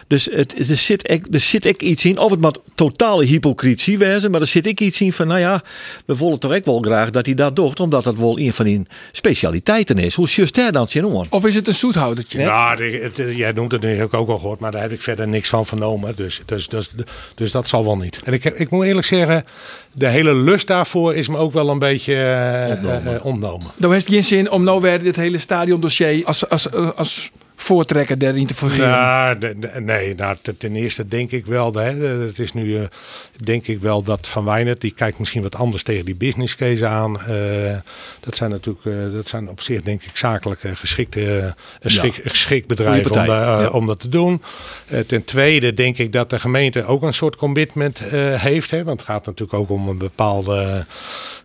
Dus 0.08 0.28
het, 0.32 0.70
er, 0.70 0.76
zit 0.76 1.08
ek, 1.08 1.26
er 1.32 1.40
zit 1.40 1.66
ik 1.66 1.82
iets 1.82 2.06
in, 2.06 2.18
of 2.18 2.32
het 2.32 2.40
maar 2.40 2.54
totale 2.76 3.26
hypocrisie 3.26 3.98
wezen, 3.98 4.32
maar 4.32 4.42
er 4.42 4.48
zit 4.48 4.66
ik 4.66 4.80
iets 4.80 5.02
in 5.02 5.14
van, 5.14 5.28
nou 5.28 5.40
ja, 5.40 5.62
we 6.06 6.18
willen 6.18 6.40
toch 6.40 6.52
ook 6.54 6.66
wel 6.66 6.80
graag 6.82 7.10
dat 7.10 7.26
hij 7.26 7.36
dat 7.36 7.56
doet, 7.56 7.80
omdat 7.80 8.04
dat 8.04 8.16
wel 8.16 8.40
een 8.40 8.54
van 8.54 8.66
die 8.66 8.82
specialiteiten 9.12 9.98
is. 9.98 10.16
Hoe 10.16 10.26
is 10.26 10.36
juist 10.36 10.56
daar 10.56 10.72
dan 10.72 10.88
zin 10.88 11.06
om? 11.06 11.26
Of 11.30 11.46
is 11.46 11.56
het 11.56 11.68
een 11.68 11.74
zoethoudertje? 11.74 12.44
Nou, 12.46 12.78
de- 12.78 13.00
het, 13.04 13.20
eh, 13.20 13.38
jij 13.38 13.52
noemt 13.52 13.72
het 13.72 13.82
nu 13.82 13.90
heb 13.96 14.06
ik 14.08 14.14
ook 14.14 14.30
al 14.30 14.38
gehoord, 14.38 14.60
maar 14.60 14.72
daar 14.72 14.82
heb 14.82 14.92
ik 14.92 15.02
verder 15.02 15.28
niks 15.28 15.50
van 15.50 15.66
vernomen. 15.66 16.16
Dus, 16.16 16.42
dus, 16.46 16.68
dus, 16.68 16.90
dus 17.36 17.52
dat 17.52 17.68
zal 17.68 17.84
wel 17.86 17.98
niet. 17.98 18.20
En 18.24 18.34
ik, 18.34 18.44
ik 18.46 18.70
moet 18.70 18.86
eerlijk 18.86 19.08
zeggen, 19.08 19.44
de 19.94 20.08
hele 20.08 20.36
lust 20.36 20.68
daarvoor 20.68 21.16
is 21.16 21.28
me 21.28 21.38
ook 21.38 21.54
wel 21.54 21.70
een 21.70 21.80
beetje 21.80 22.16
eh, 22.16 22.70
ontnomen. 22.76 23.24
ontnomen. 23.24 23.68
Dan 23.78 23.92
heeft 23.92 24.06
het 24.06 24.14
geen 24.14 24.24
zin 24.24 24.52
om 24.52 24.64
nou 24.64 24.82
weer 24.82 25.04
dit 25.04 25.16
hele 25.16 25.38
stadiondossier 25.38 26.26
als, 26.26 26.50
als, 26.50 26.72
als 26.96 27.32
voortrekker 27.56 28.18
daarin 28.18 28.48
te 28.48 28.54
de- 29.60 29.80
nee, 29.80 30.16
nou, 30.16 30.36
te- 30.42 30.58
ten 30.58 30.76
eerste 30.76 31.08
denk 31.08 31.32
ik 31.32 31.46
wel, 31.46 31.74
hè, 31.74 32.06
het 32.06 32.39
is 32.39 32.54
nu, 32.54 32.78
eh, 32.78 32.84
denk 33.44 33.68
ik 33.68 33.80
wel 33.80 34.04
dat 34.04 34.28
Van 34.28 34.46
Wijnert, 34.46 34.82
die 34.82 34.92
kijkt 34.94 35.20
misschien 35.20 35.42
wat 35.42 35.56
anders 35.56 35.84
tegen 35.84 36.06
die 36.06 36.16
business 36.16 36.56
case 36.56 36.86
aan. 36.86 37.22
Eh, 37.22 37.76
dat 38.20 38.36
zijn 38.38 38.50
natuurlijk, 38.50 38.86
eh, 38.86 39.13
dat 39.13 39.28
zijn 39.28 39.50
op 39.50 39.62
zich 39.62 39.82
denk 39.82 40.04
ik 40.04 40.18
zakelijk 40.18 40.63
eh, 40.63 40.72
geschikte, 40.76 41.38
eh, 41.39 41.52
een 41.80 41.92
schik, 41.92 42.20
geschikt 42.24 42.68
bedrijf 42.68 43.12
om, 43.12 43.26
ja. 43.26 43.68
om 43.68 43.86
dat 43.86 44.00
te 44.00 44.10
doen. 44.10 44.42
Ten 45.08 45.24
tweede 45.24 45.74
denk 45.74 45.98
ik 45.98 46.12
dat 46.12 46.30
de 46.30 46.39
gemeente 46.39 46.86
ook 46.86 47.02
een 47.04 47.13
soort 47.13 47.36
commitment 47.36 48.00
heeft, 48.36 48.72
hè, 48.72 48.84
want 48.84 49.00
het 49.00 49.10
gaat 49.10 49.26
natuurlijk 49.26 49.54
ook 49.60 49.70
om 49.70 49.88
een 49.88 49.98
bepaalde 49.98 50.86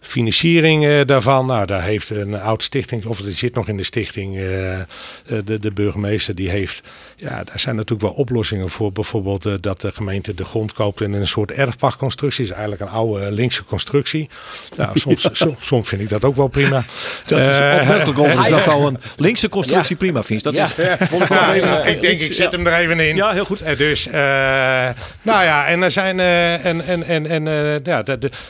financiering 0.01 1.03
daarvan. 1.05 1.47
Nou, 1.47 1.67
daar 1.67 1.83
heeft 1.83 2.11
een 2.11 2.41
oud 2.41 2.63
stichting, 2.63 3.05
of 3.05 3.21
die 3.21 3.33
zit 3.33 3.55
nog 3.55 3.69
in 3.69 3.77
de 3.77 3.83
stichting, 3.83 4.35
de, 4.35 5.59
de 5.61 5.71
burgemeester, 5.73 5.98
die 6.37 6.51
heeft, 6.51 6.89
ja, 7.21 7.45
daar 7.45 7.61
zijn 7.61 7.77
natuurlijk 7.77 8.03
wel 8.09 8.17
oplossingen 8.19 8.71
voor. 8.71 8.93
Bijvoorbeeld 8.93 9.47
eh, 9.47 9.53
dat 9.61 9.81
de 9.81 9.91
gemeente 9.95 10.35
de 10.35 10.45
grond 10.45 10.73
koopt 10.73 11.01
in 11.01 11.13
een 11.13 11.27
soort 11.27 11.53
erfpachtconstructie. 11.53 12.45
is 12.45 12.51
eigenlijk 12.51 12.81
een 12.81 12.89
oude 12.89 13.31
linkse 13.31 13.65
constructie. 13.65 14.29
Nou, 14.77 14.99
soms, 14.99 15.29
soms, 15.33 15.57
soms 15.61 15.89
vind 15.89 16.03
ik 16.03 16.09
dat 16.09 16.25
ook 16.25 16.37
wel 16.37 16.49
prima. 16.49 16.83
Dat 17.27 17.39
is 17.41 17.59
Eh, 17.59 17.79
opmerkelijk 17.81 18.19
overigens 18.25 18.49
dat 18.51 18.69
al 18.69 18.87
een 18.87 18.99
linkse 19.17 19.49
constructie 19.49 19.97
prima 19.97 20.23
vindt. 20.23 20.45
Dat 20.45 20.55
Ja. 20.55 20.65
is, 20.65 20.75
ja, 21.29 21.53
ja, 21.55 21.83
ik 21.85 22.01
denk, 22.01 22.21
ik 22.21 22.33
zet 22.33 22.53
hem 22.53 22.67
er 22.67 22.75
even 22.75 23.01
in. 23.01 23.17
Ja, 23.17 23.31
heel 23.33 23.45
goed. 23.45 23.63
Eh, 23.63 23.77
Dus, 23.77 24.07
eh, 24.07 24.13
nou 25.23 25.45
ja, 25.45 25.67
en 25.67 25.83
er 25.83 25.91
zijn, 25.91 26.21
eh, 26.21 26.65
en, 26.65 26.81
en, 26.87 27.03
en, 27.07 27.27
en, 27.27 27.49
eh, 27.49 27.77
ja, 27.85 28.03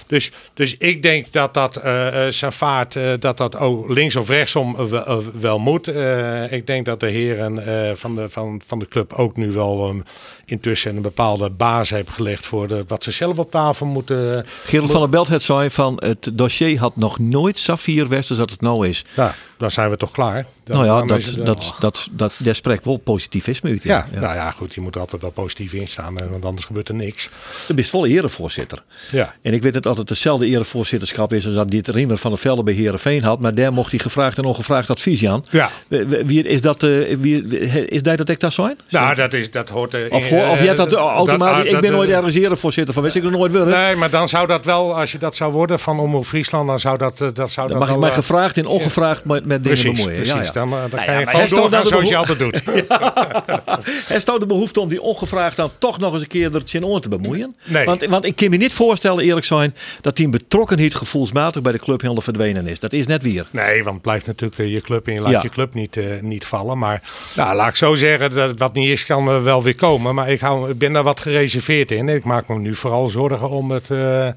dus, 0.07 0.31
dus 0.54 0.74
ik 0.78 1.02
denk 1.02 1.33
dat 1.33 1.54
dat 1.54 1.76
eh, 1.76 2.26
eh, 2.26 2.33
zijn 2.33 2.52
vaart, 2.52 2.96
eh, 2.96 3.02
dat 3.18 3.37
dat 3.37 3.57
ook 3.59 3.88
links 3.88 4.16
of 4.16 4.28
rechtsom 4.28 4.76
eh, 4.78 4.85
wel, 4.85 5.04
eh, 5.07 5.16
wel 5.40 5.59
moet. 5.59 5.88
Eh, 5.88 6.52
ik 6.52 6.66
denk 6.66 6.85
dat 6.87 7.00
de 7.00 7.07
heren 7.09 7.66
eh, 7.66 7.94
van, 7.94 8.14
de, 8.14 8.28
van, 8.28 8.58
van 8.66 8.79
de 8.79 8.88
club 8.88 9.12
ook 9.12 9.37
nu 9.37 9.53
wel 9.53 9.88
ehm, 9.88 10.01
intussen 10.44 10.97
een 10.97 11.03
bepaalde 11.03 11.51
basis 11.51 11.90
hebben 11.90 12.14
gelegd 12.14 12.47
voor 12.47 12.68
de, 12.68 12.85
wat 12.87 13.03
ze 13.03 13.11
zelf 13.11 13.38
op 13.38 13.51
tafel 13.51 13.87
moeten. 13.87 14.47
Gerald 14.64 14.90
van 14.90 15.01
der 15.01 15.11
Belt 15.11 15.29
het 15.29 15.42
zei 15.42 15.71
van 15.71 15.97
het 16.05 16.31
dossier 16.33 16.79
had 16.79 16.97
nog 16.97 17.18
nooit 17.18 17.59
Safir 17.59 18.09
West 18.09 18.31
als 18.31 18.38
dat 18.38 18.51
het 18.51 18.61
nou 18.61 18.88
is. 18.88 19.05
Nou, 19.16 19.31
dan 19.59 19.71
zijn 19.71 19.90
we 19.90 19.97
toch 19.97 20.11
klaar. 20.11 20.47
Dan, 20.64 20.77
nou 20.85 21.01
ja, 21.01 21.07
dat, 21.07 21.25
eh, 21.38 21.44
dat, 21.44 21.75
dat, 21.81 22.09
dat, 22.12 22.38
daar 22.42 22.55
spreekt 22.55 22.85
wel 22.85 22.97
positivisme 22.99 23.71
uit. 23.71 23.83
ja, 23.83 24.07
nou 24.12 24.35
ja, 24.35 24.51
goed, 24.51 24.75
je 24.75 24.81
moet 24.81 24.97
altijd 24.97 25.23
wel 25.23 25.31
positief 25.31 25.73
in 25.73 25.88
staan, 25.88 26.18
eh, 26.18 26.27
want 26.31 26.44
anders 26.44 26.66
gebeurt 26.66 26.88
er 26.88 26.94
niks. 26.94 27.29
Je 27.68 27.75
bent 27.75 27.88
volle 27.88 28.09
erevoorzitter. 28.09 28.83
Ja. 29.11 29.35
En 29.42 29.53
ik 29.53 29.62
weet 29.62 29.73
dat 29.73 29.75
het 29.75 29.87
altijd 29.87 30.09
hetzelfde 30.09 30.47
erevoorzitterschap 30.47 31.33
is 31.33 31.47
als 31.47 31.55
dat 31.55 31.71
dit 31.71 31.88
Riemer 31.88 32.18
van 32.18 32.31
der 32.31 32.38
Velde 32.40 32.62
bij 32.62 32.75
Herenveen 32.75 33.23
had. 33.23 33.40
Maar 33.40 33.55
daar 33.55 33.73
mocht 33.73 33.90
hij 33.90 34.01
gevraagd 34.01 34.38
en 34.38 34.44
ongevraagd 34.44 34.90
advies 34.90 35.27
aan. 35.27 35.44
Ja. 35.51 35.68
Wie- 35.88 36.42
is 36.42 36.61
dat? 36.61 36.83
eh, 36.83 37.16
Wie, 37.18 37.47
is 37.88 38.03
dat 38.03 38.16
dat 38.18 38.29
ik 38.29 38.40
dat 38.40 38.53
zijn? 38.53 38.79
Nou, 38.90 39.14
dat, 39.14 39.33
is, 39.33 39.51
dat 39.51 39.68
hoort... 39.68 39.94
Of, 40.11 40.25
eh, 40.31 40.64
jij 40.64 40.75
dat 40.75 40.92
automatisch? 40.92 41.66
ik 41.66 41.73
dat- 41.73 41.81
ben 41.81 41.92
nooit 41.92 42.09
dat- 42.09 42.16
ergens 42.18 42.35
erevoorzitter 42.35 42.94
van. 42.94 43.03
Wist 43.03 43.14
ik 43.16 43.25
er 43.25 43.31
nooit 43.31 43.53
willen. 43.53 43.68
Nee, 43.68 43.97
maar 43.97 44.11
dan 44.11 44.29
zou 44.29 44.47
dat 44.47 44.64
wel, 44.64 44.97
als 44.97 45.12
je 45.12 45.18
dat 45.18 45.37
zou 45.37 45.53
worden 45.53 45.79
van 45.79 45.99
Omroep 46.01 46.27
Friesland, 46.27 46.66
dan 46.68 46.79
zou 46.81 46.99
dat, 46.99 47.18
dat 47.18 47.51
zou 47.51 47.68
dat 47.68 47.79
mag 47.79 47.87
je 47.88 47.92
wel, 47.94 48.03
mij 48.03 48.12
gevraagd 48.12 48.57
en 48.57 48.66
ongevraagd 48.66 49.25
met, 49.49 49.65
dingen 49.65 49.79
Precies, 49.81 49.97
bemoeien. 49.99 50.23
precies. 50.23 50.35
Ja, 50.35 50.43
ja. 50.43 50.53
Dan, 50.53 50.73
eh, 50.73 50.81
dan 50.81 50.91
Nou 50.91 51.05
kan 51.05 51.15
ja, 51.15 51.21
je 51.21 51.27
gewoon 51.27 51.41
hij 51.41 51.49
doorgaan 51.49 51.87
zoals 51.87 52.09
je 52.09 52.17
altijd 52.17 52.39
doet. 52.39 52.63
Er 54.15 54.21
staat 54.21 54.41
de 54.41 54.47
behoefte 54.47 54.81
om 54.81 54.89
die 54.89 55.03
ongevraagd 55.03 55.57
dan 55.57 55.71
toch 55.79 55.99
nog 55.99 56.13
eens 56.13 56.23
een 56.23 56.29
keer 56.29 56.55
er 56.55 56.63
het 56.65 56.85
oor 56.85 57.01
te 57.01 57.09
bemoeien. 57.09 57.57
Nee. 57.65 57.85
Want, 57.85 58.05
want 58.07 58.25
ik 58.25 58.37
kan 58.37 58.51
me 58.51 58.57
niet 58.57 58.73
voorstellen, 58.73 59.25
eerlijk 59.25 59.47
zijn, 59.47 59.75
dat 60.01 60.17
die 60.17 60.29
betrokkenheid 60.29 60.95
gevoelsmatig 60.95 61.63
bij 61.63 61.73
de 61.73 61.79
club 61.79 62.01
helemaal 62.01 62.23
verdwenen 62.23 62.67
is. 62.67 62.79
Dat 62.79 62.93
is 62.93 63.07
net 63.07 63.23
weer. 63.23 63.47
Nee, 63.51 63.83
want 63.83 63.95
het 63.95 64.03
blijft 64.03 64.27
natuurlijk 64.27 64.71
je 64.71 64.81
club 64.81 65.07
en 65.07 65.15
je 65.15 65.21
laat 65.21 65.33
Ja. 65.33 65.41
je 65.43 65.49
club 65.49 65.75
niet, 65.75 65.97
eh, 65.97 66.05
niet 66.21 66.45
vallen. 66.45 66.79
Maar 66.79 67.03
nou, 67.37 67.57
laat 67.57 67.69
ik 67.69 67.77
zo 67.77 67.95
zeggen, 67.95 68.35
dat 68.35 68.59
wat 68.59 68.75
niet 68.75 68.89
is, 68.89 69.05
kan 69.07 69.43
wel 69.43 69.63
weer 69.63 69.75
komen. 69.75 70.15
Maar 70.15 70.31
ik, 70.31 70.41
hou, 70.41 70.71
ik 70.71 70.79
ben 70.79 70.93
daar 70.93 71.03
wat 71.03 71.21
gereserveerd 71.21 71.91
in. 71.91 72.09
Ik 72.09 72.25
maak 72.25 72.49
me 72.49 72.59
nu 72.59 72.75
vooral 72.75 73.09
zorgen 73.09 73.49
om, 73.51 73.71
het, 73.71 73.91
eh, 73.91 74.29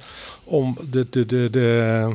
om 0.44 0.78
de, 0.92 1.08
de, 1.10 1.26
de, 1.26 1.48
de, 1.52 2.08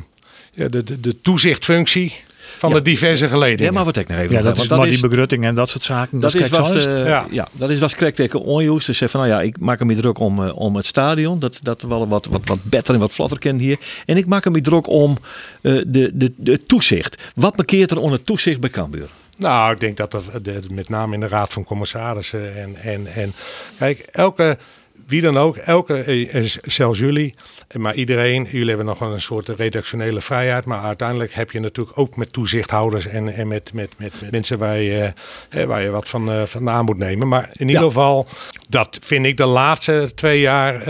ja, 0.52 0.68
de, 0.68 0.84
de, 0.84 1.00
de 1.00 1.20
toezichtfunctie. 1.20 2.14
Van 2.56 2.72
de 2.72 2.82
diverse 2.82 3.28
geledingen. 3.28 3.64
Ja, 3.64 3.70
maar 3.70 3.84
wat 3.84 3.96
ik 3.96 4.08
nog 4.08 4.18
even. 4.18 4.30
Ja, 4.36 4.42
dat 4.42 4.56
want 4.56 4.70
is 4.70 4.76
maar 4.78 4.86
die 4.86 5.00
begrutting 5.00 5.44
en 5.44 5.54
dat 5.54 5.68
soort 5.68 5.84
zaken. 5.84 6.20
Dat, 6.20 6.34
is 6.34 6.50
de, 6.84 7.02
Ja. 7.06 7.26
ja. 7.30 7.48
dat 7.52 7.70
is 7.70 7.78
was 7.78 7.94
Craig 7.94 8.14
tegen 8.14 8.40
onjuist. 8.40 8.86
Dus 8.86 8.98
zei 8.98 9.10
van 9.10 9.20
nou 9.20 9.32
ja, 9.32 9.40
ik 9.40 9.60
maak 9.60 9.78
hem 9.78 9.88
niet 9.88 9.98
druk 9.98 10.18
om, 10.18 10.44
eh, 10.44 10.56
om 10.56 10.76
het 10.76 10.86
stadion. 10.86 11.38
Dat 11.38 11.58
dat 11.62 11.82
wel 11.82 12.08
wat, 12.08 12.26
wat, 12.30 12.40
wat 12.44 12.58
beter 12.62 12.94
en 12.94 13.00
wat 13.00 13.12
vlotter 13.12 13.38
kan 13.38 13.58
hier. 13.58 13.78
En 14.06 14.16
ik 14.16 14.26
maak 14.26 14.44
hem 14.44 14.52
niet 14.52 14.64
druk 14.64 14.86
om 14.88 15.16
eh, 15.60 15.72
de, 15.86 16.10
de, 16.14 16.32
de 16.36 16.66
toezicht. 16.66 17.30
Wat 17.34 17.56
bekeert 17.56 17.90
er 17.90 17.98
onder 18.00 18.22
toezicht 18.22 18.60
bij 18.60 18.70
Cambuur? 18.70 19.08
Nou, 19.38 19.72
ik 19.72 19.80
denk 19.80 19.96
dat 19.96 20.12
er 20.14 20.42
de- 20.42 20.60
met 20.72 20.88
name 20.88 21.14
in 21.14 21.20
de 21.20 21.28
Raad 21.28 21.52
van 21.52 21.64
Commissarissen 21.64 22.56
en, 22.56 22.76
en, 22.76 23.06
en 23.14 23.32
kijk, 23.78 23.98
elke, 24.12 24.58
wie 25.06 25.20
dan 25.20 25.36
ook, 25.36 25.56
elke, 25.56 26.02
eh, 26.02 26.34
eh, 26.34 26.50
zelfs 26.62 26.98
jullie, 26.98 27.34
eh, 27.68 27.80
maar 27.80 27.94
iedereen, 27.94 28.48
jullie 28.50 28.68
hebben 28.68 28.86
nog 28.86 28.98
wel 28.98 29.12
een 29.12 29.20
soort 29.20 29.48
redactionele 29.48 30.20
vrijheid, 30.20 30.64
maar 30.64 30.82
uiteindelijk 30.82 31.32
heb 31.34 31.50
je 31.50 31.60
natuurlijk 31.60 31.98
ook 31.98 32.16
met 32.16 32.32
toezichthouders 32.32 33.06
en, 33.06 33.34
en 33.34 33.48
met, 33.48 33.72
met, 33.72 33.90
met, 33.96 34.20
met 34.20 34.30
mensen 34.30 34.58
waar 34.58 34.78
je, 34.78 35.12
eh, 35.48 35.64
waar 35.64 35.82
je 35.82 35.90
wat 35.90 36.08
van, 36.08 36.46
van 36.46 36.70
aan 36.70 36.84
moet 36.84 36.98
nemen. 36.98 37.28
Maar 37.28 37.50
in 37.52 37.68
ieder 37.68 37.82
geval, 37.82 38.26
dat 38.68 38.98
vind 39.02 39.26
ik 39.26 39.36
de 39.36 39.44
laatste 39.44 40.10
twee 40.14 40.40
jaar, 40.40 40.82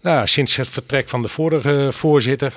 nou, 0.00 0.26
sinds 0.26 0.56
het 0.56 0.68
vertrek 0.68 1.08
van 1.08 1.22
de 1.22 1.28
vorige 1.28 1.88
voorzitter. 1.92 2.52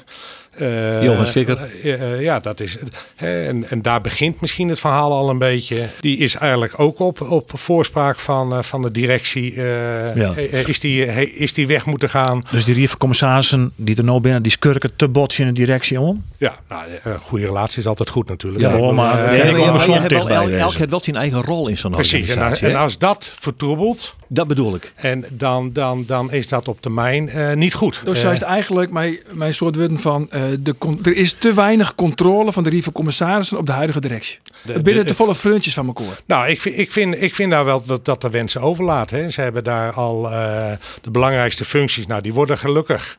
Eh, 0.52 1.04
Johan 1.04 1.28
Schikker. 1.28 1.58
eh, 1.84 1.94
eh, 2.14 2.22
ja, 2.22 2.40
dat 2.40 2.60
is. 2.60 2.78
hè, 3.16 3.46
en, 3.48 3.70
en 3.70 3.82
daar 3.82 4.02
begint 4.02 4.42
misschien 4.42 4.70
het 4.70 4.80
verhaal 4.80 5.12
al 5.14 5.30
een 5.30 5.38
beetje. 5.38 5.86
Die 6.00 6.18
is 6.18 6.36
eigenlijk 6.36 6.74
ook 6.80 7.00
op, 7.00 7.22
op 7.22 7.52
voorspraak 7.54 8.20
van, 8.20 8.54
eh, 8.54 8.62
van 8.64 8.82
de 8.82 8.92
directie. 8.92 9.54
eh, 9.56 10.16
Ja. 10.16 10.34
is, 10.66 10.80
die, 10.80 11.06
is 11.34 11.54
die 11.54 11.68
weg 11.68 11.86
moeten 11.86 12.10
gaan? 12.10 12.44
Dus 12.52 12.66
die 12.66 12.90
commissarissen 12.98 13.72
die 13.76 13.96
er 13.98 14.04
nou 14.04 14.20
binnen, 14.22 14.44
die 14.44 14.52
skurken 14.52 14.96
te 14.96 15.08
botsen 15.10 15.48
in 15.48 15.54
de 15.54 15.60
directie 15.60 16.00
om. 16.02 16.24
Ja, 16.38 16.56
nou, 16.70 16.84
een 17.04 17.20
goede 17.20 17.46
relatie 17.46 17.80
is 17.80 17.88
altijd 17.88 18.10
goed 18.10 18.28
natuurlijk. 18.28 18.64
Ja, 18.64 18.72
bedoel, 18.72 18.94
maar- 18.94 19.30
Nee, 19.32 19.44
maar 19.44 19.52
maar 19.52 19.88
wel, 19.88 20.50
elk, 20.60 20.74
heeft 20.74 20.90
wel 20.90 21.00
zijn 21.04 21.16
eigen 21.16 21.42
rol 21.42 21.68
in 21.68 21.78
zo'n 21.78 21.92
Precies, 21.92 22.28
en, 22.28 22.34
organisatie. 22.34 22.68
en 22.68 22.74
hè? 22.74 22.80
als 22.80 22.98
dat 22.98 23.32
vertroebelt, 23.40 24.16
Dat 24.28 24.48
bedoel 24.48 24.76
ik. 24.76 24.94
en 24.96 25.26
dan, 25.30 25.70
dan, 25.74 26.04
dan 26.08 26.32
is 26.32 26.48
dat 26.48 26.68
op 26.68 26.82
termijn 26.82 27.30
eh, 27.30 27.54
niet 27.54 27.74
goed. 27.74 28.02
Dus 28.04 28.18
Eh, 28.18 28.24
zo 28.26 28.32
is 28.32 28.42
eigenlijk 28.42 28.92
mijn, 28.92 29.18
mijn 29.32 29.54
soort 29.54 29.76
woorden 29.76 30.00
van 30.00 30.28
eh, 30.32 30.42
de, 30.60 30.76
con- 30.78 31.00
er 31.04 31.16
is 31.16 31.34
te 31.34 31.54
weinig 31.54 31.96
controle 31.96 32.52
van 32.52 32.64
de 32.64 32.70
Rieve 32.70 32.92
Commissarissen 32.92 33.58
op 33.58 33.66
de 33.66 33.72
huidige 33.72 34.00
directie. 34.00 34.38
Binnen 34.64 34.84
de- 35.04 35.04
te 35.04 35.16
volle 35.16 35.36
freuntjes 35.36 35.74
van 35.74 35.88
elkaar. 35.88 36.20
Nou, 36.26 36.48
ik 36.50 36.62
vind, 36.62 36.78
ik 36.78 36.92
vind, 36.92 37.22
ik 37.22 37.36
vind 37.36 37.52
daar 37.52 37.66
wel 37.66 37.84
dat, 37.86 38.06
dat 38.06 38.22
de 38.22 38.30
wensen 38.30 38.62
overlaat. 38.62 39.10
Hè. 39.10 39.30
Ze 39.30 39.42
hebben 39.42 39.64
daar 39.64 39.92
al 39.94 40.32
eh, 40.32 40.72
de 41.02 41.10
belangrijkste 41.12 41.66
functies. 41.66 42.08
Nou, 42.08 42.22
die 42.22 42.34
worden 42.34 42.58
gelukkig 42.58 43.18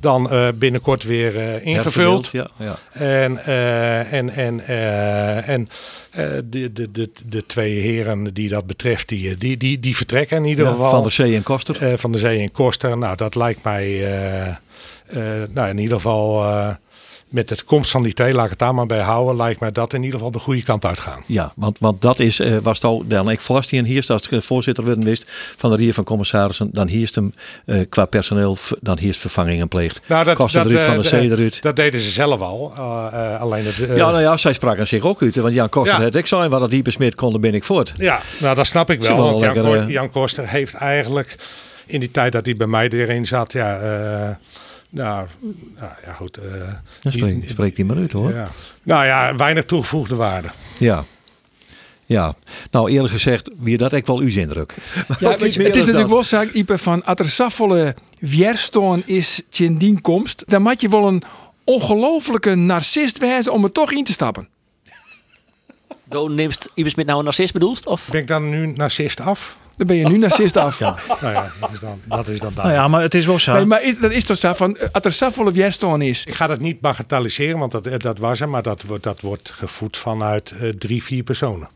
dan 0.00 0.30
eh, 0.30 0.48
binnenkort 0.54 1.02
weer 1.04 1.36
eh, 1.38 1.66
ingevuld. 1.66 2.28
Ja, 2.32 2.48
ja. 2.56 2.78
En, 2.92 3.44
eh, 3.44 4.12
en, 4.12 4.30
en, 4.34 4.66
eh, 4.66 5.48
en 5.48 5.68
eh, 6.10 6.26
de, 6.44 6.72
de, 6.72 6.90
de, 6.92 7.10
de 7.26 7.46
twee 7.46 7.80
heren 7.80 8.34
die 8.34 8.48
dat 8.48 8.66
betreft, 8.66 9.08
die, 9.08 9.36
die, 9.36 9.56
die, 9.56 9.80
die 9.80 9.96
vertrekken 9.96 10.36
in 10.36 10.44
ieder 10.44 10.64
Ja, 10.64 10.70
geval. 10.70 10.90
van 10.90 11.02
de 11.02 11.08
Zee 11.10 11.34
en 11.34 11.42
Koster. 11.42 11.82
Eh, 11.90 11.98
van 11.98 12.12
de 12.12 12.18
Zee 12.18 12.40
en 12.40 12.52
Koster. 12.52 12.98
Nou, 12.98 13.16
dat 13.16 13.34
lijkt 13.34 13.62
mij 13.64 13.84
eh, 13.84 14.40
eh, 14.48 14.54
nou, 15.52 15.68
in 15.68 15.78
ieder 15.78 15.96
geval 15.96 16.42
eh, 16.44 16.68
met 17.28 17.48
de 17.48 17.56
komst 17.64 17.90
van 17.90 18.02
die 18.02 18.12
twee, 18.12 18.32
laat 18.32 18.44
ik 18.44 18.50
het 18.50 18.58
daar 18.58 18.74
maar 18.74 18.86
bij 18.86 19.00
houden, 19.00 19.36
lijkt 19.36 19.60
mij 19.60 19.72
dat 19.72 19.92
in 19.92 20.00
ieder 20.02 20.16
geval 20.16 20.32
de 20.32 20.38
goede 20.38 20.62
kant 20.62 20.84
uitgaan. 20.84 21.22
Ja, 21.26 21.52
want, 21.56 21.78
want 21.78 22.02
dat 22.02 22.18
is, 22.18 22.40
eh, 22.40 22.56
was 22.62 22.78
toch 22.78 23.02
dan 23.06 23.30
ik 23.30 23.40
vast 23.40 23.72
en 23.72 23.84
hier 23.84 24.04
als 24.08 24.28
voorzitter 24.30 24.84
werden 24.84 25.04
wist 25.04 25.24
van 25.56 25.70
de 25.70 25.76
Rier 25.76 25.94
van 25.94 26.04
Commissarissen, 26.04 26.68
dan 26.72 26.88
hierst 26.88 27.14
hem 27.14 27.34
eh, 27.66 27.80
qua 27.88 28.04
personeel, 28.04 28.56
dan 28.80 28.98
hierst 28.98 29.20
vervangingen 29.20 29.68
pleegt. 29.68 30.00
Nou, 30.06 30.24
dat, 30.24 30.36
dat, 30.36 30.54
eh, 30.66 30.80
van 30.80 31.00
de 31.02 31.08
eh. 31.08 31.60
Dat 31.60 31.76
deden 31.76 32.00
ze 32.00 32.10
zelf 32.10 32.40
al. 32.40 32.72
eh, 32.76 33.08
eh, 33.34 33.40
alleen 33.40 33.64
het, 33.64 33.80
eh, 33.82 33.96
ja, 33.96 34.10
nou 34.10 34.20
ja, 34.22 34.36
zij 34.36 34.52
spraken 34.52 34.86
zich 34.86 35.02
ook 35.02 35.22
uit. 35.22 35.36
Want 35.36 35.54
Jan 35.54 35.68
Koster 35.68 35.98
Ja. 35.98 36.04
had 36.04 36.14
ik 36.14 36.26
zijn, 36.26 36.50
waar 36.50 36.60
dat 36.60 36.70
die 36.70 36.82
besmeerd 36.82 37.14
konden, 37.14 37.40
ben 37.40 37.54
ik 37.54 37.64
voort. 37.64 37.92
Ja, 37.96 38.20
nou 38.40 38.54
dat 38.54 38.66
snap 38.66 38.90
ik 38.90 39.00
wel. 39.00 39.16
wel 39.16 39.24
Want 39.24 39.40
Jan, 39.40 39.54
lekker, 39.54 39.72
Ko- 39.72 39.80
eh, 39.86 39.88
Jan 39.88 40.10
Koster 40.10 40.48
heeft 40.48 40.74
eigenlijk 40.74 41.36
in 41.86 42.00
die 42.00 42.10
tijd 42.10 42.32
dat 42.32 42.44
hij 42.44 42.56
bij 42.56 42.66
mij 42.66 42.88
erin 42.88 43.26
zat, 43.26 43.52
ja, 43.52 43.78
eh, 43.78 44.34
nou, 44.90 45.26
nou 45.78 45.90
ja 46.04 46.12
goed. 46.12 46.36
eh, 46.36 46.50
Dan 47.02 47.12
spreekt, 47.12 47.76
die- 47.76 47.84
maar 47.84 47.96
uit 47.96 48.12
hoor. 48.12 48.32
ja. 48.32 48.48
Nou 48.82 49.04
ja, 49.06 49.36
weinig 49.36 49.64
toegevoegde 49.64 50.14
waarde. 50.14 50.50
Ja. 50.78 51.04
Ja, 52.06 52.34
nou 52.70 52.90
eerlijk 52.90 53.12
gezegd, 53.12 53.50
wie 53.58 53.76
dat 53.76 53.92
ik 53.92 54.06
wel 54.06 54.18
uw 54.18 54.28
indruk. 54.38 54.74
Ja, 55.18 55.30
het 55.30 55.42
is 55.42 55.56
natuurlijk 55.56 56.08
wel 56.08 56.22
zaak, 56.22 56.48
Ipe, 56.50 56.78
van 56.78 57.04
als 57.04 57.18
er 57.18 57.94
weerstoon 58.20 59.02
is 59.06 59.42
tjendien 59.48 60.00
komst, 60.00 60.42
dan 60.46 60.62
moet 60.62 60.80
je 60.80 60.88
wel 60.88 61.06
een 61.08 61.22
ongelofelijke 61.64 62.54
narcist 62.54 63.18
wezen 63.18 63.52
om 63.52 63.64
er 63.64 63.72
toch 63.72 63.92
in 63.92 64.04
te 64.04 64.12
stappen. 64.12 64.48
Do 66.04 66.28
neemt 66.28 66.68
Ibis 66.74 66.94
met 66.94 67.06
nou 67.06 67.18
een 67.18 67.24
narcist 67.24 67.52
bedoelst? 67.52 67.86
Of? 67.86 68.08
Ben 68.10 68.20
ik 68.20 68.26
dan 68.26 68.48
nu 68.50 68.66
narcist 68.66 69.20
af? 69.20 69.58
Dan 69.80 69.88
ben 69.88 69.96
je 69.96 70.08
nu 70.08 70.18
narcist 70.18 70.56
af. 70.56 70.80
Nou 70.80 70.96
ja, 71.20 71.52
dat 71.60 71.70
is 71.72 71.80
dan, 71.80 72.00
dat 72.08 72.28
is 72.28 72.40
dan 72.40 72.52
Nou 72.56 72.72
ja, 72.72 72.88
maar 72.88 73.02
het 73.02 73.14
is 73.14 73.26
wel 73.26 73.38
zo. 73.38 73.52
Nee, 73.52 73.64
maar 73.64 73.82
is- 73.82 73.98
dat 73.98 74.10
is 74.10 74.24
toch 74.24 74.36
zo 74.36 74.52
van, 74.52 74.76
eh, 74.76 74.88
als 74.92 75.04
er 75.04 75.12
zoveel 75.12 75.52
weerstoon 75.52 76.02
is, 76.02 76.24
Ik 76.24 76.34
ga 76.34 76.46
dat 76.46 76.60
niet 76.60 76.80
bagatelliseren, 76.80 77.58
want 77.58 77.72
dat, 77.72 77.86
eh, 77.86 77.98
dat 77.98 78.18
was 78.18 78.40
er. 78.40 78.48
Maar 78.48 78.62
dat 78.62 78.82
wordt, 78.82 79.02
dat 79.02 79.20
wordt 79.20 79.50
gevoed 79.50 79.96
vanuit 79.96 80.50
eh, 80.60 80.68
drie, 80.68 81.02
vier 81.02 81.22
personen. 81.22 81.68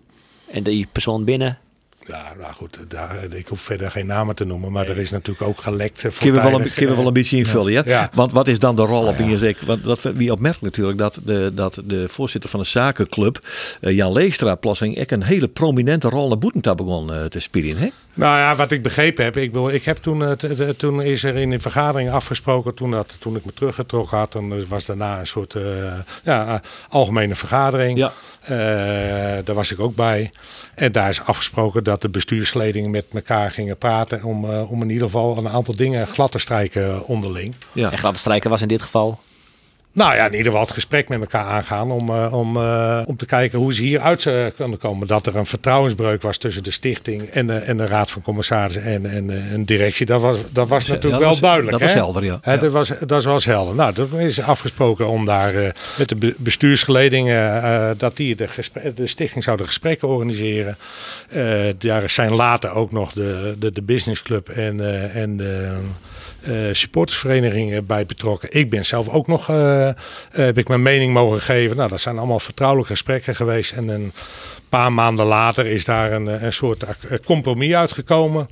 En 0.51 0.62
die 0.62 0.87
persoon 0.93 1.25
binnen. 1.25 1.59
Ja, 2.07 2.33
nou 2.38 2.53
goed, 2.53 2.79
daar, 2.88 3.17
ik 3.31 3.47
hoef 3.47 3.61
verder 3.61 3.90
geen 3.90 4.07
namen 4.07 4.35
te 4.35 4.45
noemen. 4.45 4.73
Maar 4.73 4.88
er 4.88 4.99
is 4.99 5.11
natuurlijk 5.11 5.49
ook 5.49 5.61
gelekt. 5.61 6.01
Kunnen 6.01 6.19
we, 6.21 6.31
wel 6.31 6.37
een, 6.37 6.43
voortijdig, 6.43 6.75
kunnen 6.75 6.90
we 6.90 6.97
wel 6.97 7.07
een 7.07 7.12
beetje 7.12 7.37
invullen, 7.37 7.73
ja? 7.73 7.83
Ja. 7.87 8.11
Want 8.14 8.33
wat 8.33 8.49
is 8.49 8.59
dan 8.59 8.77
de 8.77 8.83
rol 8.83 9.07
op 9.07 9.19
INSEC? 9.19 9.59
Want 9.59 9.85
dat 9.85 10.03
wie 10.03 10.33
opmerkelijk 10.33 10.77
natuurlijk 10.77 10.99
dat 10.99 11.19
de, 11.25 11.51
dat 11.55 11.83
de 11.85 12.09
voorzitter 12.09 12.51
van 12.51 12.61
de 12.61 12.67
zakenclub, 12.67 13.38
eh, 13.81 13.97
Jan 13.97 14.12
Leestra, 14.12 14.55
plotsing 14.55 14.97
echt 14.97 15.12
een 15.12 15.23
hele 15.23 15.49
prominente 15.49 16.09
rol 16.09 16.29
naar 16.29 16.38
Boetenta 16.38 16.75
begon 16.75 17.12
eh, 17.12 17.25
te 17.25 17.40
spelen. 17.40 17.77
Hè? 17.77 17.88
Nou 18.14 18.38
ja, 18.38 18.57
wat 18.57 18.71
ik 18.71 18.83
begrepen 18.83 19.25
heb, 19.25 19.37
ik, 19.37 19.53
bedoel, 19.53 19.71
ik 19.71 19.85
heb 19.85 19.97
toen, 19.97 20.25
eh, 20.25 20.69
toen 20.69 21.03
is 21.03 21.25
er 21.25 21.37
in 21.37 21.53
een 21.53 21.61
vergadering 21.61 22.11
afgesproken, 22.11 22.75
toen, 22.75 22.90
dat, 22.90 23.17
toen 23.21 23.37
ik 23.37 23.45
me 23.45 23.53
teruggetrokken 23.53 24.19
had, 24.19 24.33
dan 24.33 24.67
was 24.69 24.85
daarna 24.85 25.21
een 25.21 25.27
soort 25.27 25.55
ja, 26.25 26.61
algemene 26.88 27.35
vergadering. 27.35 27.99
Ja. 27.99 28.12
Eh, 28.44 28.57
daar 29.44 29.54
was 29.54 29.72
ik 29.72 29.80
ook 29.80 29.94
bij. 29.94 30.30
En 30.74 30.92
daar 30.92 31.09
is 31.09 31.20
afgesproken 31.20 31.85
dat 31.85 32.02
de 32.02 32.09
bestuursledingen 32.09 32.90
met 32.90 33.07
elkaar 33.12 33.50
gingen 33.50 33.76
praten 33.76 34.22
om, 34.22 34.50
eh, 34.50 34.70
om 34.70 34.83
in 34.83 34.90
ieder 34.90 35.07
geval 35.07 35.38
een 35.38 35.48
aantal 35.48 35.74
dingen 35.74 36.07
glad 36.07 36.33
te 36.33 36.38
strijken 36.38 37.07
onderling. 37.07 37.54
Ja. 37.72 37.90
En 37.90 37.98
glad 37.98 38.18
strijken 38.18 38.50
was 38.50 38.62
in 38.62 38.68
dit 38.68 38.83
geval. 38.83 39.18
Nou 39.94 40.14
ja, 40.14 40.24
in 40.26 40.30
ieder 40.30 40.46
geval 40.46 40.61
het 40.61 40.72
gesprek 40.72 41.09
met 41.09 41.20
elkaar 41.20 41.44
aangaan 41.44 41.90
om, 41.90 42.09
eh, 42.09 42.33
om, 42.33 42.57
eh, 42.57 43.00
om 43.07 43.16
te 43.16 43.26
kijken 43.26 43.59
hoe 43.59 43.74
ze 43.74 43.83
hieruit 43.83 44.24
uh, 44.24 44.46
kunnen 44.57 44.78
komen. 44.78 45.07
Dat 45.07 45.26
er 45.26 45.37
een 45.37 45.46
vertrouwensbreuk 45.46 46.22
was 46.22 46.38
tussen 46.38 46.62
de 46.62 46.70
stichting 46.70 47.22
en 47.30 47.46
de, 47.46 47.54
en 47.54 47.76
de 47.76 47.87
raad 47.87 48.11
van 48.11 48.22
commissarissen 48.22 48.85
en, 48.85 49.11
en 49.11 49.30
eh, 49.30 49.52
een 49.52 49.64
directie. 49.64 50.07
Dat 50.07 50.20
was, 50.20 50.37
dat 50.50 50.68
was 50.68 50.87
natuurlijk 50.87 51.22
dat 51.22 51.30
wel 51.30 51.40
duidelijk. 51.40 51.70
dat 51.70 51.80
was 51.80 51.92
helder, 51.92 52.24
ja. 52.24 52.38
Hè. 52.42 52.59
Dat, 52.59 52.72
was, 52.72 52.92
dat 53.07 53.24
was 53.24 53.44
helder. 53.44 53.74
Nou, 53.74 53.94
dat 53.94 54.12
is 54.12 54.40
afgesproken 54.40 55.09
om 55.09 55.24
daar 55.24 55.54
eh, 55.54 55.70
met 55.98 56.09
de 56.09 56.16
be- 56.16 56.35
bestuursgeledingen, 56.37 57.62
eh, 57.62 57.90
dat 57.96 58.16
die 58.16 58.37
de, 58.37 58.48
de 58.94 59.07
stichting 59.07 59.44
zouden 59.44 59.66
gesprekken 59.66 60.09
organiseren. 60.09 60.76
Eh, 61.28 61.44
daar 61.78 62.11
zijn 62.11 62.35
later 62.35 62.72
ook 62.72 62.92
nog 62.92 63.12
de, 63.12 63.54
de, 63.59 63.72
de 63.72 63.83
businessclub 63.83 64.48
en, 64.48 64.80
eh, 64.80 65.16
en 65.22 65.37
de 65.37 65.61
eh, 65.62 65.76
supportersverenigingen 66.72 67.87
bij 67.87 68.07
betrokken. 68.07 68.48
Ik 68.52 68.70
ben 68.70 68.85
zelf 68.85 69.09
ook 69.09 69.26
nog, 69.26 69.48
eh, 69.48 69.88
eh, 69.88 69.94
heb 70.30 70.59
ik 70.59 70.68
mijn 70.68 70.83
mening 70.83 71.12
mogen 71.12 71.40
geven. 71.40 71.76
Nou, 71.76 71.88
dat 71.88 72.00
zijn 72.00 72.18
allemaal 72.18 72.40
vertrouwelijke 72.40 72.92
gesprekken 72.92 73.35
geweest. 73.35 73.72
En 73.72 73.88
een 73.88 74.12
paar 74.68 74.92
maanden 74.92 75.26
later 75.26 75.66
is 75.66 75.85
daar 75.85 76.12
een, 76.12 76.28
eh, 76.28 76.42
een 76.42 76.52
soort 76.52 76.83
eh, 76.83 76.90
compromis 77.24 77.74
uitgekomen. 77.74 78.46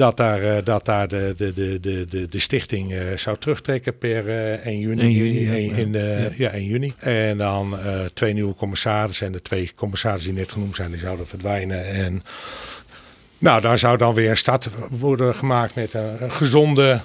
Dat 0.00 0.16
daar, 0.16 0.42
eh, 0.42 0.64
dat 0.64 0.84
daar 0.84 1.08
de, 1.08 1.34
de, 1.36 1.52
de, 1.52 1.80
de, 1.80 2.28
de, 2.28 2.38
stichting 2.38 2.92
eh, 2.92 3.16
zou 3.16 3.36
terugtrekken 3.38 3.98
per 3.98 4.28
eh 4.28 4.66
1 4.66 4.78
juni. 4.78 5.00
1 5.00 5.10
juni, 5.10 5.40
ja. 5.40 5.52
in, 5.52 5.76
in, 5.76 5.94
eh, 5.94 6.38
ja. 6.38 6.50
1 6.50 6.64
juni. 6.64 6.92
En 6.98 7.38
dan 7.38 7.78
eh, 7.78 8.04
twee 8.14 8.32
nieuwe 8.32 8.54
commissarissen. 8.54 9.26
En 9.26 9.32
de 9.32 9.42
twee 9.42 9.72
commissarissen 9.74 10.30
die 10.30 10.40
net 10.40 10.52
genoemd 10.52 10.76
zijn, 10.76 10.90
die 10.90 11.00
zouden 11.00 11.26
verdwijnen. 11.26 11.88
En 11.88 12.22
nou, 13.38 13.60
daar 13.60 13.78
zou 13.78 13.96
dan 13.96 14.14
weer 14.14 14.30
een 14.30 14.36
start 14.36 14.68
worden 14.90 15.34
gemaakt 15.34 15.74
met 15.74 15.94
een, 15.94 16.22
een 16.22 16.32
gezonde, 16.32 17.00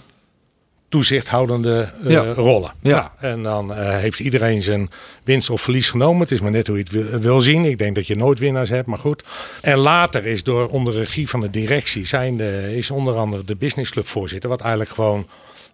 toezichthoudende 0.95 1.89
Ja. 2.07 2.33
rollen. 2.33 2.71
Ja. 2.81 3.11
Nou, 3.19 3.33
en 3.33 3.43
dan 3.43 3.73
eh, 3.73 3.97
heeft 3.97 4.19
iedereen 4.19 4.63
zijn 4.63 4.89
winst 5.23 5.49
of 5.49 5.61
verlies 5.61 5.89
genomen. 5.89 6.21
Het 6.21 6.31
is 6.31 6.39
maar 6.39 6.51
net 6.51 6.67
hoe 6.67 6.77
je 6.77 6.83
het 6.83 6.91
wil, 6.91 7.19
wil 7.19 7.41
zien. 7.41 7.65
Ik 7.65 7.77
denk 7.77 7.95
dat 7.95 8.07
je 8.07 8.15
nooit 8.15 8.39
winnaars 8.39 8.69
hebt, 8.69 8.87
maar 8.87 8.99
goed. 8.99 9.23
En 9.61 9.77
later 9.77 10.25
is 10.25 10.43
door 10.43 10.67
onder 10.67 10.93
regie 10.93 11.29
van 11.29 11.41
de 11.41 11.49
directie 11.49 12.05
zijn 12.05 12.37
de, 12.37 12.73
is 12.75 12.91
onder 12.91 13.15
andere 13.15 13.43
de 13.45 13.55
businessclub 13.55 14.07
voorzitter, 14.07 14.49
wat 14.49 14.61
eigenlijk 14.61 14.91
gewoon 14.91 15.17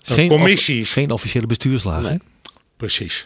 een 0.05 0.15
Geen 0.15 0.27
commissie 0.27 0.81
is. 0.81 0.91
Geen 0.93 1.12
officiële 1.12 1.47
bestuurslaag. 1.47 2.01
hè? 2.03 2.15
Precies. 2.82 3.24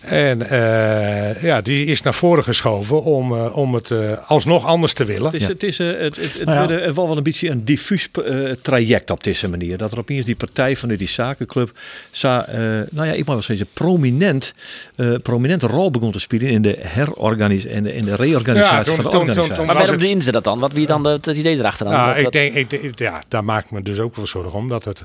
En 0.00 0.48
eh, 0.50 1.42
ja, 1.42 1.60
die 1.60 1.86
is 1.86 2.02
naar 2.02 2.14
voren 2.14 2.44
geschoven 2.44 3.02
om, 3.02 3.32
eh, 3.34 3.56
om 3.56 3.74
het 3.74 3.90
eh, 3.90 4.12
alsnog 4.26 4.64
anders 4.64 4.92
te 4.92 5.04
willen. 5.04 5.24
Het 5.32 5.40
is, 5.40 5.46
het, 5.46 5.62
is, 5.62 5.78
het, 5.78 5.98
het, 5.98 6.16
het 6.16 6.44
Nou 6.44 6.72
ja. 6.72 6.92
wel 6.92 7.06
wel 7.08 7.16
een 7.16 7.22
beetje 7.22 7.50
een 7.50 7.64
diffuus 7.64 8.08
eh, 8.24 8.50
traject 8.62 9.10
op 9.10 9.24
deze 9.24 9.50
manier. 9.50 9.76
Dat 9.76 9.92
er 9.92 9.98
opeens 9.98 10.24
die 10.24 10.36
partij 10.36 10.76
vanuit 10.76 10.98
die 10.98 11.08
zakenclub, 11.08 11.78
sa, 12.10 12.46
eh, 12.46 12.58
nou 12.90 13.06
ja, 13.06 13.12
ik 13.12 13.24
mag 13.24 13.34
wel 13.34 13.42
zeggen, 13.42 13.66
prominent, 13.72 14.54
eh, 14.96 15.14
prominente 15.22 15.66
rol 15.66 15.90
begon 15.90 16.12
te 16.12 16.20
spelen 16.20 16.48
in 16.48 16.62
de 16.62 16.76
herorganisatie 16.80 17.70
en 17.70 17.82
de, 17.82 17.94
in 17.94 18.04
de 18.04 18.14
reorganisatie 18.16 18.76
Ja, 18.76 18.82
toen- 18.82 18.94
van 18.94 19.04
de 19.04 19.10
toen- 19.10 19.10
toen- 19.10 19.20
organisatie. 19.20 19.54
toen- 19.56 19.66
Maar 19.66 19.76
waarom 19.76 20.00
zien 20.00 20.22
ze 20.22 20.32
dat 20.32 20.44
dan? 20.44 20.58
Wat 20.58 20.72
wie 20.72 20.86
dan 20.86 21.02
de- 21.02 21.08
het 21.08 21.26
idee 21.26 21.56
erachter 21.58 21.84
dan? 21.84 21.94
Nou, 21.94 22.06
Wat- 22.08 22.16
ik 22.16 22.22
wat- 22.24 22.32
denk, 22.32 22.54
ik, 22.54 22.70
denk- 22.70 22.98
ja, 22.98 23.22
daar 23.28 23.44
maak 23.44 23.64
ik 23.64 23.70
me 23.70 23.82
dus 23.82 23.98
ook 23.98 24.16
wel 24.16 24.26
zorgen 24.26 24.52
om. 24.52 24.68
Dat 24.68 24.84
het, 24.84 25.02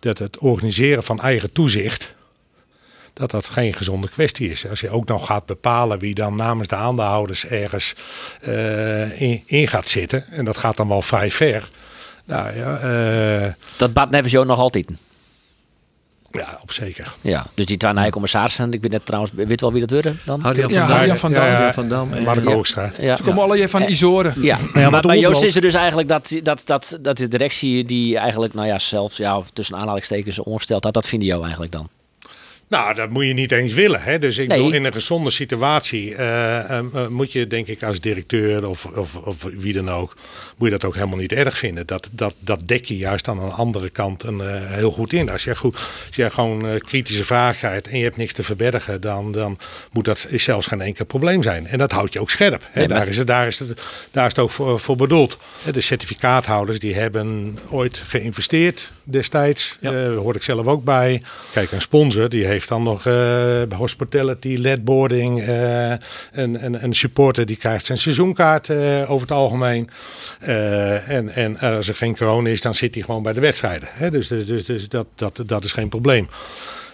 dat 0.00 0.18
het 0.18 0.38
organiseren 0.38 1.02
van 1.02 1.20
eigen 1.20 1.52
toezicht, 1.52 2.14
dat 3.20 3.30
dat 3.30 3.48
geen 3.48 3.74
gezonde 3.74 4.08
kwestie 4.08 4.50
is. 4.50 4.68
Als 4.68 4.80
je 4.80 4.90
ook 4.90 5.08
nog 5.08 5.26
gaat 5.26 5.46
bepalen 5.46 5.98
wie 5.98 6.14
dan 6.14 6.36
namens 6.36 6.68
de 6.68 6.74
aandeelhouders 6.76 7.46
ergens 7.46 7.94
eh, 8.40 9.20
in, 9.20 9.42
in 9.46 9.68
gaat 9.68 9.88
zitten. 9.88 10.24
En 10.30 10.44
dat 10.44 10.56
gaat 10.56 10.76
dan 10.76 10.88
wel 10.88 11.02
vrij 11.02 11.30
ver. 11.30 11.68
Nou 12.24 12.56
ja, 12.56 12.78
eh, 12.78 13.52
Dat 13.76 13.92
Bart 13.92 14.10
Nevers 14.10 14.32
jou 14.32 14.46
nog 14.46 14.58
altijd. 14.58 14.88
ja 16.30 16.58
op 16.62 16.72
zeker. 16.72 17.12
Ja, 17.20 17.46
dus 17.54 17.66
die 17.66 17.76
twee 17.76 17.92
nieuwe 17.92 18.10
commissarissen. 18.10 18.72
Ik 18.72 18.82
weet 18.82 18.90
net 18.90 19.06
trouwens, 19.06 19.32
weet 19.34 19.60
wel 19.60 19.72
wie 19.72 19.80
dat 19.80 19.90
worden 19.90 20.20
dan? 20.24 20.40
Harry 20.40 20.70
Ja, 20.70 21.16
van 21.16 21.16
van 21.16 21.32
Dam. 21.32 21.72
Van 21.72 21.88
Dam. 21.88 22.12
en- 22.12 22.22
Mark 22.22 22.44
ja. 22.44 22.54
Oogstra. 22.54 22.92
Ja. 22.98 23.16
Ze 23.16 23.22
komen 23.22 23.42
alle 23.42 23.68
van 23.68 23.82
Isoren. 23.82 24.34
Ja, 24.42 24.58
maar 24.72 24.82
maar, 24.82 24.92
het 24.92 25.06
bij 25.06 25.18
Joost 25.18 25.42
is 25.42 25.54
er 25.54 25.60
dus 25.60 25.74
eigenlijk 25.74 26.08
dat, 26.08 26.34
dat, 26.42 26.62
dat, 26.66 26.98
dat 27.00 27.16
de 27.16 27.28
directie 27.28 27.84
die 27.84 28.18
eigenlijk, 28.18 28.54
nou 28.54 28.66
ja, 28.66 28.78
zelfs 28.78 29.16
ja, 29.16 29.36
of 29.36 29.50
tussen 29.50 29.76
aanhalingstekens 29.76 30.38
ongesteld 30.38 30.84
had, 30.84 30.94
dat 30.94 31.06
vinden 31.06 31.28
jou 31.28 31.42
eigenlijk 31.42 31.72
dan. 31.72 31.88
Nou, 32.70 32.94
dat 32.94 33.10
moet 33.10 33.26
je 33.26 33.32
niet 33.32 33.52
eens 33.52 33.72
willen. 33.72 34.02
Hè? 34.02 34.18
Dus 34.18 34.38
ik 34.38 34.48
Nee. 34.48 34.56
bedoel, 34.56 34.72
in 34.72 34.84
een 34.84 34.92
gezonde 34.92 35.30
situatie 35.30 36.14
eh, 36.14 36.58
eh, 36.58 36.78
eh, 36.78 37.06
moet 37.08 37.32
je, 37.32 37.46
denk 37.46 37.66
ik, 37.66 37.82
als 37.82 38.00
directeur 38.00 38.68
of, 38.68 38.84
of, 38.84 39.14
of 39.14 39.36
wie 39.56 39.72
dan 39.72 39.90
ook, 39.90 40.14
moet 40.56 40.68
je 40.70 40.78
dat 40.78 40.84
ook 40.84 40.94
helemaal 40.94 41.18
niet 41.18 41.32
erg 41.32 41.58
vinden. 41.58 41.86
Dat, 41.86 42.08
dat, 42.12 42.34
dat 42.38 42.60
dek 42.64 42.84
je 42.84 42.96
juist 42.96 43.28
aan 43.28 43.38
een 43.38 43.50
andere 43.50 43.90
kant 43.90 44.22
een, 44.22 44.40
heel 44.66 44.90
goed 44.90 45.12
in. 45.12 45.30
Als 45.30 45.44
je, 45.44 45.56
goed, 45.56 45.74
als 46.06 46.16
je 46.16 46.30
gewoon 46.30 46.78
kritische 46.78 47.24
vragen 47.24 47.58
krijgt 47.58 47.88
en 47.88 47.98
je 47.98 48.04
hebt 48.04 48.16
niks 48.16 48.32
te 48.32 48.42
verbergen, 48.42 49.00
dan, 49.00 49.32
dan 49.32 49.58
moet 49.92 50.04
dat 50.04 50.26
zelfs 50.34 50.66
geen 50.66 50.80
enkel 50.80 51.04
probleem 51.04 51.42
zijn. 51.42 51.66
En 51.66 51.78
dat 51.78 51.92
houdt 51.92 52.12
je 52.12 52.20
ook 52.20 52.30
scherp. 52.30 52.68
Hè? 52.70 52.78
Nee, 52.78 52.88
maar- 52.88 52.98
daar, 52.98 53.08
is 53.08 53.16
het, 53.16 53.26
daar, 53.26 53.46
is 53.46 53.58
het, 53.58 53.82
daar 54.10 54.26
is 54.26 54.32
het 54.32 54.38
ook 54.38 54.50
voor, 54.50 54.80
voor 54.80 54.96
bedoeld. 54.96 55.38
De 55.72 55.80
certificaathouders 55.80 56.78
die 56.78 56.94
hebben 56.94 57.58
ooit 57.70 58.02
geïnvesteerd 58.06 58.92
destijds. 59.10 59.76
Ja. 59.80 60.08
Hoor 60.08 60.34
ik 60.34 60.42
zelf 60.42 60.66
ook 60.66 60.84
bij. 60.84 61.22
Kijk, 61.52 61.72
een 61.72 61.80
sponsor 61.80 62.28
die 62.28 62.46
heeft 62.46 62.68
dan 62.68 62.82
nog 62.82 63.06
eh, 63.06 63.62
hospitality, 63.76 64.56
ledboarding. 64.58 65.42
eh 65.42 65.90
een, 66.32 66.64
een, 66.64 66.84
een 66.84 66.94
supporter 66.94 67.46
die 67.46 67.56
krijgt 67.56 67.86
zijn 67.86 67.98
seizoenkaart 67.98 68.68
eh, 68.68 69.10
over 69.10 69.20
het 69.28 69.36
algemeen. 69.36 69.90
Eh, 70.40 71.08
en, 71.08 71.34
en 71.34 71.58
als 71.58 71.88
er 71.88 71.94
geen 71.94 72.16
corona 72.16 72.48
is, 72.48 72.60
dan 72.60 72.74
zit 72.74 72.94
hij 72.94 73.04
gewoon 73.04 73.22
bij 73.22 73.32
de 73.32 73.40
wedstrijden. 73.40 73.88
Hè? 73.92 74.10
Dus, 74.10 74.28
dus, 74.28 74.46
dus, 74.46 74.64
dus 74.64 74.88
dat, 74.88 75.06
dat, 75.14 75.42
dat 75.46 75.64
is 75.64 75.72
geen 75.72 75.88
probleem. 75.88 76.28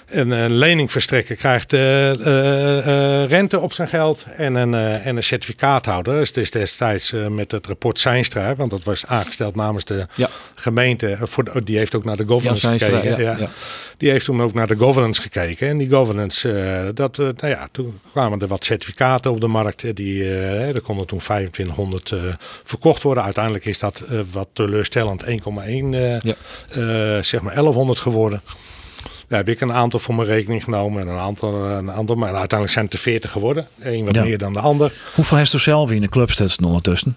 Een, 0.06 0.30
een 0.30 0.52
leningverstrekker 0.54 1.36
krijgt 1.36 1.72
eh, 1.72 2.10
eh, 2.10 3.22
eh, 3.22 3.28
rente 3.30 3.60
op 3.60 3.72
zijn 3.72 3.88
geld 3.88 4.26
en 4.36 4.54
een, 4.54 4.74
en 4.74 5.16
een 5.16 5.22
certificaathouder. 5.22 6.14
Dus 6.18 6.28
het 6.28 6.36
is 6.36 6.50
destijds 6.50 7.12
met 7.28 7.50
het 7.50 7.66
rapport 7.66 7.98
Seinstra, 7.98 8.54
want 8.54 8.70
dat 8.70 8.84
was 8.84 9.06
aangesteld 9.06 9.54
namens 9.54 9.84
de 9.84 10.06
Ja. 10.14 10.28
gemeente. 10.54 11.16
Voor, 11.20 11.64
die 11.64 11.76
heeft 11.78 11.94
ook 11.94 12.04
naar 12.04 12.16
de 12.16 12.26
governance 12.26 12.68
gekeken. 12.68 13.18
ja. 13.22 13.48
Die 13.96 14.10
heeft 14.10 14.24
toen 14.24 14.42
ook 14.42 14.54
naar 14.54 14.66
de 14.66 14.76
governance 14.76 15.20
gekeken. 15.22 15.68
En 15.68 15.76
die 15.76 15.90
governance, 15.90 16.90
dat, 16.94 17.16
nou 17.16 17.48
ja, 17.48 17.68
toen 17.72 18.00
kwamen 18.12 18.40
er 18.40 18.46
wat 18.46 18.64
certificaten 18.64 19.30
op 19.30 19.40
de 19.40 19.46
markt. 19.46 19.96
Die, 19.96 20.24
er 20.34 20.80
konden 20.80 21.06
toen 21.06 21.18
2500 21.18 22.12
eh, 22.12 22.18
verkocht 22.64 23.02
worden. 23.02 23.24
Uiteindelijk 23.24 23.64
is 23.64 23.78
dat 23.78 24.02
wat 24.32 24.48
teleurstellend 24.52 25.22
1,1, 25.24 25.94
eh, 25.94 26.20
Ja. 26.20 26.34
eh, 26.70 27.22
zeg 27.22 27.40
maar 27.40 27.54
1100 27.54 27.98
geworden. 27.98 28.40
Daar 29.28 29.38
heb 29.38 29.48
ik 29.48 29.60
een 29.60 29.72
aantal 29.72 29.98
voor 30.00 30.14
mijn 30.14 30.28
rekening 30.28 30.64
genomen 30.64 31.02
en 31.02 31.08
een 31.08 31.18
aantal, 31.18 31.64
een 31.64 31.90
aantal 31.92 32.16
maar 32.16 32.28
uiteindelijk 32.28 32.70
zijn 32.72 32.84
het 32.84 32.94
er 32.94 33.00
40 33.00 33.30
geworden. 33.30 33.66
Eén 33.80 34.04
wat 34.04 34.14
Ja. 34.14 34.22
meer 34.22 34.38
dan 34.38 34.52
de 34.52 34.58
ander. 34.60 34.92
Hoeveel 35.14 35.36
heeft 35.36 35.52
u 35.52 35.58
zelf 35.58 35.90
in 35.90 36.00
de 36.00 36.08
clubsteds 36.08 36.56
ondertussen? 36.56 37.16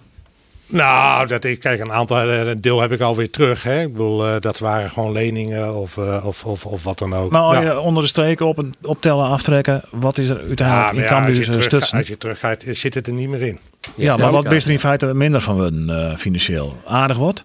Nou, 0.66 1.26
dat 1.26 1.44
ik 1.44 1.60
kijk, 1.60 1.80
een 1.80 1.92
aantal 1.92 2.20
eh, 2.30 2.46
een 2.46 2.60
deel 2.60 2.80
heb 2.80 2.92
ik 2.92 3.00
alweer 3.00 3.30
terug. 3.30 3.62
Hè. 3.62 3.80
Ik 3.82 3.92
bedoel, 3.92 4.26
eh, 4.26 4.40
dat 4.40 4.58
waren 4.58 4.90
gewoon 4.90 5.12
leningen 5.12 5.74
of, 5.74 5.96
eh, 5.96 6.22
of, 6.26 6.44
of, 6.44 6.66
of 6.66 6.82
wat 6.84 6.98
dan 6.98 7.14
ook. 7.14 7.30
Maar 7.30 7.40
als 7.40 7.56
Ja. 7.56 7.62
je 7.62 7.80
onder 7.80 8.02
de 8.02 8.08
streep 8.08 8.40
op 8.40 8.58
een 8.58 8.74
optellen 8.82 9.26
aftrekken, 9.26 9.84
wat 9.90 10.18
is 10.18 10.28
er 10.28 10.38
uiteindelijk 10.46 10.92
in 10.96 11.02
ja, 11.16 11.26
als, 11.26 11.38
terug, 11.46 11.62
stutsen? 11.62 11.98
als 11.98 12.08
je 12.08 12.16
teruggaat, 12.16 12.64
zit 12.68 12.94
het 12.94 13.06
er 13.06 13.12
niet 13.12 13.28
meer 13.28 13.42
in. 13.42 13.58
Ja, 13.94 14.16
maar 14.16 14.30
wat 14.30 14.52
is 14.52 14.64
er 14.64 14.70
in 14.70 14.78
feite 14.80 15.14
minder 15.14 15.40
van 15.40 15.54
worden 15.56 15.90
eh, 16.10 16.16
financieel? 16.16 16.76
Aardig 16.86 17.16
wat? 17.16 17.44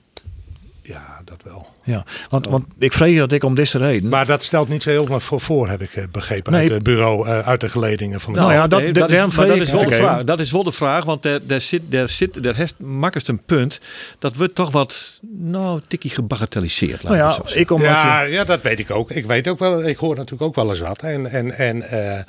Ja, 0.82 1.22
dat 1.26 1.42
wel. 1.44 1.68
Ja, 1.86 2.04
want, 2.30 2.48
want 2.48 2.66
ik 2.80 2.94
vrees 2.94 3.18
dat 3.18 3.32
ik 3.32 3.44
om 3.44 3.56
deze 3.56 3.78
reden. 3.78 4.10
Maar 4.10 4.26
dat 4.26 4.44
stelt 4.44 4.70
niet 4.70 4.84
zo 4.84 4.90
heel 4.90 5.06
veel 5.06 5.20
voor, 5.20 5.40
voor 5.42 5.70
heb 5.70 5.82
ik 5.82 5.94
eh, 5.96 6.04
begrepen. 6.12 6.52
Nee. 6.52 6.62
Uit 6.62 6.72
het 6.72 6.84
bureau, 6.84 7.28
eh, 7.28 7.40
uit 7.40 7.62
de 7.62 7.70
geledingen 7.70 8.22
van 8.22 8.34
de 8.34 8.40
Nou 8.40 8.52
ja, 8.54 8.68
dat- 8.68 8.80
nee, 8.82 8.92
dat- 8.92 9.10
dat, 9.10 9.10
is, 9.30 9.36
dat 9.36 9.72
wel 9.72 9.90
de 9.90 9.96
vraag. 9.96 10.24
Dat 10.24 10.40
is 10.40 10.52
wel 10.52 10.64
de 10.64 10.72
vraag, 10.72 11.04
want 11.06 11.24
daar, 11.24 11.40
daar 11.44 11.62
zit, 11.62 11.82
daar 11.86 12.10
zit, 12.10 12.44
daar 12.44 12.56
heeft 12.56 12.74
makkelijk 12.80 13.28
een 13.28 13.42
punt. 13.46 13.80
Dat 14.20 14.36
wordt 14.36 14.56
toch 14.56 14.72
wat, 14.72 15.20
nou, 15.38 15.80
tikkie 15.88 16.10
gebagatelliseerd. 16.12 17.04
nou 17.04 17.16
ja, 17.16 17.38
ik 17.54 17.72
omdat 17.72 17.90
Ja, 17.90 18.22
je, 18.22 18.32
ja, 18.32 18.44
dat 18.44 18.62
weet 18.62 18.80
ik 18.80 18.92
ook. 18.92 19.12
Ik 19.12 19.26
weet 19.26 19.48
ook 19.48 19.60
wel, 19.60 19.84
ik 19.86 19.98
hoor 19.98 20.16
natuurlijk 20.16 20.42
ook 20.42 20.56
wel 20.56 20.70
eens 20.70 20.80
wat. 20.80 21.02
En, 21.02 21.32
en, 21.32 21.58
en 21.58 21.82
eh, 21.90 22.20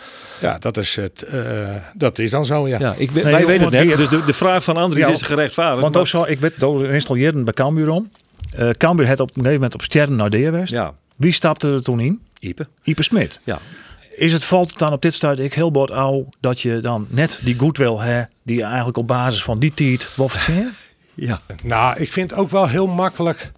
ja, 0.41 0.59
dat 0.59 0.77
is, 0.77 0.97
het, 0.97 1.23
eh, 1.23 1.43
dat 1.95 2.19
is 2.19 2.31
dan 2.31 2.47
zo, 2.47 2.69
ja. 2.69 2.79
Ja, 2.79 2.95
ik, 2.99 3.15
Nee, 3.15 3.23
wij 3.23 3.47
weten 3.47 3.65
het 3.65 3.85
net. 3.87 3.97
Dus 3.97 4.09
de, 4.09 4.23
de 4.27 4.35
vraag 4.35 4.65
van 4.65 4.77
Andries 4.77 5.07
Ja, 5.07 5.13
is 5.13 5.23
gerechtvaardigd. 5.23 5.81
want 5.81 5.93
maar- 5.93 6.03
ook 6.03 6.09
zo, 6.09 6.25
ik 6.25 6.41
weet 6.41 6.53
door 6.61 6.87
installeerden 6.87 7.45
bij 7.45 7.53
Cambuur 7.55 7.89
om. 7.89 8.11
Eh 8.57 8.71
Cambuur 8.71 9.09
had 9.09 9.21
op 9.21 9.29
een 9.29 9.35
gegeven 9.35 9.55
moment 9.55 9.75
op 9.75 9.83
sterren 9.83 10.17
naar 10.17 10.31
de 10.31 10.39
geweest. 10.43 10.73
Ja, 10.73 10.95
Wie 11.17 11.33
stapte 11.33 11.73
er 11.73 11.83
toen 11.83 12.01
in? 12.01 12.21
Ipe. 12.41 12.67
Ipe 12.83 13.03
Smit. 13.03 13.41
Ja. 13.45 13.59
Is 14.17 14.33
het 14.33 14.45
valt 14.45 14.71
het 14.71 14.79
dan 14.79 14.93
op 14.93 15.03
dit 15.03 15.15
stuit 15.15 15.39
ik 15.39 15.55
heel 15.55 15.71
bot 15.71 15.91
ouw 15.91 16.29
dat 16.41 16.61
je 16.61 16.81
dan 16.81 17.07
net 17.11 17.41
die 17.43 17.59
goodwill 17.59 17.97
hè, 17.97 18.23
die 18.43 18.63
eigenlijk 18.63 18.97
op 18.97 19.07
basis 19.07 19.43
van 19.43 19.59
die 19.59 19.75
tijd 19.75 20.15
wil 20.17 20.29
verzinnen? 20.29 20.73
Ja. 21.15 21.41
Nou, 21.63 21.99
ik 22.01 22.13
vind 22.13 22.31
het 22.31 22.39
ook 22.41 22.51
wel 22.51 22.69
heel 22.69 22.87
makkelijk 22.87 23.53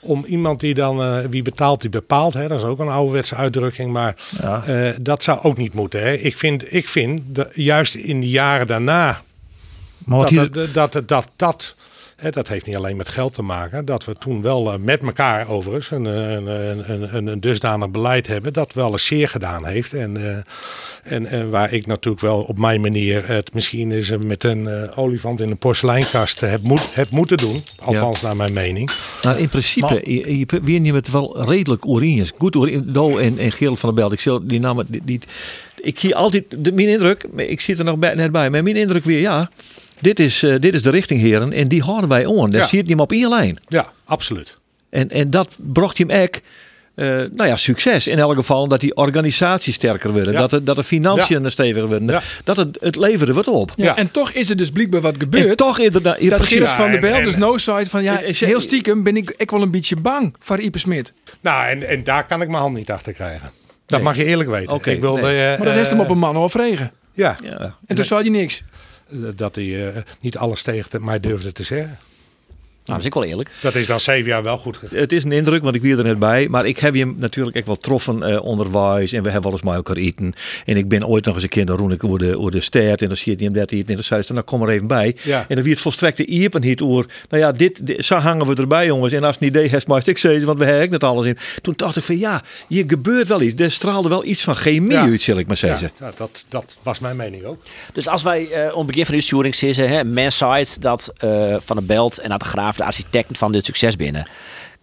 om 0.00 0.24
iemand 0.24 0.60
die 0.60 0.74
dan, 0.74 1.02
eh, 1.02 1.18
wie 1.30 1.42
betaalt, 1.42 1.80
die 1.80 1.90
bepaalt. 1.90 2.34
Hè? 2.34 2.48
Dat 2.48 2.58
is 2.58 2.64
ook 2.64 2.78
een 2.78 2.88
ouderwetse 2.88 3.34
uitdrukking. 3.34 3.92
Maar 3.92 4.14
Ja. 4.40 4.62
eh, 4.66 4.94
dat 5.00 5.22
zou 5.22 5.42
ook 5.42 5.56
niet 5.56 5.74
moeten. 5.74 6.00
Hè? 6.00 6.12
Ik 6.12 6.36
vind, 6.38 6.72
ik 6.74 6.88
vind 6.88 7.20
dat 7.26 7.48
juist 7.52 7.94
in 7.94 8.20
de 8.20 8.28
jaren 8.28 8.66
daarna 8.66 9.20
Maar 10.04 10.18
wat 10.18 10.28
dat, 10.28 10.54
hier, 10.54 10.72
dat, 10.72 10.92
dat, 10.92 11.08
dat, 11.08 11.28
dat, 11.36 11.74
dat, 12.16 12.24
hè, 12.24 12.30
dat 12.30 12.48
heeft 12.48 12.66
niet 12.66 12.76
alleen 12.76 12.96
met 12.96 13.08
geld 13.08 13.34
te 13.34 13.42
maken. 13.42 13.84
Dat 13.84 14.04
we 14.04 14.14
toen 14.18 14.42
wel 14.42 14.72
eh, 14.72 14.78
met 14.78 15.02
elkaar 15.02 15.48
overigens 15.48 15.90
een, 15.90 16.04
een, 16.04 16.46
een, 16.46 17.14
een, 17.14 17.26
een, 17.26 17.40
dusdanig 17.40 17.90
beleid 17.90 18.26
hebben. 18.26 18.52
Dat 18.52 18.72
wel 18.72 18.92
eens 18.92 19.06
zeer 19.06 19.28
gedaan 19.28 19.66
heeft. 19.66 19.92
En, 19.92 20.16
eh, 20.16 20.36
en, 21.12 21.26
en 21.26 21.50
waar 21.50 21.72
ik 21.72 21.86
natuurlijk 21.86 22.22
wel 22.22 22.40
op 22.42 22.58
mijn 22.58 22.80
manier 22.80 23.28
het 23.28 23.54
misschien 23.54 23.92
eens 23.92 24.10
eh, 24.10 24.18
met 24.18 24.44
een 24.44 24.66
eh, 24.68 24.98
olifant 24.98 25.40
in 25.40 25.50
een 25.50 25.58
porseleinkast 25.58 26.40
heb, 26.40 26.62
moet, 26.62 26.94
heb 26.94 27.10
moeten 27.10 27.36
doen. 27.36 27.62
Althans 27.84 28.20
naar 28.22 28.36
mijn 28.36 28.52
mening. 28.52 28.90
Nou, 29.22 29.38
in 29.38 29.48
principe, 29.48 30.00
je, 30.04 30.38
je, 30.38 30.46
wie 30.62 30.80
neemt 30.80 30.96
het 30.96 31.10
wel 31.10 31.42
redelijk 31.44 31.86
Orinius. 31.86 32.32
Goed 32.38 32.56
Orinius, 32.56 32.82
Do 32.92 33.18
en, 33.18 33.38
en 33.38 33.52
Gerald 33.52 33.78
van 33.78 33.88
der 33.88 33.98
Belt. 33.98 34.12
Ik 34.12 34.20
zal 34.20 34.46
die 34.46 34.60
namen, 34.60 34.86
die, 34.88 35.00
die- 35.04 35.20
ik 35.80 35.98
zie 35.98 36.14
altijd, 36.16 36.44
de, 36.58 36.72
mijn 36.72 36.88
indruk, 36.88 37.24
maar 37.32 37.44
ik 37.44 37.60
zit 37.60 37.78
er 37.78 37.84
nog 37.84 37.98
bij, 37.98 38.14
net 38.14 38.32
bij, 38.32 38.50
maar 38.50 38.62
mijn 38.62 38.76
indruk 38.76 39.04
weer, 39.04 39.20
ja, 39.20 39.50
dit 40.00 40.18
is, 40.20 40.42
eh, 40.42 40.54
dit 40.58 40.74
is 40.74 40.82
de 40.82 40.90
richting, 40.90 41.20
heren, 41.20 41.52
en 41.52 41.68
die 41.68 41.82
houden 41.82 42.08
wij 42.08 42.24
on. 42.26 42.50
Daar 42.50 42.60
Ja. 42.60 42.66
zit 42.66 42.80
hij 42.80 42.88
hem 42.90 43.00
op 43.00 43.12
één 43.12 43.28
lijn. 43.28 43.58
Ja, 43.68 43.92
absoluut. 44.04 44.54
En, 44.90 45.10
en 45.10 45.30
dat 45.30 45.58
bracht 45.72 45.98
hem 45.98 46.10
ook, 46.10 46.34
eh, 46.94 47.06
nou 47.06 47.46
ja, 47.46 47.56
succes. 47.56 48.06
In 48.06 48.18
elk 48.18 48.34
geval 48.34 48.68
dat 48.68 48.80
die 48.80 48.94
organisatie 48.96 49.72
sterker 49.72 50.12
worden, 50.12 50.32
Ja. 50.32 50.38
dat, 50.40 50.50
de, 50.50 50.62
dat 50.62 50.76
de 50.76 50.82
financiën 50.82 51.50
steviger 51.50 51.88
worden, 51.88 52.06
Ja. 52.08 52.20
dat 52.44 52.56
het, 52.56 52.78
het 52.80 52.96
leverde 52.96 53.32
wat 53.32 53.48
op. 53.48 53.72
Ja, 53.76 53.84
Ja. 53.84 53.96
En 53.96 54.10
toch 54.10 54.30
is 54.30 54.50
er 54.50 54.56
dus 54.56 54.70
blijkbaar 54.70 55.00
wat 55.00 55.14
En 55.14 55.20
gebeurd. 55.20 55.56
toch 55.56 55.78
inderdaad, 55.78 56.20
ja, 56.20 56.28
dat 56.28 56.38
precies. 56.38 56.68
Van 56.68 56.84
der 56.86 56.94
en- 56.94 57.00
Bel 57.00 57.14
en- 57.14 57.24
dus 57.24 57.36
no 57.36 57.56
side 57.58 57.86
van 57.86 58.02
ja, 58.02 58.22
En- 58.22 58.24
en- 58.34 58.46
heel 58.46 58.60
stiekem 58.60 59.02
ben 59.02 59.16
ik, 59.16 59.34
ik 59.36 59.50
wel 59.50 59.62
een 59.62 59.70
beetje 59.70 59.96
bang 59.96 60.34
voor 60.38 60.58
Ipe 60.60 60.78
Smit. 60.78 61.12
Nou, 61.40 61.68
en, 61.68 61.88
en 61.88 62.04
daar 62.04 62.26
kan 62.26 62.42
ik 62.42 62.48
mijn 62.48 62.62
hand 62.62 62.76
niet 62.76 62.90
achter 62.90 63.12
krijgen. 63.12 63.50
Dat 63.86 63.98
Nee. 63.98 64.08
mag 64.08 64.16
je 64.16 64.24
eerlijk 64.24 64.50
weten. 64.50 64.72
Oké, 64.72 64.90
ik 64.90 65.00
wilde, 65.00 65.22
nee. 65.22 65.40
eh, 65.42 65.56
Maar 65.58 65.66
dat 65.66 65.74
heeft 65.74 65.90
hem 65.90 66.00
op 66.00 66.08
een 66.10 66.18
man 66.18 66.36
overvregen. 66.36 66.92
Ja, 67.12 67.36
Ja. 67.44 67.74
En 67.86 67.96
toen 67.96 68.04
zei 68.04 68.20
hij 68.20 68.30
niks. 68.30 68.62
Dat 69.34 69.54
hij 69.54 69.88
eh, 69.88 70.02
niet 70.20 70.36
alles 70.36 70.62
tegen 70.62 71.04
mij 71.04 71.20
durfde 71.20 71.52
te 71.52 71.62
zeggen. 71.62 71.98
Nou, 72.84 72.98
dat 72.98 72.98
is 72.98 73.04
ik 73.04 73.14
wel 73.14 73.24
eerlijk. 73.24 73.50
Dat 73.60 73.74
is 73.74 73.86
dan 73.86 74.00
zeven 74.00 74.30
jaar 74.30 74.42
wel 74.42 74.58
goed 74.58 74.76
gegaan. 74.76 74.98
Het 74.98 75.12
is 75.12 75.24
een 75.24 75.32
indruk, 75.32 75.62
want 75.62 75.74
ik 75.74 75.82
wie 75.82 75.96
er 75.96 76.04
net 76.04 76.18
bij. 76.18 76.48
Maar 76.48 76.66
ik 76.66 76.78
heb 76.78 76.94
hem 76.94 77.14
natuurlijk 77.18 77.56
ook 77.56 77.66
wel 77.66 77.76
troffen 77.76 78.22
eh, 78.22 78.44
onderwijs. 78.44 79.12
En 79.12 79.22
we 79.22 79.30
hebben 79.30 79.42
wel 79.42 79.52
eens 79.52 79.62
met 79.62 79.74
elkaar 79.74 79.96
eten. 79.96 80.32
En 80.64 80.76
ik 80.76 80.88
ben 80.88 81.06
ooit 81.06 81.24
nog 81.24 81.34
eens 81.34 81.42
een 81.42 81.48
keer 81.48 81.64
naar 81.64 81.76
Roenik 81.76 82.04
over 82.04 82.18
de, 82.18 82.38
over 82.38 82.50
de 82.50 82.60
stert. 82.60 83.02
En 83.02 83.08
dan 83.08 83.16
zie 83.16 83.38
je 83.38 83.44
hem 83.44 83.52
dat 83.52 83.70
eten. 83.70 83.88
En 83.88 83.94
dan 83.94 84.02
zei 84.04 84.22
ze, 84.22 84.32
nou 84.32 84.44
kom 84.44 84.62
er 84.62 84.68
even 84.68 84.86
bij. 84.86 85.16
Ja. 85.22 85.44
En 85.48 85.54
dan 85.54 85.64
wie 85.64 85.72
het 85.72 85.82
volstrekte 85.82 86.26
iepenhiet 86.26 86.80
oer. 86.80 87.06
Nou 87.28 87.42
ja, 87.42 87.52
dit, 87.52 87.86
dit, 87.86 88.04
zo 88.04 88.16
hangen 88.16 88.46
we 88.46 88.54
erbij 88.54 88.86
jongens. 88.86 89.12
En 89.12 89.24
als 89.24 89.34
het 89.34 89.40
niet 89.40 89.50
idee 89.54 89.68
heeft, 89.68 89.86
maar 89.86 90.02
ik 90.08 90.18
zeggen, 90.18 90.44
want 90.44 90.58
we 90.58 90.64
hebben 90.64 90.90
net 90.90 91.04
alles 91.04 91.26
in. 91.26 91.38
Toen 91.62 91.74
dacht 91.76 91.96
ik 91.96 92.02
van 92.02 92.18
ja, 92.18 92.42
hier 92.68 92.84
gebeurt 92.86 93.28
wel 93.28 93.40
iets. 93.40 93.62
Er 93.62 93.70
straalde 93.72 94.08
wel 94.08 94.24
iets 94.24 94.42
van 94.42 94.56
chemie 94.56 94.92
Ja. 94.92 95.02
uit, 95.02 95.22
zal 95.22 95.38
ik 95.38 95.46
maar 95.46 95.56
zeggen. 95.56 95.90
Ja, 96.00 96.12
dat, 96.16 96.44
dat 96.48 96.76
was 96.82 96.98
mijn 96.98 97.16
mening 97.16 97.44
ook. 97.44 97.62
Dus 97.92 98.08
als 98.08 98.22
wij 98.22 98.50
eh 98.50 98.72
om 98.72 98.78
het 98.78 98.86
begin 98.86 99.04
van 99.04 99.14
de 99.14 99.20
uitsturing 99.20 99.54
zeggen, 99.54 99.88
hè, 99.88 100.04
Manside, 100.04 100.80
dat 100.80 101.12
eh, 101.16 101.56
Van 101.58 101.76
de 101.76 101.82
Belt 101.82 102.18
en 102.18 102.28
dat 102.28 102.40
de 102.40 102.46
Graaf 102.46 102.73
de 102.76 102.84
architecten 102.84 103.36
van 103.36 103.52
dit 103.52 103.64
succes 103.64 103.96
binnen. 103.96 104.26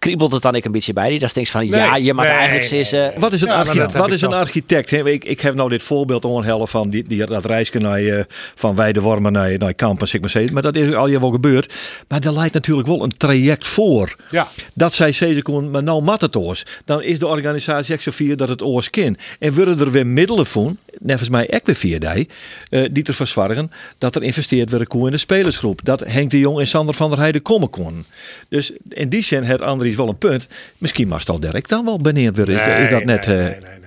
Kriebelt 0.02 0.32
het 0.32 0.42
dan 0.42 0.54
ik 0.54 0.64
een 0.64 0.72
beetje 0.72 0.92
bij 0.92 1.08
die? 1.08 1.18
Dat 1.18 1.36
is 1.36 1.50
van, 1.50 1.66
ja, 1.66 1.96
je 1.96 2.14
mag 2.14 2.24
nee, 2.24 2.34
eigenlijk 2.34 2.70
nee, 2.70 2.84
zeggen... 2.84 3.20
Wat 3.20 3.32
is 3.32 3.40
een, 3.40 3.48
Ja, 3.48 3.56
maar 3.56 3.66
archi- 3.66 3.78
dat 3.78 3.92
heb 3.92 4.00
wat 4.00 4.10
is 4.12 4.22
een 4.22 4.32
architect? 4.32 4.92
Ik, 4.92 5.24
ik 5.24 5.40
heb 5.40 5.54
nou 5.54 5.68
dit 5.68 5.82
voorbeeld 5.82 6.24
onhellen 6.24 6.68
van 6.68 6.88
die, 6.88 7.04
die, 7.06 7.26
dat 7.26 7.44
reisje 7.44 7.78
naar, 7.78 7.98
eh, 7.98 8.24
van 8.54 8.74
Weidewormen 8.74 9.32
naar, 9.32 9.58
naar 9.58 9.74
Campus, 9.74 10.14
ik 10.14 10.20
maar 10.20 10.30
zeggen. 10.30 10.52
Maar 10.52 10.62
dat 10.62 10.76
is 10.76 10.94
al 10.94 11.06
je 11.06 11.20
wel 11.20 11.30
gebeurd. 11.30 11.74
Maar 12.08 12.20
er 12.20 12.32
leidt 12.32 12.54
natuurlijk 12.54 12.88
wel 12.88 13.02
een 13.02 13.16
traject 13.16 13.66
voor. 13.66 14.16
Ja. 14.30 14.46
Dat 14.74 14.92
zij 14.92 15.12
zeggen 15.12 15.42
kon, 15.42 15.70
maar 15.70 15.82
nou 15.82 16.02
mat 16.02 16.20
het 16.20 16.36
oors. 16.36 16.64
Dan 16.84 17.02
is 17.02 17.18
de 17.18 17.26
organisatie 17.26 17.94
echt 17.94 18.02
zo 18.02 18.10
vier 18.10 18.36
dat 18.36 18.48
het 18.48 18.62
oors 18.62 18.90
kan. 18.90 19.16
En 19.38 19.54
worden 19.54 19.80
er 19.80 19.90
weer 19.90 20.06
middelen 20.06 20.46
voor, 20.46 20.72
nevens 20.98 21.28
mij 21.28 21.52
ook 21.54 21.66
weer 21.66 21.76
via 21.76 21.98
die, 21.98 22.28
eh, 22.68 22.84
die 22.90 23.02
te 23.02 23.12
verzwargen 23.14 23.70
dat 23.98 24.14
er 24.14 24.22
investeerd 24.22 24.70
wordt 24.70 24.88
kon 24.88 25.06
in 25.06 25.12
de 25.12 25.18
spelersgroep. 25.18 25.80
Dat 25.84 26.00
Henk 26.00 26.30
de 26.30 26.38
Jong 26.38 26.58
en 26.58 26.66
Sander 26.66 26.94
van 26.94 27.10
der 27.10 27.18
Heijden 27.18 27.42
komen 27.42 27.70
kon. 27.70 28.04
Dus 28.48 28.72
in 28.88 29.08
die 29.08 29.22
zin 29.22 29.44
het 29.44 29.60
is 29.92 29.98
wel 29.98 30.08
een 30.08 30.18
punt. 30.18 30.48
Misschien 30.78 31.08
was 31.08 31.28
al 31.28 31.40
dan 31.68 31.84
wel 31.84 32.00
beneerd 32.00 32.36
weer. 32.36 32.48
Is, 32.48 32.66
nee, 32.66 32.84
is 32.84 32.90
dat 32.90 33.04
net... 33.04 33.26
Eh, 33.26 33.32
nee, 33.32 33.46
nee, 33.46 33.58
nee, 33.60 33.80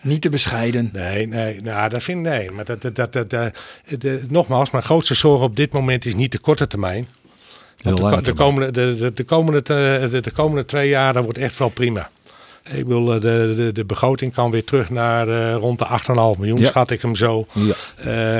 niet 0.00 0.22
te 0.22 0.28
bescheiden. 0.28 0.90
Nee, 0.92 1.26
nee, 1.26 1.60
nou, 1.62 1.88
dat 1.88 2.02
vind 2.02 2.26
ik 2.26 2.32
nee. 2.32 2.50
Maar 2.50 2.64
dat, 2.64 2.82
dat, 2.82 2.96
dat, 2.96 3.12
dat, 3.12 3.32
eh, 3.32 3.46
eh, 4.14 4.22
nogmaals, 4.28 4.70
mijn 4.70 4.84
grootste 4.84 5.14
zorg 5.14 5.42
op 5.42 5.56
dit 5.56 5.72
moment 5.72 6.04
is 6.04 6.14
niet 6.14 6.32
de 6.32 6.38
korte 6.38 6.66
termijn. 6.66 7.08
De, 7.76 7.94
komende, 7.94 8.22
de, 8.22 9.12
de, 9.14 9.24
komende, 9.24 9.62
de, 9.62 10.20
de 10.20 10.30
komende 10.30 10.64
twee 10.64 10.88
jaar 10.88 11.12
dat 11.12 11.24
wordt 11.24 11.38
echt 11.38 11.58
wel 11.58 11.68
prima. 11.68 12.10
Ik 12.74 12.84
wil 12.86 13.14
eh, 13.14 13.20
de, 13.20 13.52
de, 13.56 13.72
de 13.72 13.84
begroting 13.84 14.32
kan 14.34 14.50
weer 14.50 14.64
terug 14.64 14.90
naar 14.90 15.28
eh, 15.28 15.54
rond 15.54 15.78
de 15.78 15.86
8,5 15.86 16.38
miljoen, 16.38 16.60
Ja. 16.60 16.66
schat 16.66 16.90
ik 16.90 17.02
hem 17.02 17.14
zo. 17.14 17.46
Ja. 17.52 17.72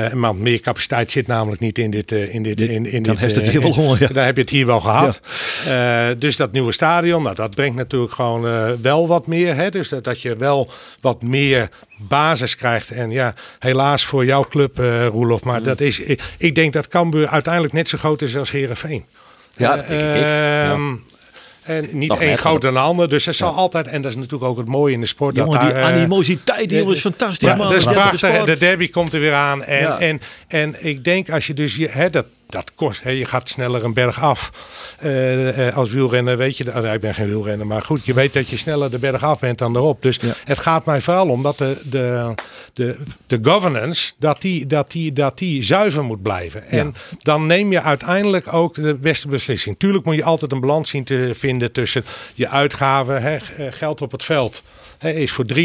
Eh, 0.07 0.13
maar 0.13 0.35
meer 0.35 0.59
capaciteit 0.59 1.11
zit 1.11 1.27
namelijk 1.27 1.61
niet 1.61 1.77
in 1.77 1.91
dit. 1.91 2.11
eh, 2.11 2.33
in 2.33 2.43
dit, 2.43 2.59
in, 2.61 2.85
in 2.85 3.03
dan 3.03 3.13
dit, 3.13 3.23
heeft 3.23 3.35
het 3.35 3.49
hier 3.49 3.61
wel 3.61 3.73
honger, 3.73 3.97
ja. 4.01 4.07
Dan 4.13 4.23
heb 4.23 4.35
je 4.35 4.41
het 4.41 4.49
hier 4.49 4.65
wel 4.65 4.79
gehad. 4.79 5.19
Eh, 5.67 6.05
dus 6.17 6.35
dat 6.35 6.51
nieuwe 6.51 6.71
stadion, 6.71 7.23
nou, 7.23 7.35
dat 7.35 7.55
brengt 7.55 7.75
natuurlijk 7.75 8.13
gewoon 8.13 8.47
eh, 8.47 8.69
wel 8.81 9.07
wat 9.07 9.27
meer. 9.27 9.55
Hè? 9.55 9.69
Dus 9.69 9.89
dat, 9.89 10.03
dat 10.03 10.21
je 10.21 10.35
wel 10.35 10.69
wat 11.01 11.21
meer 11.21 11.69
basis 11.97 12.55
krijgt. 12.55 12.91
En 12.91 13.09
ja, 13.09 13.33
helaas 13.59 14.05
voor 14.05 14.25
jouw 14.25 14.45
club, 14.49 14.79
eh 14.79 15.05
Roelof. 15.07 15.43
Maar 15.43 15.63
dat 15.63 15.81
is, 15.81 15.99
ik, 15.99 16.21
ik 16.37 16.55
denk 16.55 16.73
dat 16.73 16.87
Cambuur 16.87 17.27
uiteindelijk 17.27 17.73
net 17.73 17.89
zo 17.89 17.97
groot 17.97 18.21
is 18.21 18.37
als 18.37 18.51
Herenveen. 18.51 19.03
Ja, 19.57 19.75
dat 19.75 19.87
denk 19.87 20.01
ik. 20.15 20.21
Ja. 20.21 20.77
En 21.61 21.87
niet 21.91 22.09
Nog 22.09 22.21
één 22.21 22.37
groter 22.37 22.61
dan 22.61 22.73
de 22.73 22.79
ander. 22.79 23.09
Dus 23.09 23.27
er 23.27 23.33
zal 23.33 23.53
altijd, 23.53 23.87
en 23.87 24.01
dat 24.01 24.11
is 24.11 24.17
natuurlijk 24.17 24.43
ook 24.43 24.57
het 24.57 24.67
mooie 24.67 24.93
in 24.93 25.01
de 25.01 25.07
sport. 25.07 25.35
Jongen, 25.35 25.51
dat 25.51 25.61
die 25.61 25.73
daar, 25.73 25.81
eh, 25.81 25.95
animositeit 25.95 26.69
die 26.69 26.77
jongen, 26.77 26.95
is 26.95 27.01
fantastisch. 27.01 27.47
ja, 27.47 27.55
man. 27.55 27.67
prachtig. 27.67 28.29
sport. 28.29 28.45
De 28.45 28.57
derby 28.57 28.89
komt 28.89 29.13
er 29.13 29.19
weer 29.19 29.33
aan. 29.33 29.63
En, 29.63 29.81
Ja. 29.81 29.99
en, 29.99 30.21
en 30.47 30.75
ik 30.79 31.03
denk 31.03 31.29
als 31.29 31.47
je 31.47 31.53
dus... 31.53 31.75
Je, 31.75 31.87
hè, 31.89 32.09
dat, 32.09 32.25
dat 32.51 32.71
kost. 32.75 33.03
Hè, 33.03 33.09
je 33.09 33.25
gaat 33.25 33.49
sneller 33.49 33.83
een 33.83 33.93
berg 33.93 34.21
af. 34.21 34.51
Eh, 34.99 35.67
eh, 35.67 35.77
als 35.77 35.89
wielrenner 35.89 36.37
weet 36.37 36.57
je... 36.57 36.63
Nee, 36.63 36.93
ik 36.93 36.99
ben 36.99 37.13
geen 37.13 37.27
wielrenner. 37.27 37.67
Maar 37.67 37.81
goed, 37.81 38.05
je 38.05 38.13
weet 38.13 38.33
dat 38.33 38.49
je 38.49 38.57
sneller 38.57 38.91
de 38.91 38.99
berg 38.99 39.23
af 39.23 39.39
bent 39.39 39.57
dan 39.57 39.75
erop. 39.75 40.01
Dus 40.01 40.19
het 40.43 40.59
gaat 40.59 40.85
mij 40.85 41.01
vooral 41.01 41.27
om 41.27 41.43
dat 41.43 41.57
de, 41.57 41.81
de, 41.83 42.33
de, 42.73 42.97
de 43.27 43.39
governance... 43.41 44.11
Dat 44.17 44.41
die, 44.41 44.65
dat, 44.65 44.91
die, 44.91 45.13
dat 45.13 45.37
die 45.37 45.63
zuiver 45.63 46.03
moet 46.03 46.21
blijven. 46.21 46.67
En 46.67 46.95
dan 47.19 47.45
neem 47.45 47.71
je 47.71 47.81
uiteindelijk 47.81 48.53
ook 48.53 48.75
de 48.75 48.95
beste 48.95 49.27
beslissing. 49.27 49.75
Tuurlijk 49.79 50.05
moet 50.05 50.15
je 50.15 50.23
altijd 50.23 50.51
een 50.51 50.59
balans 50.59 50.89
zien 50.89 51.03
te 51.03 51.31
vinden... 51.35 51.71
tussen 51.71 52.03
je 52.33 52.49
uitgaven, 52.49 53.21
hè, 53.21 53.35
eh, 53.35 53.67
geld 53.69 54.01
op 54.01 54.11
het 54.11 54.23
veld... 54.23 54.61
Is 55.01 55.31
voor 55.31 55.45
83% 55.53 55.57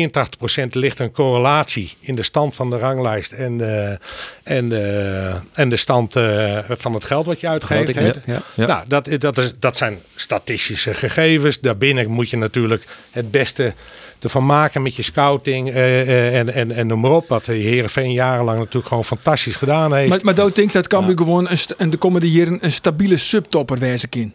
ligt 0.71 1.01
een 1.01 1.13
correlatie 1.13 1.95
in 2.01 2.15
de 2.15 2.23
stand 2.23 2.55
van 2.55 2.71
de 2.71 2.79
ranglijst 2.79 3.33
en, 3.33 3.59
de 3.59 3.99
en, 4.43 4.69
de 4.69 5.33
en 5.53 5.69
de 5.69 5.77
stand 5.77 6.17
eh, 6.17 6.59
van 6.69 6.95
het 6.95 7.05
geld 7.05 7.27
wat 7.27 7.41
je 7.41 7.49
uitgeeft. 7.49 7.95
Ja, 7.95 8.43
ja. 8.55 8.67
Nou, 8.67 8.85
dat, 8.89 9.09
dat, 9.19 9.39
is, 9.39 9.53
dat 9.59 9.77
zijn 9.77 9.99
statistische 10.15 10.95
gegevens. 10.95 11.61
Daarbinnen 11.61 12.11
moet 12.11 12.31
je 12.31 12.37
natuurlijk 12.37 12.85
het 13.11 13.31
beste 13.31 13.75
ervan 14.21 14.47
maken 14.47 14.83
met 14.83 14.95
je 14.95 15.03
scouting 15.03 15.71
eh, 15.71 16.01
eh, 16.01 16.39
en, 16.39 16.55
en, 16.55 16.73
en 16.73 16.87
noem 16.87 17.01
maar 17.01 17.11
op. 17.11 17.29
Wat 17.29 17.45
de 17.45 17.53
Heerenveen 17.53 18.13
jarenlang 18.13 18.59
natuurlijk 18.59 18.87
gewoon 18.87 19.05
fantastisch 19.05 19.57
gedaan 19.57 19.95
heeft. 19.95 20.09
Maar, 20.09 20.21
maar 20.23 20.35
Dood 20.35 20.55
denkt 20.55 20.73
dat 20.73 20.87
Cambuur 20.87 21.17
gewoon 21.17 21.49
een 21.77 21.91
de 21.91 21.97
komende 21.97 22.31
jaren 22.31 22.59
een 22.61 22.73
stabiele 22.73 23.17
subtopper 23.17 23.79
wezen 23.79 24.09
kan. 24.09 24.33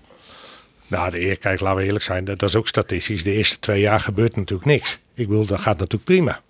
Nou, 0.91 1.11
de 1.11 1.35
kijk, 1.35 1.59
laten 1.59 1.77
we 1.77 1.85
eerlijk 1.85 2.03
zijn, 2.03 2.25
dat, 2.25 2.39
dat 2.39 2.49
is 2.49 2.55
ook 2.55 2.67
statistisch. 2.67 3.23
De 3.23 3.31
eerste 3.31 3.59
twee 3.59 3.81
jaar 3.81 3.99
gebeurt 3.99 4.35
natuurlijk 4.35 4.65
niks. 4.65 4.99
Ik 5.13 5.27
bedoel, 5.27 5.45
dat 5.45 5.59
gaat 5.59 5.77
natuurlijk 5.77 6.03
prima. 6.03 6.41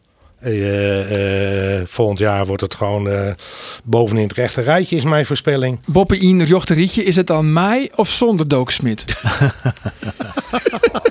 Eh, 0.42 1.80
eh, 1.80 1.88
volgend 1.88 2.20
jaar 2.20 2.46
wordt 2.46 2.62
het 2.62 2.76
gewoon 2.76 3.10
eh, 3.10 3.34
bovenin 3.84 4.24
het 4.24 4.34
rechte 4.34 4.62
rijtje, 4.62 4.96
is 4.96 5.04
mijn 5.04 5.26
voorspelling. 5.26 5.80
Boppe 5.86 6.18
in 6.18 6.40
Jochterietje, 6.40 7.04
is 7.04 7.16
het 7.16 7.28
dan 7.28 7.54
mij 7.54 7.92
of 7.96 8.10
zonder 8.10 8.48
Dook 8.48 8.72
Smit? 8.72 9.06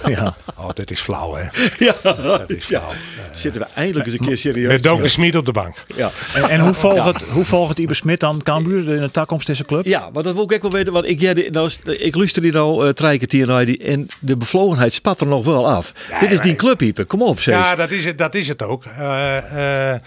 Ja. 0.04 0.34
Oh, 0.56 0.70
dit 0.72 0.90
is 0.90 1.00
flauw, 1.00 1.34
hè? 1.34 1.42
Ja, 1.78 1.94
Dat 2.02 2.50
is 2.50 2.64
flauw. 2.64 2.92
zitten 3.34 3.60
we 3.60 3.66
eindelijk 3.74 4.06
eens 4.06 4.18
een 4.18 4.26
keer 4.26 4.38
serieus. 4.38 4.68
Met 4.68 4.82
Doken 4.82 5.10
Smit 5.10 5.36
op 5.36 5.46
de 5.46 5.52
bank. 5.52 5.84
Ja. 5.96 6.10
En, 6.34 6.48
en 6.48 6.60
hoe 6.60 6.74
volgt 6.74 7.04
het, 7.04 7.22
hoe 7.22 7.44
volgt 7.44 7.80
Smit 7.90 8.20
dan 8.20 8.42
Cambuur 8.42 8.88
in 8.88 9.00
de 9.00 9.10
toekomst 9.10 9.46
deze 9.46 9.64
club? 9.64 9.84
Ja, 9.84 10.10
maar 10.12 10.22
dat 10.22 10.34
wil 10.34 10.42
ik 10.42 10.52
ook 10.52 10.62
wel 10.62 10.70
weten. 10.70 10.92
Want 10.92 11.06
ik, 11.06 11.20
ja, 11.20 11.32
nou, 11.50 11.70
ik 11.84 12.14
luister 12.14 12.42
die 12.42 12.52
nou 12.52 12.86
uh, 12.86 12.92
drie 12.92 13.26
keer 13.26 13.64
die 13.64 13.78
en 13.78 14.08
de 14.18 14.36
bevlogenheid 14.36 14.94
spat 14.94 15.20
er 15.20 15.26
nog 15.26 15.44
wel 15.44 15.68
af. 15.68 15.92
Dit 16.20 16.32
is 16.32 16.40
die 16.40 16.56
clubhyper. 16.56 17.06
Kom 17.06 17.22
op, 17.22 17.40
zeg. 17.40 17.54
Ja, 17.54 17.76
dat 17.76 17.90
is 17.90 18.04
het, 18.04 18.18
dat 18.18 18.34
is 18.34 18.48
het 18.48 18.62
ook. 18.62 18.84
Eh, 18.84 19.19
eh, 19.94 20.00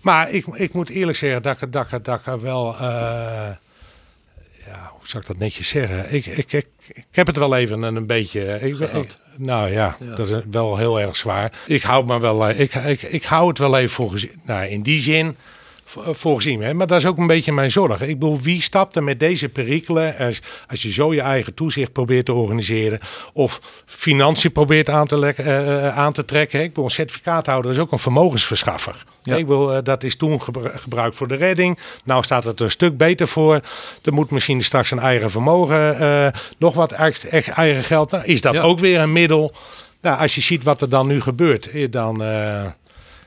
maar 0.00 0.30
ik, 0.30 0.46
ik 0.46 0.72
moet 0.72 0.88
eerlijk 0.88 1.18
zeggen 1.18 1.42
dat 1.42 1.62
ik, 1.62 1.72
dat 1.72 1.86
ik, 1.92 2.04
dat 2.04 2.20
ik 2.26 2.40
wel... 2.40 2.74
eh, 2.74 2.80
ja, 4.66 4.90
hoe 4.90 5.08
zou 5.08 5.22
ik 5.22 5.28
dat 5.28 5.38
netjes 5.38 5.68
zeggen? 5.68 6.12
Ik, 6.14 6.26
ik, 6.26 6.52
ik, 6.52 6.66
ik 6.88 7.04
heb 7.10 7.26
het 7.26 7.36
wel 7.36 7.56
even 7.56 7.82
een, 7.82 7.96
een 7.96 8.06
beetje... 8.06 8.58
Ik, 8.60 8.78
ik- 8.78 9.16
nou 9.36 9.70
ja, 9.70 9.96
dat 10.16 10.28
is 10.30 10.40
wel 10.50 10.76
heel 10.76 11.00
erg 11.00 11.16
zwaar. 11.16 11.52
Ik 11.66 11.82
hou, 11.82 12.04
maar 12.04 12.20
wel, 12.20 12.48
eh, 12.48 12.60
ik, 12.60 12.74
ik, 12.74 13.02
ik 13.02 13.24
hou 13.24 13.48
het 13.48 13.58
wel 13.58 13.78
even 13.78 13.90
voor 13.90 14.10
gezien. 14.10 14.40
Nou, 14.44 14.66
in 14.66 14.82
die 14.82 15.00
zin 15.00 15.36
voor 15.92 16.14
voor 16.14 16.36
gezien. 16.36 16.62
Hè? 16.62 16.74
Maar 16.74 16.86
dat 16.86 16.98
is 16.98 17.06
ook 17.06 17.18
een 17.18 17.26
beetje 17.26 17.52
mijn 17.52 17.70
zorg. 17.70 18.00
Ik 18.00 18.18
bedoel, 18.18 18.40
wie 18.40 18.62
stapt 18.62 18.96
er 18.96 19.02
met 19.02 19.20
deze 19.20 19.48
perikelen 19.48 20.16
als, 20.18 20.40
als 20.68 20.82
je 20.82 20.92
zo 20.92 21.14
je 21.14 21.20
eigen 21.20 21.54
toezicht 21.54 21.92
probeert 21.92 22.24
te 22.24 22.32
organiseren 22.32 23.00
of 23.32 23.60
financiën 23.86 24.52
probeert 24.52 24.88
aan 24.90 25.06
te, 25.06 25.18
lek- 25.18 25.38
eh, 25.38 25.86
eh, 25.86 25.98
aan 25.98 26.12
te 26.12 26.24
trekken. 26.24 26.58
hè? 26.58 26.64
Ik 26.64 26.70
bedoel, 26.70 26.84
een 26.84 26.90
certificaathouder 26.90 27.70
is 27.70 27.78
ook 27.78 27.92
een 27.92 27.98
vermogensverschaffer. 27.98 29.04
Ja. 29.22 29.36
Ik 29.36 29.46
bedoel, 29.46 29.72
eh, 29.74 29.78
dat 29.82 30.02
is 30.02 30.16
toen 30.16 30.42
gebru- 30.42 30.70
gebruikt 30.78 31.16
voor 31.16 31.28
de 31.28 31.34
redding. 31.36 31.78
Nou 32.04 32.22
staat 32.24 32.44
het 32.44 32.58
er 32.58 32.64
een 32.64 32.70
stuk 32.70 32.96
beter 32.96 33.28
voor. 33.28 33.60
Er 34.02 34.12
moet 34.12 34.30
misschien 34.30 34.64
straks 34.64 34.90
een 34.90 34.98
eigen 34.98 35.30
vermogen, 35.30 35.98
eh, 35.98 36.26
nog 36.58 36.74
wat 36.74 36.92
echt, 36.92 37.24
echt 37.24 37.48
eigen 37.48 37.84
geld. 37.84 38.10
Nou, 38.10 38.24
is 38.24 38.40
dat 38.40 38.54
Ja. 38.54 38.60
ook 38.62 38.78
weer 38.78 39.00
een 39.00 39.12
middel? 39.12 39.52
Nou, 40.00 40.18
als 40.20 40.34
je 40.34 40.40
ziet 40.40 40.64
wat 40.64 40.82
er 40.82 40.88
dan 40.88 41.06
nu 41.06 41.20
gebeurt, 41.20 41.70
eh, 41.70 41.90
dan... 41.90 42.22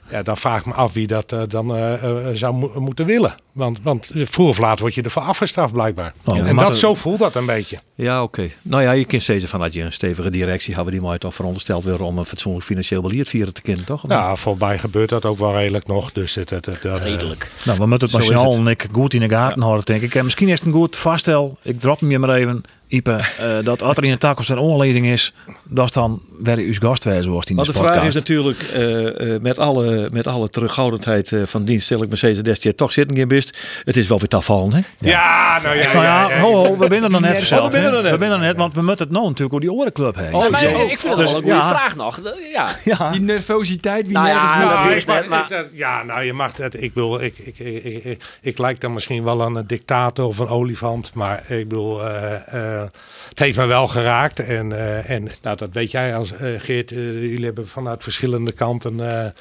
ja, 0.10 0.24
dan 0.24 0.38
vraag 0.38 0.60
ik 0.60 0.66
me 0.66 0.74
af 0.74 0.94
wie 0.94 1.08
dat 1.08 1.32
eh, 1.32 1.42
dan 1.48 1.76
eh, 1.76 1.94
eh, 2.30 2.36
zou 2.36 2.54
mo- 2.54 2.72
moeten 2.76 3.06
willen. 3.06 3.36
Want, 3.54 3.80
want 3.84 4.12
vroeg 4.14 4.50
of 4.50 4.58
laat 4.58 4.80
word 4.80 4.96
je 4.96 5.02
ervoor 5.02 5.22
afgestraft 5.22 5.74
blijkbaar. 5.74 6.14
Oh, 6.26 6.38
en 6.38 6.56
dat, 6.56 6.78
zo 6.78 6.96
voelt 6.96 7.20
dat 7.20 7.36
een 7.36 7.46
beetje. 7.46 7.80
Ja, 7.98 8.24
oké. 8.24 8.50
Nou 8.62 8.84
ja, 8.84 8.92
je 8.92 9.06
kunt 9.06 9.22
steeds 9.22 9.46
vanuit 9.46 9.74
je 9.74 9.82
een 9.82 9.92
stevige 9.94 10.30
directie 10.30 10.74
hebben 10.76 10.94
die 10.94 11.02
mij 11.02 11.18
toch 11.18 11.36
verondersteld 11.36 11.84
weer 11.84 12.02
om 12.02 12.18
een 12.18 12.26
fatsoenlijk 12.26 12.66
financieel 12.66 13.02
beleid 13.02 13.30
vieren 13.30 13.54
te 13.54 13.62
kennen, 13.62 13.86
toch? 13.86 14.02
Niet? 14.04 14.12
Nou, 14.12 14.38
voorbij 14.38 14.78
gebeurt 14.78 15.10
dat 15.10 15.26
ook 15.26 15.40
wel 15.40 15.54
redelijk 15.54 15.88
nog. 15.88 16.12
Dus 16.12 16.36
het, 16.36 16.50
het, 16.50 16.66
het, 16.66 16.86
eh, 16.86 16.96
Redelijk. 17.04 17.52
Nou, 17.66 17.78
we 17.80 17.86
moeten 17.86 18.10
het 18.12 18.28
het. 18.30 18.58
en 18.58 18.68
ik 18.68 18.88
goed 18.92 19.14
in 19.14 19.20
de 19.20 19.30
gaten 19.30 19.62
houden, 19.62 19.86
denk 19.86 20.02
ik. 20.02 20.16
En 20.16 20.24
misschien 20.24 20.48
is 20.48 20.60
het 20.60 20.68
een 20.68 20.74
goed 20.74 20.98
vaststel. 20.98 21.58
Ik 21.62 21.80
drop 21.80 22.00
hem 22.00 22.12
je 22.12 22.20
maar 22.20 22.36
even, 22.36 22.64
Ipe. 22.88 23.12
eh, 23.12 23.58
dat 23.64 23.82
als 23.82 23.98
er 23.98 24.04
in 24.04 24.12
de 24.12 24.18
toekomst 24.18 24.50
een 24.50 24.58
onleiding 24.58 25.06
is, 25.06 25.34
dat 25.64 25.86
is 25.86 25.92
dan 25.92 26.22
weer 26.44 26.58
uw 26.58 26.74
gastwijze 26.74 27.24
zoals 27.24 27.46
in 27.46 27.56
de 27.56 27.62
Want 27.62 27.68
de 27.68 27.84
vraag 27.84 27.96
is 27.96 28.02
podcast. 28.02 28.16
natuurlijk, 28.16 28.60
eh, 28.60 29.34
eh, 29.36 29.42
met, 29.42 29.60
alle, 29.60 30.10
met 30.12 30.28
alle 30.28 30.50
terughoudendheid 30.50 31.32
eh, 31.32 31.42
van 31.46 31.66
dienst, 31.66 31.86
stel 31.86 32.04
ik 32.04 32.10
me 32.10 32.16
steeds 32.16 32.42
dat 32.42 32.64
je 32.64 32.76
toch 32.76 32.92
zitten 32.92 33.18
in 33.18 33.28
bist. 33.28 33.58
Het 33.84 33.98
is 33.98 34.08
wel 34.08 34.20
weer 34.20 34.28
afvallen, 34.30 34.74
hè? 34.74 34.80
Ja, 35.00 35.60
nou 35.64 35.76
ja. 35.76 35.94
Nou 35.94 36.06
ja, 36.06 36.30
ja, 36.30 36.30
ja. 36.30 36.40
ho, 36.40 36.54
ho, 36.54 36.78
we 36.78 36.88
binnen 36.88 37.10
dan 37.10 37.22
net 37.22 37.52
Oh, 37.52 37.72
er 37.94 38.02
net. 38.04 38.12
We 38.12 38.18
zijn 38.20 38.32
er 38.32 38.40
net, 38.40 38.56
want 38.56 38.74
we 38.74 38.82
moeten 38.82 39.06
het 39.06 39.14
nou 39.16 39.28
natuurlijk 39.28 39.54
over 39.56 39.68
die 39.68 39.76
orenclub 39.80 40.16
heen. 40.16 40.40
Ja, 40.42 40.50
maar 40.50 40.60
Zo. 40.60 40.70
ik 40.70 40.76
vind 41.00 41.02
het 41.02 41.02
Dus, 41.02 41.16
wel 41.16 41.26
een 41.28 41.32
goede 41.32 41.48
ja, 41.48 41.68
vraag 41.70 41.96
nog. 41.96 42.20
Ja. 42.52 42.70
Ja. 42.98 43.12
Die 43.12 43.22
nervositeit, 43.22 44.04
wie 44.06 44.14
Nou 44.14 44.26
nergens 44.28 44.50
ja, 44.50 44.56
moet. 44.58 44.66
dat 44.70 44.78
Nou, 44.78 44.92
ik 44.92 44.98
ik 45.02 45.08
mag- 45.08 45.20
net, 45.20 45.30
maar- 45.30 45.44
ik- 45.44 45.50
dat- 45.50 45.66
ja, 45.72 46.04
nou, 46.04 46.24
je 46.24 46.34
mag 46.34 46.58
het. 46.58 46.82
Ik 46.82 46.94
bedoel, 46.94 47.22
ik, 47.22 47.38
ik, 47.38 47.60
ik, 47.60 47.84
ik, 47.84 48.04
ik, 48.04 48.24
ik 48.42 48.58
lijk 48.58 48.82
dan 48.82 48.94
misschien 48.94 49.24
wel 49.24 49.44
aan 49.44 49.56
een 49.56 49.68
dictator 49.68 50.26
of 50.26 50.38
een 50.38 50.48
olifant. 50.48 51.14
Maar 51.14 51.44
ik 51.52 51.68
bedoel, 51.68 52.04
eh, 52.08 52.34
eh, 52.82 52.88
het 53.30 53.40
heeft 53.40 53.58
me 53.58 53.66
wel 53.66 53.88
geraakt. 53.88 54.40
En, 54.40 54.72
eh, 54.72 55.10
en 55.10 55.28
nou, 55.42 55.58
dat 55.58 55.70
weet 55.72 55.92
jij 55.92 56.16
als 56.16 56.32
Geert. 56.58 56.90
jullie 56.90 57.46
hebben 57.46 57.68
vanuit 57.68 58.04
verschillende 58.04 58.52
kanten 58.52 59.00
eh, 59.00 59.26
eh, 59.26 59.32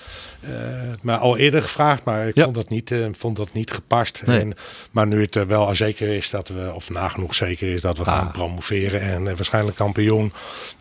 me 1.03 1.17
al 1.17 1.37
eerder 1.37 1.63
gevraagd. 1.63 2.05
Maar 2.05 2.27
ik 2.29 2.35
Ja. 2.37 2.43
vond, 2.43 2.55
dat 2.55 2.69
niet, 2.69 2.91
eh, 2.91 3.07
vond 3.17 3.37
dat 3.37 3.53
niet 3.53 3.71
gepast. 3.73 4.23
Nee. 4.27 4.41
En, 4.41 4.55
maar 4.91 5.07
nu 5.07 5.23
het 5.23 5.47
wel 5.47 5.67
al 5.67 5.75
zeker 5.77 6.09
is 6.09 6.31
dat 6.31 6.49
we, 6.49 6.73
of 6.75 6.91
nagenoeg 6.91 7.35
zeker 7.35 7.69
is 7.73 7.81
dat 7.81 7.99
we 7.99 8.05
gaan 8.05 8.27
Ah. 8.27 8.33
Promoveren. 8.35 9.01
En 9.01 9.29
eh, 9.29 9.37
waarschijnlijk 9.37 9.77
kampioen. 9.77 10.33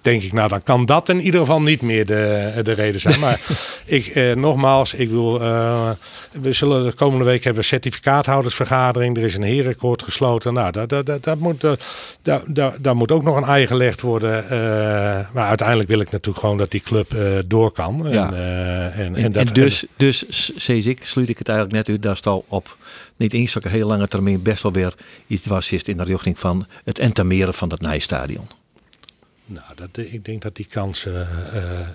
Denk 0.01 0.24
ik, 0.24 0.34
nou 0.34 0.49
dan 0.49 0.64
kan 0.64 0.86
dat 0.86 1.10
in 1.10 1.22
ieder 1.22 1.39
geval 1.39 1.62
niet 1.62 1.82
meer 1.82 2.06
de, 2.06 2.60
de 2.64 2.72
reden 2.74 2.99
zijn. 2.99 3.20
Maar 3.20 3.41
ik, 3.86 4.06
eh, 4.06 4.36
nogmaals, 4.36 4.93
ik 4.93 5.10
eh, 5.10 5.89
we 6.32 6.54
zullen 6.54 6.84
de 6.84 6.93
komende 6.93 7.26
week 7.26 7.43
hebben 7.43 7.62
een 7.62 7.68
certificaathoudersvergadering. 7.68 9.18
Er 9.18 9.24
is 9.24 9.36
een 9.36 9.43
herenakkoord 9.43 10.04
gesloten. 10.04 10.54
Nou, 10.54 10.72
daar, 10.72 10.88
daar, 10.88 11.04
daar, 11.04 11.20
daar 11.22 11.38
moet, 11.38 11.64
eh, 11.64 11.72
daar, 12.22 12.41
daar, 12.45 12.74
daar 12.80 12.95
moet 12.95 13.12
ook 13.12 13.24
nog 13.24 13.38
een 13.38 13.47
ei 13.47 13.68
gelegd 13.68 14.01
worden. 14.01 14.49
eh, 14.49 14.60
maar 15.34 15.47
uiteindelijk 15.47 15.89
wil 15.89 15.99
ik 15.99 16.12
natuurlijk 16.12 16.39
gewoon 16.39 16.58
dat 16.58 16.72
die 16.72 16.82
club 16.82 17.14
eh, 17.14 17.22
door 17.45 17.72
kan. 17.72 18.06
Ja. 18.12 18.28
En, 18.28 18.34
eh, 18.34 18.99
en, 18.99 19.16
En, 19.16 19.24
en, 19.24 19.32
dat, 19.32 19.47
en 19.47 19.54
dus, 19.54 19.86
dus 19.97 20.26
ik, 20.86 20.99
sluit 21.06 21.30
ik 21.30 21.38
het 21.38 21.49
eigenlijk 21.49 21.78
net 21.78 21.89
uit, 21.89 22.04
dat 22.04 22.16
is 22.18 22.24
al 22.26 22.45
op 22.47 22.78
niet 23.16 23.34
eens 23.34 23.56
een 23.56 23.72
hele 23.72 23.86
lange 23.86 24.08
termijn 24.08 24.41
best 24.41 24.64
wel 24.64 24.72
weer 24.72 24.93
iets 25.28 25.45
was 25.45 25.72
in 25.72 25.97
de 25.97 26.04
richting 26.04 26.39
van 26.39 26.66
het 26.84 26.99
entameren 26.99 27.42
van 27.51 27.69
dat 27.69 27.81
Nijstadion. 27.81 28.47
nou, 29.45 29.65
dat, 29.75 30.05
ik 30.05 30.25
denk 30.25 30.41
dat 30.41 30.55
die 30.55 30.67
kans 30.69 31.05
eh, 31.05 31.21
eh, 31.21 31.87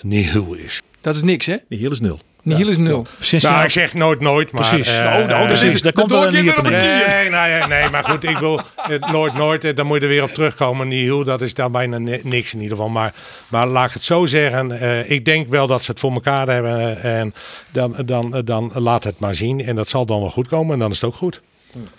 niet 0.00 0.30
heel 0.30 0.54
is. 0.54 0.80
Dat 1.00 1.16
is 1.16 1.22
niks, 1.22 1.46
hè? 1.46 1.56
Die 1.68 1.78
heel 1.78 1.90
is 1.90 2.00
nul. 2.00 2.18
Niet 2.42 2.56
heel 2.56 2.68
is 2.68 2.76
nul. 2.78 3.06
Sinds 3.20 3.44
Nou, 3.44 3.58
je- 3.58 3.64
ik 3.64 3.70
zeg 3.70 3.94
nooit 3.94 4.20
nooit, 4.20 4.52
maar... 4.52 4.68
Precies. 4.68 4.88
eh, 4.96 5.04
Nou, 5.04 5.26
nou, 5.26 5.40
eh, 5.40 5.46
precies. 5.46 5.82
Daar 5.82 5.92
komt 5.92 6.10
wel 6.10 6.26
ik 6.26 6.32
een 6.32 6.58
op. 6.58 6.62
Nee, 6.70 7.28
nee, 7.30 7.62
nee, 7.66 7.90
maar 7.90 8.04
goed, 8.04 8.24
ik 8.24 8.38
wil 8.38 8.60
het 8.76 9.10
nooit, 9.10 9.34
nooit, 9.34 9.64
eh, 9.64 9.74
dan 9.74 9.86
moet 9.86 9.96
je 9.96 10.02
er 10.02 10.08
weer 10.08 10.22
op 10.22 10.30
terugkomen. 10.34 10.88
Nieuw, 10.88 11.22
dat 11.22 11.40
is 11.40 11.54
daar 11.54 11.70
bijna 11.70 11.98
ni- 11.98 12.20
niks 12.22 12.54
in 12.54 12.60
ieder 12.60 12.76
geval. 12.76 12.90
Maar, 12.92 13.14
maar 13.48 13.66
laat 13.66 13.86
ik 13.88 13.92
het 13.94 14.04
zo 14.04 14.26
zeggen, 14.26 14.80
eh, 14.80 15.10
ik 15.10 15.24
denk 15.24 15.48
wel 15.48 15.66
dat 15.66 15.82
ze 15.84 15.90
het 15.90 16.00
voor 16.00 16.12
elkaar 16.12 16.48
hebben. 16.48 17.02
En 17.02 17.34
dan, 17.70 17.96
dan, 18.04 18.42
dan 18.44 18.70
laat 18.74 19.04
het 19.04 19.18
maar 19.18 19.34
zien. 19.34 19.64
En 19.64 19.76
dat 19.76 19.88
zal 19.88 20.06
dan 20.06 20.20
wel 20.20 20.30
goed 20.30 20.48
komen 20.48 20.72
en 20.72 20.78
dan 20.78 20.90
is 20.90 21.00
het 21.00 21.10
ook 21.10 21.16
goed. 21.16 21.40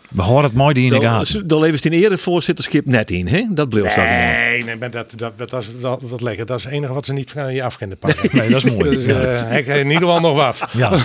We 0.10 0.22
horen 0.22 0.44
het 0.44 0.54
mooi 0.54 0.74
die 0.74 0.94
in 0.94 1.00
de 1.00 1.06
gaten. 1.06 1.48
Daar 1.48 1.60
levert 1.60 1.86
in 1.86 1.92
ere 1.92 2.18
voorzitterschap 2.18 2.86
net 2.86 3.12
in, 3.12 3.28
hè? 3.28 3.46
Dat 3.50 3.70
bleef 3.70 3.94
zo. 3.94 4.02
Nee, 4.02 4.64
nee 4.64 4.76
maar 4.76 4.92
dat, 4.92 5.14
dat, 5.16 5.38
dat, 5.38 5.50
dat, 5.50 5.62
is, 5.62 5.68
dat, 5.82 6.00
dat 6.10 6.22
lekker. 6.22 6.46
Dat 6.46 6.58
is 6.58 6.64
het 6.64 6.74
enige 6.74 6.94
wat 6.94 7.06
ze 7.06 7.14
niet 7.14 7.32
van 7.32 7.54
je 7.54 7.64
af 7.64 7.78
kunnen 7.78 7.98
pakken. 7.98 8.30
Nee, 8.36 8.50
dat 8.50 8.66
is 8.66 8.72
mooi. 8.72 8.90
Dus 8.90 9.06
eh, 9.06 9.58
ik 9.58 9.66
heb 9.66 9.78
in 9.78 9.86
ieder 9.86 10.02
geval 10.02 10.20
nog 10.20 10.36
wat. 10.36 10.62
Ja. 10.72 10.90
We 10.90 10.98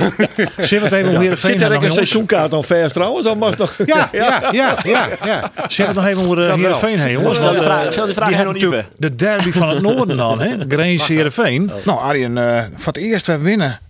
het 0.66 0.92
even 0.92 1.20
Heerenveen 1.20 1.58
Zit 1.58 1.62
er 1.62 1.84
een 1.84 1.92
seizoenkaart 1.92 2.54
aan 2.54 2.64
vers 2.64 2.92
trouwens? 2.92 3.26
Dan 3.26 3.38
mag 3.38 3.58
nog. 3.58 3.76
Ja, 3.86 4.08
ja, 4.12 4.48
ja, 4.52 4.78
ja, 4.84 5.08
ja. 5.24 5.50
We 5.76 5.82
het 5.82 5.94
nog 5.94 6.06
even 6.06 6.22
over 6.22 6.36
de 6.36 6.42
Dat 6.46 6.48
wel. 6.50 6.56
Heerenveen 6.56 6.98
heen, 6.98 7.12
jongens? 7.12 7.36
Stel 7.38 7.52
Want, 7.52 7.64
vraag- 7.64 7.92
stel 7.92 8.04
die 8.04 8.14
vraag 8.14 8.28
die 8.28 8.44
nog 8.44 8.52
niet 8.52 8.84
De 8.96 9.14
derby 9.14 9.50
van 9.52 9.68
het 9.68 9.82
noorden 9.82 10.16
dan, 10.16 10.40
hè? 10.40 10.56
Grains 10.68 11.08
Heerenveen. 11.08 11.70
Nou, 11.84 11.98
Arjen, 11.98 12.38
eh 12.38 12.64
voor 12.74 12.92
het 12.92 12.96
eerst 13.02 13.26
weer 13.26 13.42
winnen 13.42 13.80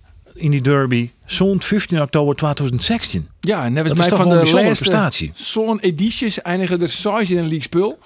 in 0.41 0.51
die 0.51 0.61
derby. 0.61 1.09
Zo'n 1.25 1.61
15 1.61 2.01
oktober 2.01 2.35
2016. 2.35 3.27
Ja, 3.39 3.65
en 3.65 3.73
Dat 3.73 3.87
was 3.87 3.99
is 3.99 4.07
toch 4.07 4.17
van 4.19 4.29
de 4.29 4.35
bijzondere 4.35 4.75
prestatie. 4.75 5.31
zo'n 5.33 5.79
edities 5.79 6.41
eindigen 6.41 6.81
er 6.81 6.89
saai 6.89 7.25
in 7.29 7.37
een 7.37 7.43
league 7.43 7.61
spul. 7.61 7.99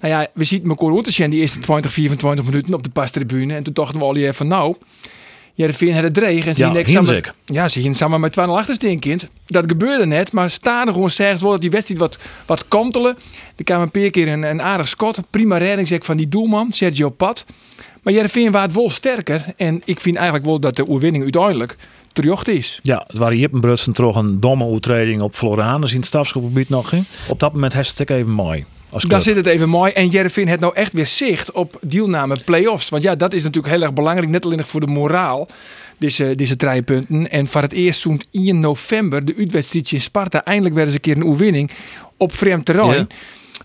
Nou 0.00 0.12
ja, 0.14 0.26
we 0.34 0.44
zien 0.44 0.72
rond 0.76 1.04
te 1.04 1.10
zijn 1.10 1.30
die 1.30 1.40
eerste 1.40 1.58
20, 1.58 1.92
24 1.92 2.44
minuten 2.44 2.74
op 2.74 2.82
de 2.82 2.90
pastribune. 2.90 3.54
En 3.54 3.62
toen 3.62 3.72
dachten 3.74 3.98
we 3.98 4.04
al 4.04 4.16
even, 4.16 4.46
nou, 4.48 4.74
ja, 5.54 5.66
de 5.66 5.72
Veen 5.72 5.94
had 5.94 6.02
het 6.02 6.14
dreig. 6.14 6.46
En 6.46 6.54
ze 6.54 6.60
Ja, 6.66 6.72
gingen 6.84 7.06
samen, 7.06 7.22
ja, 7.44 7.68
ze 7.68 7.80
gingen 7.80 7.96
samen 7.96 8.20
met 8.20 8.32
2 8.32 8.46
achterste 8.46 8.96
kind. 9.00 9.28
Dat 9.46 9.64
gebeurde 9.66 10.06
net, 10.06 10.32
maar 10.32 10.50
staan 10.50 10.86
er 10.86 10.92
gewoon 10.92 11.10
zegt 11.10 11.40
wel 11.40 11.50
dat 11.50 11.60
die 11.60 11.70
wedstrijd 11.70 12.00
wat, 12.00 12.18
wat 12.46 12.68
kantelen. 12.68 13.16
Er 13.56 13.64
kwam 13.64 13.80
een 13.80 13.90
paar 13.90 14.10
keer 14.10 14.28
een, 14.28 14.42
een 14.42 14.62
aardig 14.62 14.88
schot. 14.88 15.18
Prima 15.30 15.56
redding 15.56 15.88
zeg, 15.88 16.04
van 16.04 16.16
die 16.16 16.28
doelman, 16.28 16.72
Sergio 16.72 17.10
Pat. 17.10 17.44
Maar 18.06 18.14
Jereveen 18.14 18.54
het 18.54 18.74
wel 18.74 18.90
sterker. 18.90 19.44
En 19.56 19.82
ik 19.84 20.00
vind 20.00 20.16
eigenlijk 20.16 20.46
wel 20.46 20.60
dat 20.60 20.76
de 20.76 20.88
oerwinning 20.88 21.22
uiteindelijk 21.22 21.76
terjocht 22.12 22.48
is. 22.48 22.78
Ja, 22.82 23.04
het 23.06 23.18
waren 23.18 23.38
Jippenbrutsen 23.38 23.92
toch 23.92 24.16
een 24.16 24.40
domme 24.40 24.64
overtreding 24.64 25.22
op 25.22 25.34
Floranus 25.34 25.90
in 25.90 25.96
het 25.96 26.06
stafschopgebied 26.06 26.68
nog. 26.68 26.92
Op 27.28 27.40
dat 27.40 27.52
moment 27.52 27.72
heeft 27.72 27.98
het 27.98 28.10
even 28.10 28.30
mooi. 28.30 28.64
Daar 28.90 29.00
club. 29.00 29.20
zit 29.20 29.36
het 29.36 29.46
even 29.46 29.68
mooi. 29.68 29.92
En 29.92 30.08
Jereveen 30.08 30.48
heeft 30.48 30.60
nou 30.60 30.74
echt 30.74 30.92
weer 30.92 31.06
zicht 31.06 31.52
op 31.52 31.78
deelname 31.80 32.38
play-offs. 32.44 32.88
Want 32.88 33.02
ja, 33.02 33.14
dat 33.14 33.34
is 33.34 33.42
natuurlijk 33.42 33.74
heel 33.74 33.82
erg 33.82 33.92
belangrijk. 33.92 34.28
Net 34.28 34.44
alleen 34.44 34.58
nog 34.58 34.68
voor 34.68 34.80
de 34.80 34.86
moraal. 34.86 35.48
Deze, 35.98 36.34
deze 36.34 36.56
drie 36.56 36.82
punten. 36.82 37.30
En 37.30 37.46
voor 37.46 37.62
het 37.62 37.72
eerst 37.72 38.00
zo'n 38.00 38.20
1 38.30 38.60
november 38.60 39.24
de 39.24 39.34
uitwedstrijd 39.38 39.92
in 39.92 40.00
Sparta. 40.00 40.44
Eindelijk 40.44 40.74
werden 40.74 40.92
ze 40.92 40.98
een 40.98 41.12
keer 41.12 41.22
een 41.22 41.28
oerwinning 41.28 41.70
op 42.16 42.34
vreemd 42.34 42.64
terrein. 42.64 43.06
Ja. 43.08 43.16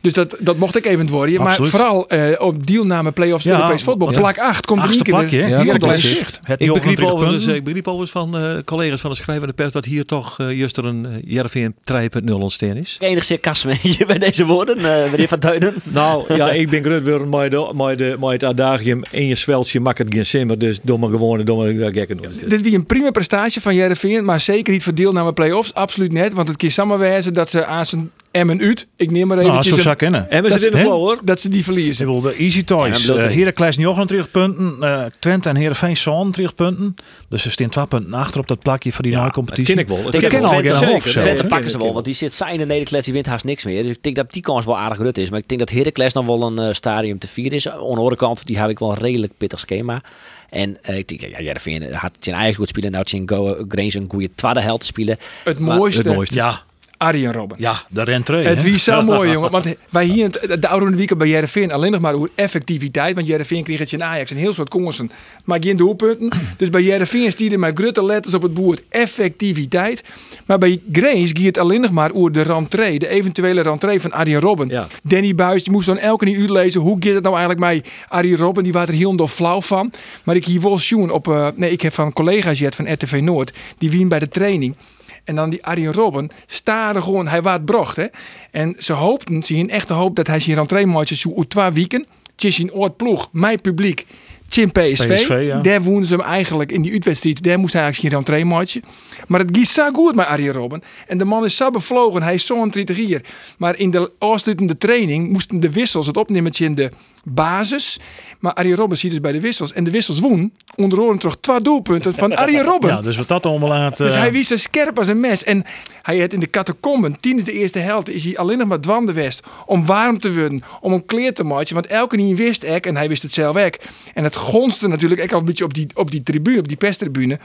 Dus 0.01 0.13
dat, 0.13 0.35
dat 0.39 0.57
mocht 0.57 0.75
ik 0.75 0.85
even 0.85 1.07
worden. 1.07 1.35
Maar 1.37 1.47
Absoluut. 1.47 1.71
vooral 1.71 2.07
eh, 2.09 2.41
op 2.41 2.67
deelname 2.67 3.11
play-offs 3.11 3.43
Ja, 3.43 3.55
Europees 3.55 3.83
voetbal. 3.83 4.11
ja. 4.11 4.19
Plak 4.19 4.37
8 4.39 4.65
komt 4.65 4.81
Achtste 4.81 5.03
één 5.03 5.27
keer 5.29 5.39
plakje, 5.39 5.65
Ja, 5.65 5.77
klein 5.77 5.97
zicht. 5.97 6.39
Het 6.43 6.59
Ik 6.61 6.67
begreep, 6.67 6.97
29 6.97 7.11
overigens, 7.11 7.43
punten. 7.43 7.55
ik 7.55 7.63
begreep 7.63 7.87
overigens 7.87 8.11
van 8.11 8.37
eh, 8.37 8.57
collega's 8.65 9.01
van 9.01 9.09
de 9.09 9.15
schrijvende 9.15 9.53
pers 9.53 9.71
dat 9.71 9.85
hier 9.85 10.05
toch 10.05 10.39
eh, 10.39 10.57
juist 10.57 10.77
er 10.77 10.85
een 10.85 11.05
uh, 11.09 11.33
Jervin 11.33 11.75
3.0 11.93 12.31
ontstaan 12.33 12.75
is. 12.75 12.97
Enigszins 12.99 13.39
kast 13.39 13.65
mee 13.65 13.97
bij 14.07 14.17
deze 14.17 14.45
woorden, 14.45 14.77
eh 14.77 15.11
meneer 15.11 15.27
Van 15.27 15.39
Duinen. 15.39 15.73
Nou 15.93 16.35
ja, 16.35 16.51
ik 16.51 16.69
ben 16.69 16.83
groot 16.83 17.03
weer 17.03 17.27
met, 17.27 18.31
het 18.31 18.43
adagium 18.43 19.03
in 19.11 19.27
je 19.27 19.35
zweltje 19.35 19.79
makkelijk 19.79 20.13
geen 20.13 20.25
simmer, 20.25 20.59
dus 20.59 20.79
domme 20.83 21.09
gewone 21.09 21.43
domme 21.43 21.91
gekken 21.91 22.17
doen. 22.17 22.31
Dit 22.47 22.63
was 22.63 22.73
een 22.73 22.85
prima 22.85 23.11
prestatie 23.11 23.61
van 23.61 23.75
Jereveen, 23.75 24.25
maar 24.25 24.39
zeker 24.39 24.73
niet 24.73 24.83
voor 24.83 24.95
deelname 24.95 25.33
play-offs. 25.33 25.73
Absoluut 25.73 26.11
net, 26.11 26.33
want 26.33 26.47
het 26.47 26.57
kan 26.57 26.71
samenwijzen 26.71 27.33
dat 27.33 27.49
ze 27.49 27.65
aan 27.65 27.85
zijn 27.85 28.11
Emmen 28.31 28.59
uit, 28.61 28.87
ik 28.95 29.11
neem 29.11 29.27
maar 29.27 29.37
Nou, 29.37 29.49
eventjes 29.49 29.75
zo 29.75 29.81
zou 29.81 29.93
ik 29.93 29.97
kennen. 29.99 30.29
En 30.29 30.43
we 30.43 30.49
Dat- 30.49 30.59
zitten 30.61 30.79
in 30.79 30.85
de 30.85 30.91
flow 30.91 30.99
hoor. 30.99 31.19
dat 31.23 31.39
ze 31.41 31.49
die 31.49 31.57
Ik 31.59 31.63
verliezen. 31.63 32.05
bedoel, 32.05 32.21
de 32.21 32.33
Easy 32.35 32.63
Toys. 32.63 33.05
Ja, 33.05 33.13
Ja, 33.13 33.21
dat- 33.21 33.33
Heracles 33.33 33.77
29 33.77 34.31
punten. 34.31 34.75
eh 34.81 35.03
Twente 35.19 35.49
en 35.49 35.55
Heerenveen 35.55 35.97
zo'n 35.97 36.31
30 36.31 36.55
punten. 36.55 36.95
Dus 37.29 37.41
ze 37.41 37.49
staan 37.51 37.69
2 37.69 37.85
punten 37.87 38.13
achter 38.13 38.39
op 38.39 38.47
dat 38.47 38.59
plakje 38.59 38.91
voor 38.91 39.01
die 39.03 39.11
nieuwe 39.11 39.25
Dat 39.27 39.35
competitie. 39.35 39.73
ken 39.75 39.83
ik 39.83 39.87
wel. 39.89 39.97
Dat 40.03 40.05
Ik 40.13 40.19
ken 40.19 40.29
denk 40.29 40.33
ik 40.33 40.41
dat 40.41 40.79
wel. 40.79 40.79
Twente 40.99 41.09
Twente, 41.19 41.41
hè? 41.41 41.47
pakken 41.47 41.69
ze 41.69 41.77
wel, 41.77 41.93
want 41.93 42.05
die 42.05 42.13
zit 42.13 42.33
zijn 42.33 42.53
in 42.53 42.59
de 42.59 42.65
Nederlands, 42.65 43.05
die 43.05 43.13
wint 43.13 43.25
haast 43.25 43.43
niks 43.45 43.65
meer. 43.65 43.83
Dus 43.83 43.91
ik 43.91 44.03
denk 44.03 44.15
dat 44.15 44.31
die 44.33 44.41
kans 44.41 44.65
wel 44.65 44.77
aardig 44.77 44.97
rut 44.97 45.17
is. 45.17 45.29
Maar 45.29 45.39
ik 45.39 45.47
denk 45.47 45.59
dat 45.59 45.69
Heracles 45.69 46.13
nog 46.13 46.25
wel 46.25 46.43
een 46.43 46.59
eh, 46.59 46.73
stadium 46.73 47.19
te 47.19 47.27
vieren 47.27 47.53
is. 47.53 47.69
Aan 47.69 47.77
de 47.79 47.83
andere 47.85 48.15
kant, 48.15 48.45
die 48.47 48.59
heb 48.59 48.69
ik 48.69 48.79
wel 48.79 48.91
een 48.91 48.97
redelijk 48.97 49.33
pittig 49.37 49.59
schema. 49.59 50.01
En 50.49 50.77
ik 50.81 51.07
denk, 51.07 51.21
ja, 51.21 51.41
Jervin 51.41 51.93
had 51.93 52.11
zijn 52.19 52.35
eigen 52.35 52.55
goed 52.55 52.67
spelen. 52.67 52.91
Nou, 52.91 53.05
Go 53.25 53.65
Grains 53.67 53.93
een 53.93 54.09
goede 54.09 54.29
tweede 54.35 54.59
held 54.61 54.79
te 54.79 54.85
spelen. 54.85 55.17
Het 55.43 55.59
Maar- 55.59 55.77
mooiste, 55.77 56.03
Het 56.03 56.13
mooiste. 56.15 56.35
Ja, 56.35 56.61
Arjen 57.01 57.33
Robben. 57.33 57.57
ja, 57.59 57.83
de 57.89 58.03
rentree. 58.03 58.45
Het 58.47 58.63
wie 58.63 58.77
zo 58.79 59.01
mooi, 59.13 59.31
jongen. 59.31 59.51
Want 59.51 59.75
wij 59.89 60.05
hier 60.05 60.23
in 60.25 60.33
het- 60.49 60.61
de 60.61 60.67
oude 60.67 60.95
week 60.95 61.17
bij 61.17 61.27
Jereveen 61.27 61.71
alleen 61.71 61.91
nog 61.91 62.01
maar 62.01 62.13
over 62.13 62.29
effectiviteit. 62.35 63.15
Want 63.15 63.27
Jereveen 63.27 63.63
kreeg 63.63 63.79
het 63.79 63.91
in 63.91 64.03
Ajax 64.03 64.31
een 64.31 64.37
heel 64.37 64.53
soort 64.53 64.69
kansen. 64.69 65.11
Maar 65.43 65.57
geen 65.63 65.77
doelpunten. 65.77 66.29
Dus 66.57 66.69
bij 66.69 66.81
Jereveen 66.81 67.31
stierde 67.31 67.57
met 67.57 67.79
grote 67.79 68.03
letters 68.03 68.33
op 68.33 68.41
het 68.41 68.53
boord 68.53 68.81
effectiviteit. 68.89 70.03
Maar 70.45 70.57
bij 70.57 70.79
Grace 70.91 71.27
ging 71.35 71.45
het 71.45 71.57
alleen 71.57 71.81
nog 71.81 71.91
maar 71.91 72.11
over 72.13 72.31
de 72.31 72.41
rentree. 72.41 72.99
De 72.99 73.07
eventuele 73.07 73.61
rentree 73.61 74.01
van 74.01 74.11
Arjen 74.11 74.39
Robben. 74.39 74.67
Ja. 74.69 74.87
Danny 75.01 75.35
Buis, 75.35 75.63
je 75.65 75.71
moest 75.71 75.85
dan 75.87 75.97
elke 75.97 76.25
keer 76.25 76.39
uitlezen. 76.39 76.81
Hoe 76.81 76.97
gaat 76.99 77.13
het 77.13 77.23
nou 77.23 77.35
eigenlijk 77.37 77.73
met 77.73 77.89
Arjen 78.07 78.37
Robben? 78.37 78.63
Die 78.63 78.73
was 78.73 78.87
er 78.87 78.93
heel 78.93 79.13
nog 79.13 79.31
flauw 79.31 79.61
van. 79.61 79.91
Maar 80.23 80.35
ik 80.35 80.45
hier 80.45 80.61
wel 80.61 80.79
op... 81.11 81.27
eh, 81.27 81.47
nee, 81.55 81.71
ik 81.71 81.81
heb 81.81 81.93
van 81.93 82.13
collega's 82.13 82.59
jet 82.59 82.75
van 82.75 82.91
RTV 82.93 83.19
Noord. 83.23 83.53
Die 83.77 83.89
wien 83.91 84.07
bij 84.07 84.19
de 84.19 84.27
training. 84.29 84.75
En 85.23 85.35
dan 85.35 85.49
die 85.49 85.65
Arjen 85.65 85.93
Robben 85.93 86.29
staarde 86.45 87.01
gewoon, 87.01 87.27
hij 87.27 87.41
waard 87.41 87.65
brocht. 87.65 87.95
Hè? 87.95 88.05
En 88.51 88.75
ze 88.77 88.93
hoopten, 88.93 89.43
ze 89.43 89.55
hadden 89.55 89.75
echt 89.75 89.87
de 89.87 89.93
hoop 89.93 90.15
dat 90.15 90.27
hij 90.27 90.39
zijn 90.39 90.55
rentree 90.55 90.85
zo 91.15 91.33
uit 91.37 91.49
twee 91.49 91.71
weken. 91.71 92.05
Tjis 92.35 92.59
in 92.59 92.73
oord 92.73 92.97
ploeg, 92.97 93.29
mijn 93.31 93.61
publiek. 93.61 94.05
Tjin 94.51 94.71
PSV. 94.71 95.15
PSV, 95.15 95.43
ja. 95.47 95.59
Daar 95.59 95.81
wonen 95.81 96.05
ze 96.05 96.15
hem 96.15 96.25
eigenlijk 96.25 96.71
in 96.71 96.81
die 96.81 96.91
uitwedstrijd. 96.91 97.43
Daar 97.43 97.59
moest 97.59 97.73
hij 97.73 97.81
eigenlijk 97.81 98.13
geen 98.13 98.23
rentree 98.23 98.85
Maar 99.27 99.39
het 99.39 99.49
ging 99.51 99.67
zo 99.67 99.91
goed 99.91 100.15
met 100.15 100.25
Arjen 100.25 100.53
Robben. 100.53 100.81
En 101.07 101.17
de 101.17 101.25
man 101.25 101.45
is 101.45 101.55
zo 101.55 101.71
bevlogen. 101.71 102.23
Hij 102.23 102.33
is 102.33 102.45
zo'n 102.45 102.69
30 102.69 102.95
hier. 102.95 103.21
Maar 103.57 103.77
in 103.77 103.91
de 103.91 104.11
afsluitende 104.17 104.77
training 104.77 105.29
moesten 105.29 105.59
de 105.59 105.71
wissels 105.71 106.07
het 106.07 106.17
opnemen 106.17 106.51
in 106.57 106.75
de 106.75 106.91
basis. 107.23 107.99
Maar 108.39 108.53
Arjen 108.53 108.75
Robben 108.75 108.97
ziet 108.97 109.11
dus 109.11 109.19
bij 109.21 109.31
de 109.31 109.39
wissels. 109.39 109.73
En 109.73 109.83
de 109.83 109.91
wissels 109.91 110.19
woen. 110.19 110.53
Onder 110.75 110.99
andere 110.99 111.17
terug 111.17 111.37
twee 111.39 111.61
doelpunten 111.61 112.13
van 112.13 112.35
Arjen 112.35 112.63
Robben. 112.63 112.89
Ja, 112.91 113.01
dus 113.01 113.17
wat 113.17 113.27
dat 113.27 113.45
allemaal 113.45 113.69
laat... 113.69 113.97
Dus 113.97 114.13
eh, 114.13 114.19
hij 114.19 114.31
wies 114.31 114.47
zo 114.47 114.57
scherp 114.57 114.97
als 114.97 115.07
een 115.07 115.19
mes. 115.19 115.43
En 115.43 115.65
hij 116.01 116.19
had 116.19 116.33
in 116.33 116.39
de 116.39 116.49
catacomben, 116.49 117.19
tijdens 117.19 117.43
de 117.43 117.51
eerste 117.51 117.79
helft, 117.79 118.09
is 118.09 118.23
hij 118.23 118.37
alleen 118.37 118.57
nog 118.57 118.67
maar 118.67 118.79
dwanden 118.79 119.15
west 119.15 119.47
om 119.65 119.85
warm 119.85 120.19
te 120.19 120.33
worden, 120.33 120.63
om 120.81 120.93
een 120.93 121.05
kleer 121.05 121.33
te 121.33 121.43
maken. 121.43 121.73
Want 121.73 121.87
elke 121.87 122.15
niet 122.15 122.37
wist 122.37 122.63
ik, 122.63 122.85
en 122.85 122.95
hij 122.95 123.07
wist 123.07 123.21
het 123.21 123.33
zelf 123.33 123.57
ook. 123.57 123.75
En 124.13 124.23
het 124.23 124.35
gonste 124.41 124.87
natuurlijk 124.87 125.21
ook 125.21 125.31
al 125.31 125.39
een 125.39 125.45
beetje 125.45 125.63
op 125.63 125.73
die, 125.73 125.87
op 125.93 126.11
die 126.11 126.23
tribune, 126.23 126.59
op 126.59 126.67
die 126.67 126.77
pestribune. 126.77 127.39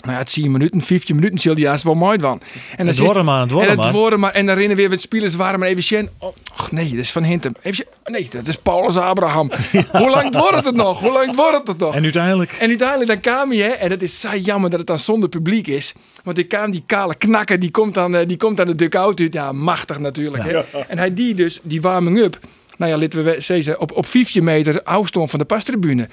Nou 0.00 0.12
ja, 0.12 0.18
het 0.18 0.32
10 0.32 0.50
minuten, 0.50 0.80
15 0.80 1.14
minuten 1.14 1.38
zul 1.38 1.54
je 1.54 1.60
juist 1.60 1.84
wel 1.84 1.94
mooi 1.94 2.18
van. 2.20 2.40
En 2.76 2.86
Het 2.86 2.98
worden 2.98 3.24
maar, 3.24 3.40
het 3.40 3.50
worden 3.50 3.70
en 3.70 3.76
maar. 3.76 3.86
het 3.86 3.94
worden 3.94 4.20
maar. 4.20 4.32
En 4.32 4.46
dan 4.46 4.56
rennen 4.56 4.76
weer 4.76 4.90
wat 4.90 5.00
spelers 5.00 5.36
waren 5.36 5.58
maar 5.58 5.68
even 5.68 5.82
zien. 5.82 6.08
Oh, 6.18 6.34
och, 6.58 6.72
nee, 6.72 6.90
dat 6.90 6.98
is 6.98 7.12
van 7.12 7.22
Hintem. 7.22 7.54
Even 7.62 7.74
zien. 7.74 8.12
Nee, 8.12 8.28
dat 8.30 8.48
is 8.48 8.56
Paulus 8.56 8.96
Abraham. 8.96 9.50
Hoe 9.92 10.10
lang 10.10 10.36
wordt 10.36 10.64
het 10.64 10.74
nog? 10.76 11.00
Hoe 11.00 11.12
lang 11.12 11.36
wordt 11.36 11.68
het 11.68 11.78
nog? 11.78 11.94
En 11.94 12.02
uiteindelijk... 12.02 12.52
En 12.52 12.68
uiteindelijk 12.68 13.08
dan 13.08 13.20
kwam 13.20 13.50
hij, 13.50 13.60
hè, 13.60 13.68
en 13.68 13.90
het 13.90 14.02
is 14.02 14.20
saai 14.20 14.40
jammer 14.40 14.70
dat 14.70 14.78
het 14.78 14.88
dan 14.88 14.98
zonder 14.98 15.28
publiek 15.28 15.66
is. 15.66 15.92
Want 16.24 16.36
die 16.36 16.46
kwam 16.46 16.70
die 16.70 16.82
kale 16.86 17.14
knakker, 17.14 17.58
die 17.58 17.70
komt 17.70 17.94
dan, 17.94 18.16
eh, 18.16 18.26
die 18.26 18.36
komt 18.36 18.60
aan 18.60 18.66
de 18.66 18.74
dugout 18.74 19.20
uit. 19.20 19.32
Ja, 19.32 19.52
machtig 19.52 19.98
natuurlijk. 19.98 20.44
Hè. 20.44 20.60
En 20.88 20.98
hij 20.98 21.14
die 21.14 21.34
dus, 21.34 21.60
die 21.62 21.80
warming 21.80 22.18
up. 22.18 22.38
Nou 22.78 22.90
ja, 22.92 22.98
laten 22.98 23.24
we 23.24 23.36
zeggen, 23.38 23.80
op, 23.80 23.92
op 23.92 24.06
15 24.06 24.44
meter 24.44 24.82
afstand 24.82 25.30
van 25.30 25.38
de 25.38 25.44
pastribune. 25.44 26.08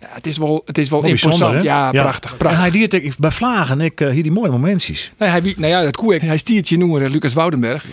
Ja, 0.00 0.06
het 0.10 0.26
is 0.26 0.38
wel, 0.38 0.62
het 0.64 0.78
is 0.78 0.88
wel 0.90 1.00
Wel 1.00 1.10
imposant. 1.10 1.62
Ja, 1.62 1.90
prachtig, 1.90 2.30
En 2.32 2.36
prachtig. 2.36 2.60
hij 2.60 2.70
die 2.70 2.82
het 2.82 2.92
ik- 2.92 3.14
bij 3.18 3.30
Vlagen, 3.30 3.80
ik, 3.80 4.00
eh, 4.00 4.10
hier 4.10 4.22
die 4.22 4.32
mooie 4.32 4.50
momentjes. 4.50 5.12
Nee, 5.18 5.28
hij, 5.28 5.40
nou 5.56 5.66
ja, 5.72 5.82
dat 5.82 5.96
koe, 5.96 6.14
hij 6.16 6.36
stiert 6.38 6.68
je 6.68 6.78
noemen, 6.78 7.04
eh, 7.04 7.10
Lucas 7.10 7.32
Woudenberg. 7.32 7.84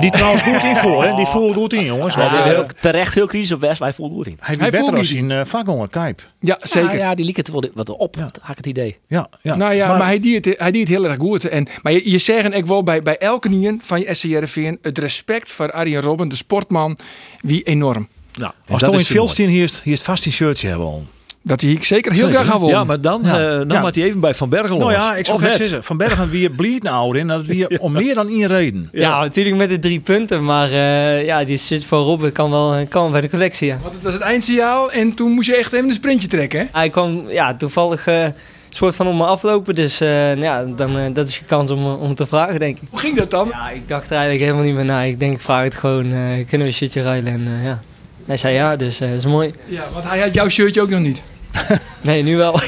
Die 0.00 0.10
trouwens 0.10 0.42
goed 0.42 0.62
invol, 0.62 1.02
hè? 1.02 1.14
Die 1.14 1.26
voelt 1.26 1.54
goed 1.54 1.72
in, 1.72 1.84
jongens. 1.84 2.14
We 2.14 2.20
Want, 2.20 2.32
hebben 2.32 2.52
eh, 2.52 2.58
heel- 2.58 2.68
terecht 2.80 3.14
heel 3.14 3.26
kritisch 3.26 3.52
op 3.52 3.60
West, 3.60 3.78
wij 3.78 3.92
voelen 3.92 4.16
goed 4.16 4.26
in. 4.26 4.36
hij 4.40 4.56
Hij 4.58 4.72
voelt 4.72 4.96
niet. 4.96 5.10
in 5.10 5.30
uh, 5.30 5.40
vakhonger, 5.44 5.88
Kijp. 5.88 6.26
Ja, 6.40 6.58
zeker. 6.62 6.90
Ja, 6.92 6.96
ja, 6.98 7.14
die 7.14 7.24
liep 7.24 7.36
het 7.36 7.50
wel 7.50 7.64
wat 7.74 7.88
op, 7.90 8.16
had 8.16 8.36
ik 8.50 8.56
het 8.56 8.66
idee. 8.66 8.96
Ja, 9.06 9.28
ja. 9.42 9.56
Nou 9.56 9.72
ja, 9.74 9.96
maar, 9.96 10.06
hij, 10.06 10.20
deed 10.20 10.44
het, 10.44 10.58
hij 10.58 10.70
deed 10.70 10.88
heel 10.88 11.04
erg 11.04 11.16
goed. 11.16 11.48
En, 11.48 11.66
maar 11.82 11.92
je, 11.92 12.10
je 12.10 12.18
zegt 12.18 12.54
ik 12.54 12.66
wel 12.66 12.82
bij, 12.82 13.02
bij 13.02 13.18
elke 13.18 13.48
nien 13.48 13.80
van 13.82 14.00
je 14.00 14.14
SCRVN, 14.14 14.78
het 14.82 14.98
respect 14.98 15.50
voor 15.52 15.72
Arjen 15.72 16.00
Robben, 16.02 16.28
de 16.28 16.36
sportman, 16.36 16.98
wie 17.40 17.62
enorm. 17.62 18.08
Ja. 18.32 18.44
En 18.46 18.72
Als 18.72 18.80
dat 18.82 19.06
Toon 19.06 19.34
in 19.36 19.48
hier 19.48 19.62
is, 19.62 19.80
hier 19.82 19.92
is 19.92 20.02
vast 20.02 20.26
een 20.26 20.32
shirtje 20.32 20.68
hebben 20.68 20.86
al. 20.86 21.06
Dat 21.42 21.60
hij 21.60 21.78
zeker 21.80 22.12
heel 22.12 22.28
graag 22.28 22.46
gaan 22.46 22.64
Ja, 22.66 22.84
maar 22.84 23.00
dan, 23.00 23.20
Ja. 23.24 23.30
eh, 23.40 23.56
dan 23.68 23.68
Ja. 23.82 23.90
hij 23.94 24.02
even 24.02 24.20
bij 24.20 24.34
Van 24.34 24.48
Bergen 24.48 24.78
Nou 24.78 24.92
los. 24.92 24.92
ja, 25.00 25.16
ik 25.16 25.26
zou 25.26 25.52
zeggen, 25.52 25.84
Van 25.84 25.96
Bergen 25.96 26.30
weer 26.30 26.50
bleed 26.50 26.82
nou 26.82 27.18
in. 27.18 27.26
Dat 27.26 27.46
weer 27.46 27.68
om 27.80 27.92
meer 27.92 28.14
dan 28.14 28.28
één 28.28 28.46
reden. 28.46 28.88
Ja, 28.92 29.20
natuurlijk 29.20 29.56
met 29.56 29.68
de 29.68 29.78
drie 29.78 30.00
punten. 30.00 30.44
Maar 30.44 30.70
eh, 30.72 31.24
ja, 31.24 31.44
die 31.44 31.56
zit 31.56 31.84
voor 31.84 31.98
Robben 31.98 32.32
kan 32.32 32.50
wel, 32.50 32.86
kan 32.88 33.02
wel 33.02 33.10
bij 33.10 33.20
de 33.20 33.30
collectie. 33.30 33.66
Ja. 33.66 33.78
Want 33.82 33.94
het 33.94 34.02
was 34.02 34.12
het 34.12 34.22
eindsignaal 34.22 34.90
en 34.92 35.14
toen 35.14 35.30
moest 35.30 35.48
je 35.48 35.56
echt 35.56 35.72
even 35.72 35.84
een 35.86 35.92
sprintje 35.94 36.28
trekken. 36.28 36.58
Hè? 36.60 36.66
Hij 36.72 36.88
kwam 36.90 37.24
ja, 37.28 37.54
toevallig 37.54 38.06
eh 38.06 38.24
soort 38.72 38.96
van 38.96 39.06
om 39.06 39.16
me 39.16 39.24
aflopen. 39.24 39.74
Dus 39.74 40.00
eh, 40.00 40.36
ja, 40.36 40.64
dan, 40.64 41.12
dat 41.12 41.28
is 41.28 41.36
je 41.38 41.44
kans 41.44 41.70
om, 41.70 41.84
om 41.94 42.14
te 42.14 42.26
vragen, 42.26 42.58
denk 42.58 42.76
ik. 42.76 42.82
Hoe 42.90 42.98
ging 42.98 43.16
dat 43.16 43.30
dan? 43.30 43.48
Ja, 43.50 43.70
ik 43.70 43.88
dacht 43.88 44.04
er 44.06 44.12
eigenlijk 44.12 44.40
helemaal 44.42 44.64
niet 44.64 44.74
meer 44.74 44.84
na. 44.84 45.02
Ik 45.02 45.18
denk, 45.18 45.34
ik 45.34 45.42
vraag 45.42 45.64
het 45.64 45.74
gewoon. 45.74 46.04
eh, 46.04 46.18
kunnen 46.20 46.46
we 46.48 46.64
een 46.64 46.72
shirtje 46.72 47.02
ruilen? 47.02 47.32
En 47.32 47.46
eh, 47.46 47.64
ja. 47.64 47.82
Hij 48.30 48.38
zei 48.38 48.54
ja, 48.54 48.76
dus 48.76 49.00
eh, 49.00 49.08
dat 49.08 49.18
is 49.18 49.26
mooi. 49.26 49.52
Ja, 49.66 49.82
want 49.92 50.04
hij 50.04 50.20
had 50.20 50.34
jouw 50.34 50.48
shirtje 50.48 50.80
ook 50.80 50.90
nog 50.90 51.00
niet. 51.00 51.22
Nee, 52.02 52.22
nu 52.22 52.36
wel. 52.36 52.60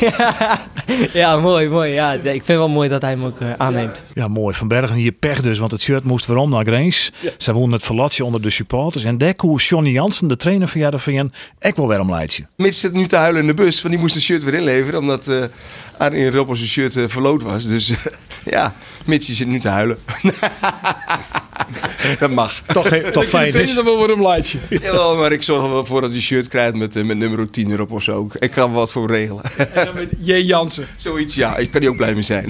ja, 1.12 1.36
mooi, 1.36 1.68
mooi. 1.68 1.92
Ja, 1.92 2.12
ik 2.12 2.20
vind 2.22 2.46
het 2.46 2.56
wel 2.56 2.68
mooi 2.68 2.88
dat 2.88 3.02
hij 3.02 3.10
hem 3.10 3.24
ook 3.24 3.40
eh, 3.40 3.48
aanneemt. 3.56 4.04
Ja, 4.14 4.28
mooi. 4.28 4.54
Van 4.54 4.68
Bergen 4.68 4.96
hier 4.96 5.12
pech 5.12 5.40
dus, 5.40 5.58
want 5.58 5.72
het 5.72 5.80
shirt 5.80 6.04
moest 6.04 6.26
waarom 6.26 6.50
naar 6.50 6.64
Greens. 6.64 7.12
Ze 7.38 7.52
woonden 7.52 7.72
het 7.72 7.82
verlotje 7.82 8.24
onder 8.24 8.42
de 8.42 8.50
supporters. 8.50 9.04
En 9.04 9.18
daar 9.18 9.34
koos 9.34 9.68
Johnny 9.68 9.90
Jansen, 9.90 10.28
de 10.28 10.36
trainer 10.36 10.68
van 10.68 10.80
JRVN, 10.80 11.32
ik 11.60 11.76
wel 11.76 11.88
weer 11.88 12.00
om 12.00 12.10
leidje. 12.10 12.46
Mitch 12.56 12.76
zit 12.76 12.92
nu 12.92 13.06
te 13.06 13.16
huilen 13.16 13.40
in 13.40 13.46
de 13.46 13.54
bus, 13.54 13.82
want 13.82 13.94
die 13.94 14.02
moest 14.02 14.14
een 14.14 14.20
shirt 14.20 14.44
weer 14.44 14.54
inleveren. 14.54 15.00
Omdat 15.00 15.28
eh 15.28 15.44
Arjen 15.96 16.32
Roppers 16.32 16.58
zijn 16.58 16.70
shirt 16.70 16.96
eh, 16.96 17.04
verloot 17.06 17.42
was. 17.42 17.66
Dus 17.66 17.92
ja, 18.44 18.74
Mitch 19.04 19.26
die 19.26 19.34
zit 19.34 19.46
nu 19.46 19.60
te 19.60 19.68
huilen. 19.68 19.98
dat 22.18 22.30
mag. 22.30 22.60
Toch, 22.66 22.88
he- 22.90 23.10
toch 23.10 23.24
fijn 23.24 23.54
is. 23.54 23.74
dan 23.74 23.84
wel 23.84 23.98
weer 24.06 24.10
een 24.10 24.22
lightje. 24.26 24.58
Jawel, 24.82 25.16
maar 25.16 25.32
ik 25.32 25.42
zorg 25.42 25.62
er 25.64 25.70
wel 25.70 25.84
voor 25.84 26.00
dat 26.00 26.08
hij 26.10 26.18
een 26.18 26.24
shirt 26.24 26.48
krijgt 26.48 26.74
met, 26.74 26.96
eh, 26.96 27.04
met 27.04 27.16
nummer 27.18 27.50
10 27.50 27.70
erop 27.70 27.90
of 27.90 28.02
zo. 28.02 28.28
Ik 28.38 28.52
ga 28.52 28.62
er 28.62 28.72
wat 28.72 28.92
voor 28.92 29.10
regelen. 29.10 29.42
En 29.74 29.84
dan 29.84 29.94
met 29.94 30.08
J. 30.18 30.32
Jansen. 30.32 30.86
Zoiets, 30.96 31.34
ja. 31.34 31.56
Ik 31.56 31.70
kan 31.70 31.80
die 31.80 31.90
ook 31.90 31.96
blij 31.96 32.14
mee 32.14 32.22
zijn. 32.22 32.46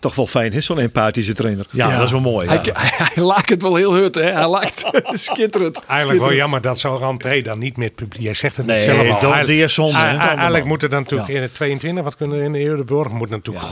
Toch 0.00 0.14
wel 0.14 0.26
fijn 0.26 0.52
is 0.52 0.66
zo'n 0.66 0.78
empathische 0.78 1.34
trainer. 1.34 1.66
Ja, 1.70 1.96
dat 1.96 2.04
is 2.04 2.10
wel 2.10 2.20
mooi. 2.20 2.48
Ja. 2.48 2.52
Hij, 2.54 2.70
hij, 2.72 3.08
hij 3.14 3.22
laakt 3.24 3.48
het 3.50 3.62
wel 3.62 3.74
heel 3.74 3.92
hut, 3.94 4.14
hè? 4.14 4.32
Hij 4.32 4.48
laakt 4.48 4.82
schitterend. 5.12 5.84
Eigenlijk 5.86 6.20
wel 6.20 6.32
jammer 6.34 6.60
dat 6.60 6.78
zo'n 6.78 6.98
rentree 6.98 7.42
dan 7.42 7.58
niet 7.58 7.76
met 7.76 7.94
publiek. 7.94 8.22
Jij 8.22 8.34
zegt 8.34 8.56
het 8.56 8.66
Nee, 8.66 8.76
niet 8.76 8.84
zelf 8.84 8.98
al. 8.98 9.04
dat 9.04 9.12
Eigenlijk- 9.22 9.46
deer 9.46 9.68
zonde, 9.68 9.98
hè? 9.98 10.16
Eigenlijk 10.16 10.64
moet 10.64 10.82
het 10.82 10.90
dan 10.90 11.00
natuurlijk 11.02 11.28
in 11.28 11.42
het 11.42 11.54
22, 11.54 11.89
wat 11.94 12.16
kunnen 12.16 12.38
we 12.38 12.44
in 12.44 12.52
de 12.52 12.64
Euroborg, 12.64 13.08
moet 13.12 13.30
natuurlijk 13.30 13.66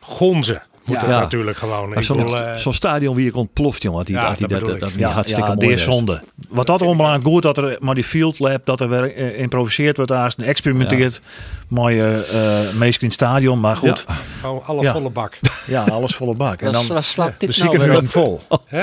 gonzen. 0.00 0.62
Moet 0.84 1.00
Ja. 1.00 1.06
natuurlijk 1.06 1.56
gewoon. 1.56 2.02
Zo'n 2.02 2.34
eh, 2.36 2.54
zo'n 2.54 2.72
stadion 2.74 3.16
wie 3.16 3.26
ik 3.26 3.36
ontploft, 3.36 3.82
jongen. 3.82 3.98
had 3.98 4.06
die- 4.06 4.16
Ja, 4.16 4.26
had 4.28 4.38
die 4.38 4.46
dat 4.46 4.60
dat, 4.60 4.68
dat, 4.68 4.80
dat 4.80 4.92
Ja, 4.96 5.10
hartstikke 5.10 5.48
ja, 5.48 5.54
mooi. 5.54 5.66
deer 5.66 5.76
is. 5.76 5.82
zonde. 5.82 6.22
Wat 6.48 6.66
dat 6.66 6.82
onbelangrijk 6.82 7.24
goed 7.26 7.42
dat 7.42 7.58
er 7.58 7.76
maar 7.80 7.94
die 7.94 8.04
field 8.04 8.38
lab 8.38 8.64
dat 8.66 8.80
er 8.80 8.88
weer 8.88 9.14
eh, 9.14 9.38
improviseerd 9.40 9.96
wordt 9.96 10.10
daar 10.10 10.34
experimenteerd. 10.38 11.20
Mooie 11.74 12.24
uh, 12.32 12.78
meest 12.78 13.02
in 13.02 13.10
stadion, 13.10 13.60
maar 13.60 13.76
goed. 13.76 14.04
Ja, 14.08 14.14
gewoon 14.40 14.62
alle 14.66 14.82
Ja. 14.82 14.92
volle 14.92 15.10
bak. 15.10 15.38
alles 15.90 16.14
volle 16.14 16.34
bak. 16.34 16.60
En 16.60 16.72
Dat 16.72 16.86
dan 16.86 17.02
slaat 17.02 17.28
de 17.28 17.46
dit 17.46 17.48
nou 17.48 17.52
ziekenhuizen 17.70 18.08
vol. 18.08 18.40
Hè? 18.66 18.82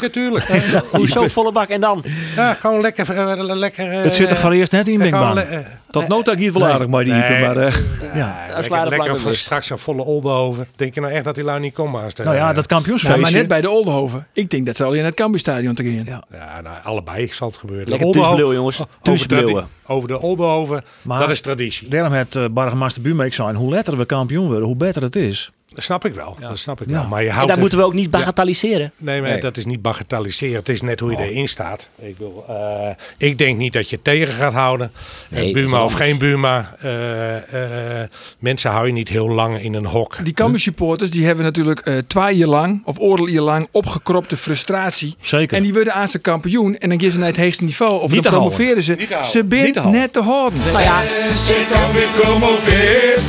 Natuurlijk. 0.00 0.44
Hoezo 0.90 1.26
volle 1.28 1.52
bak 1.52 1.68
en 1.68 1.80
dan? 1.80 2.04
Ja, 2.36 2.54
gewoon 2.54 2.80
lekker. 2.80 3.10
eh, 3.38 3.54
lekker 3.56 3.90
eh, 3.92 4.02
Het 4.02 4.14
zit 4.14 4.30
er 4.30 4.36
voor 4.36 4.52
eerst 4.52 4.72
net 4.72 4.88
in, 4.88 4.98
Big 4.98 5.08
gewoon 5.08 5.34
Bang. 5.34 5.48
le- 5.48 5.56
eh, 5.56 5.64
Tot 5.90 6.08
nota 6.08 6.34
gaat 6.36 6.52
wel 6.52 6.66
aardig, 6.66 6.86
maar 6.88 7.04
die 7.04 7.12
maar... 7.12 7.56
eh, 7.56 7.74
Ja. 8.14 8.46
Dat 8.54 8.68
lekker, 8.88 9.20
mis. 9.24 9.38
straks 9.38 9.70
een 9.70 9.78
volle 9.78 10.02
Oldenhoven. 10.02 10.68
Denk 10.76 10.94
je 10.94 11.00
nou 11.00 11.12
echt 11.12 11.24
dat 11.24 11.34
die 11.34 11.44
lui 11.44 11.60
niet 11.60 11.74
komen? 11.74 12.10
De- 12.14 12.22
Nou 12.22 12.36
ja, 12.36 12.52
dat 12.52 12.56
Ja, 12.56 12.76
kampioensfeestje. 12.76 13.20
maar 13.22 13.32
net 13.32 13.48
bij 13.48 13.60
de 13.60 13.70
Oldenhoven. 13.70 14.26
Ik 14.32 14.50
denk 14.50 14.66
dat 14.66 14.76
ze 14.76 14.84
al 14.84 14.92
in 14.92 15.04
het 15.04 15.14
Cambuurstadion 15.14 15.74
te 15.74 15.82
gaan. 15.82 16.04
Ja. 16.04 16.22
Ja, 16.32 16.60
nou, 16.60 16.76
allebei 16.84 17.28
zal 17.32 17.48
het 17.48 17.56
gebeuren. 17.56 17.88
Lekker 17.88 18.12
De 18.12 18.18
jongens. 18.54 18.80
Tussenbrillen. 19.02 19.66
Over 19.86 20.08
de 20.08 20.20
Oldenhoven, 20.20 20.84
dat 21.02 21.30
is 21.30 21.40
traditie. 21.40 21.88
Daarom 22.06 22.24
het 22.26 22.34
uh, 22.34 22.48
Bargemaster 22.48 23.02
Buurmeek 23.02 23.34
zijn. 23.34 23.54
Hoe 23.54 23.70
letter 23.70 23.96
we 23.96 24.04
kampioen 24.04 24.46
worden, 24.46 24.64
hoe 24.64 24.76
beter 24.76 25.02
het 25.02 25.16
is. 25.16 25.50
Dat 25.76 25.84
snap 25.84 26.04
ik 26.04 26.14
wel. 26.14 26.36
Dat 26.40 26.58
snap 26.58 26.80
ik 26.80 26.86
Ja. 26.88 26.92
wel. 26.92 27.04
Maar 27.04 27.22
je 27.22 27.28
En 27.28 27.34
houdt 27.34 27.48
dat 27.48 27.56
het- 27.56 27.60
moeten 27.60 27.78
we 27.78 27.84
ook 27.84 27.94
niet 27.94 28.10
bagatelliseren. 28.10 28.92
Nee, 28.96 29.20
maar 29.20 29.30
Nee. 29.30 29.40
dat 29.40 29.56
is 29.56 29.64
niet 29.64 29.82
bagatelliseren. 29.82 30.54
Het 30.56 30.68
is 30.68 30.80
net 30.82 31.00
hoe 31.00 31.10
je 31.10 31.16
erin 31.18 31.48
staat. 31.48 31.88
Ik, 31.98 32.14
wil, 32.18 32.44
eh, 32.48 32.90
ik 33.28 33.38
denk 33.38 33.58
niet 33.58 33.72
dat 33.72 33.88
je 33.90 33.94
het 33.96 34.04
tegen 34.04 34.34
gaat 34.34 34.52
houden. 34.52 34.92
Nee, 35.28 35.46
Eh, 35.46 35.52
Buma 35.54 35.84
of 35.84 35.92
geen 35.92 36.18
Buma. 36.18 36.74
eh, 36.80 38.00
eh, 38.02 38.08
mensen 38.38 38.70
hou 38.70 38.86
je 38.86 38.92
niet 38.92 39.08
heel 39.08 39.28
lang 39.30 39.60
in 39.62 39.74
een 39.74 39.86
hok. 39.86 40.16
Die 40.24 40.32
Cambuur 40.34 40.60
supporters 40.60 41.10
die 41.10 41.26
hebben 41.26 41.44
natuurlijk 41.44 41.80
eh 41.80 41.94
twee 42.06 42.36
jaar 42.36 42.48
lang 42.48 42.82
of 42.84 42.98
oordeel 42.98 43.26
jaar 43.28 43.42
lang 43.42 43.68
opgekropte 43.70 44.36
frustratie. 44.36 45.16
Zeker. 45.20 45.56
En 45.56 45.62
die 45.62 45.72
worden 45.74 45.94
aan 45.94 46.08
zijn 46.08 46.22
kampioen 46.22 46.76
en 46.78 46.88
dan 46.88 47.00
gaan 47.00 47.10
ze 47.10 47.18
naar 47.18 47.28
het 47.28 47.36
hoogste 47.36 47.64
niveau 47.64 48.00
of 48.02 48.10
Niet 48.12 48.22
dan 48.22 48.32
promoveren 48.32 48.82
ze. 48.82 48.92
Ze 48.92 48.98
Niet 48.98 49.08
te 49.08 49.14
zijn 49.30 49.74
houden. 49.74 50.00
net 50.00 50.12
te 50.12 50.20
houden. 50.22 50.58
Nou 50.72 50.80
ja, 50.82 51.00
Ik 51.02 51.66
kan 51.70 51.92
weer 51.92 52.08
promoveerd. 52.20 53.20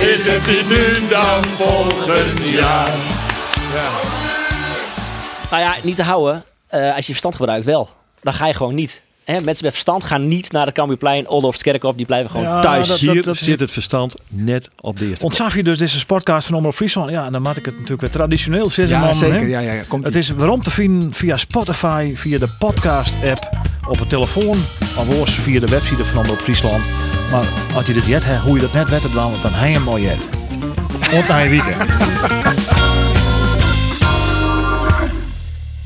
Is 0.00 0.26
het 0.26 0.46
niet 0.46 0.68
nu 0.68 1.08
dan 1.08 1.40
volgend 1.90 2.44
jaar? 2.44 2.90
nou 5.50 5.62
ja, 5.62 5.74
niet 5.82 5.96
te 5.96 6.02
houden. 6.02 6.44
eh, 6.66 6.86
als 6.94 6.96
je 7.06 7.10
verstand 7.10 7.34
gebruikt 7.34 7.64
wel. 7.64 7.88
Dan 8.22 8.32
ga 8.34 8.46
je 8.46 8.54
gewoon 8.54 8.74
niet. 8.74 9.02
Hè, 9.24 9.40
mensen 9.40 9.64
met 9.64 9.72
verstand 9.72 10.04
gaan 10.04 10.28
niet 10.28 10.52
naar 10.52 10.66
de 10.66 10.72
Cambuurplein, 10.72 11.28
Oldorf, 11.28 11.56
Kerkhof. 11.56 11.94
Die 11.94 12.06
blijven 12.06 12.30
gewoon 12.30 12.46
Ja, 12.46 12.60
thuis. 12.60 12.88
dat- 12.88 12.98
Hier 12.98 13.22
dat 13.22 13.36
zit 13.36 13.60
het 13.60 13.72
verstand 13.72 14.14
net 14.28 14.68
op 14.80 14.98
de 14.98 15.08
eerste 15.08 15.24
Ontzag 15.24 15.54
je 15.56 15.62
dus 15.62 15.78
deze 15.78 15.98
sportcast 15.98 16.46
van 16.46 16.56
Omroep 16.56 16.74
Friesland? 16.74 17.10
Ja, 17.10 17.30
dan 17.30 17.42
maak 17.42 17.56
ik 17.56 17.64
het 17.64 17.74
natuurlijk 17.74 18.00
weer 18.00 18.10
traditioneel 18.10 18.70
zitten. 18.70 18.96
Ja, 18.96 19.04
man, 19.04 19.14
zeker. 19.14 19.40
hè? 19.40 19.46
Ja, 19.46 19.58
ja, 19.58 19.72
ja. 19.72 19.82
Komt 19.88 20.04
Het 20.04 20.14
is 20.14 20.28
waarom 20.30 20.62
te 20.62 20.70
vinden 20.70 21.12
via 21.14 21.36
Spotify, 21.36 22.12
via 22.16 22.38
de 22.38 22.48
podcast-app, 22.58 23.48
op 23.88 23.98
het 23.98 24.08
telefoon, 24.08 24.56
of 24.96 25.28
via 25.28 25.60
de 25.60 25.66
website 25.68 26.04
van 26.04 26.18
Omroep 26.20 26.38
Friesland. 26.40 26.82
Maar 27.30 27.44
als 27.74 27.86
je 27.86 27.92
dit 27.92 28.06
jet 28.06 28.24
hebt, 28.24 28.42
hoe 28.42 28.54
je 28.54 28.60
dat 28.60 28.72
net 28.72 28.88
weet, 28.88 29.02
dan 29.02 29.12
dan 29.42 29.52
heb 29.52 29.68
je 29.68 29.74
hem 29.78 29.88
al 29.88 29.98
jet. 29.98 30.28
Ont 31.14 31.28
naar 31.28 31.42
je 31.42 31.48
weekend. 31.48 32.83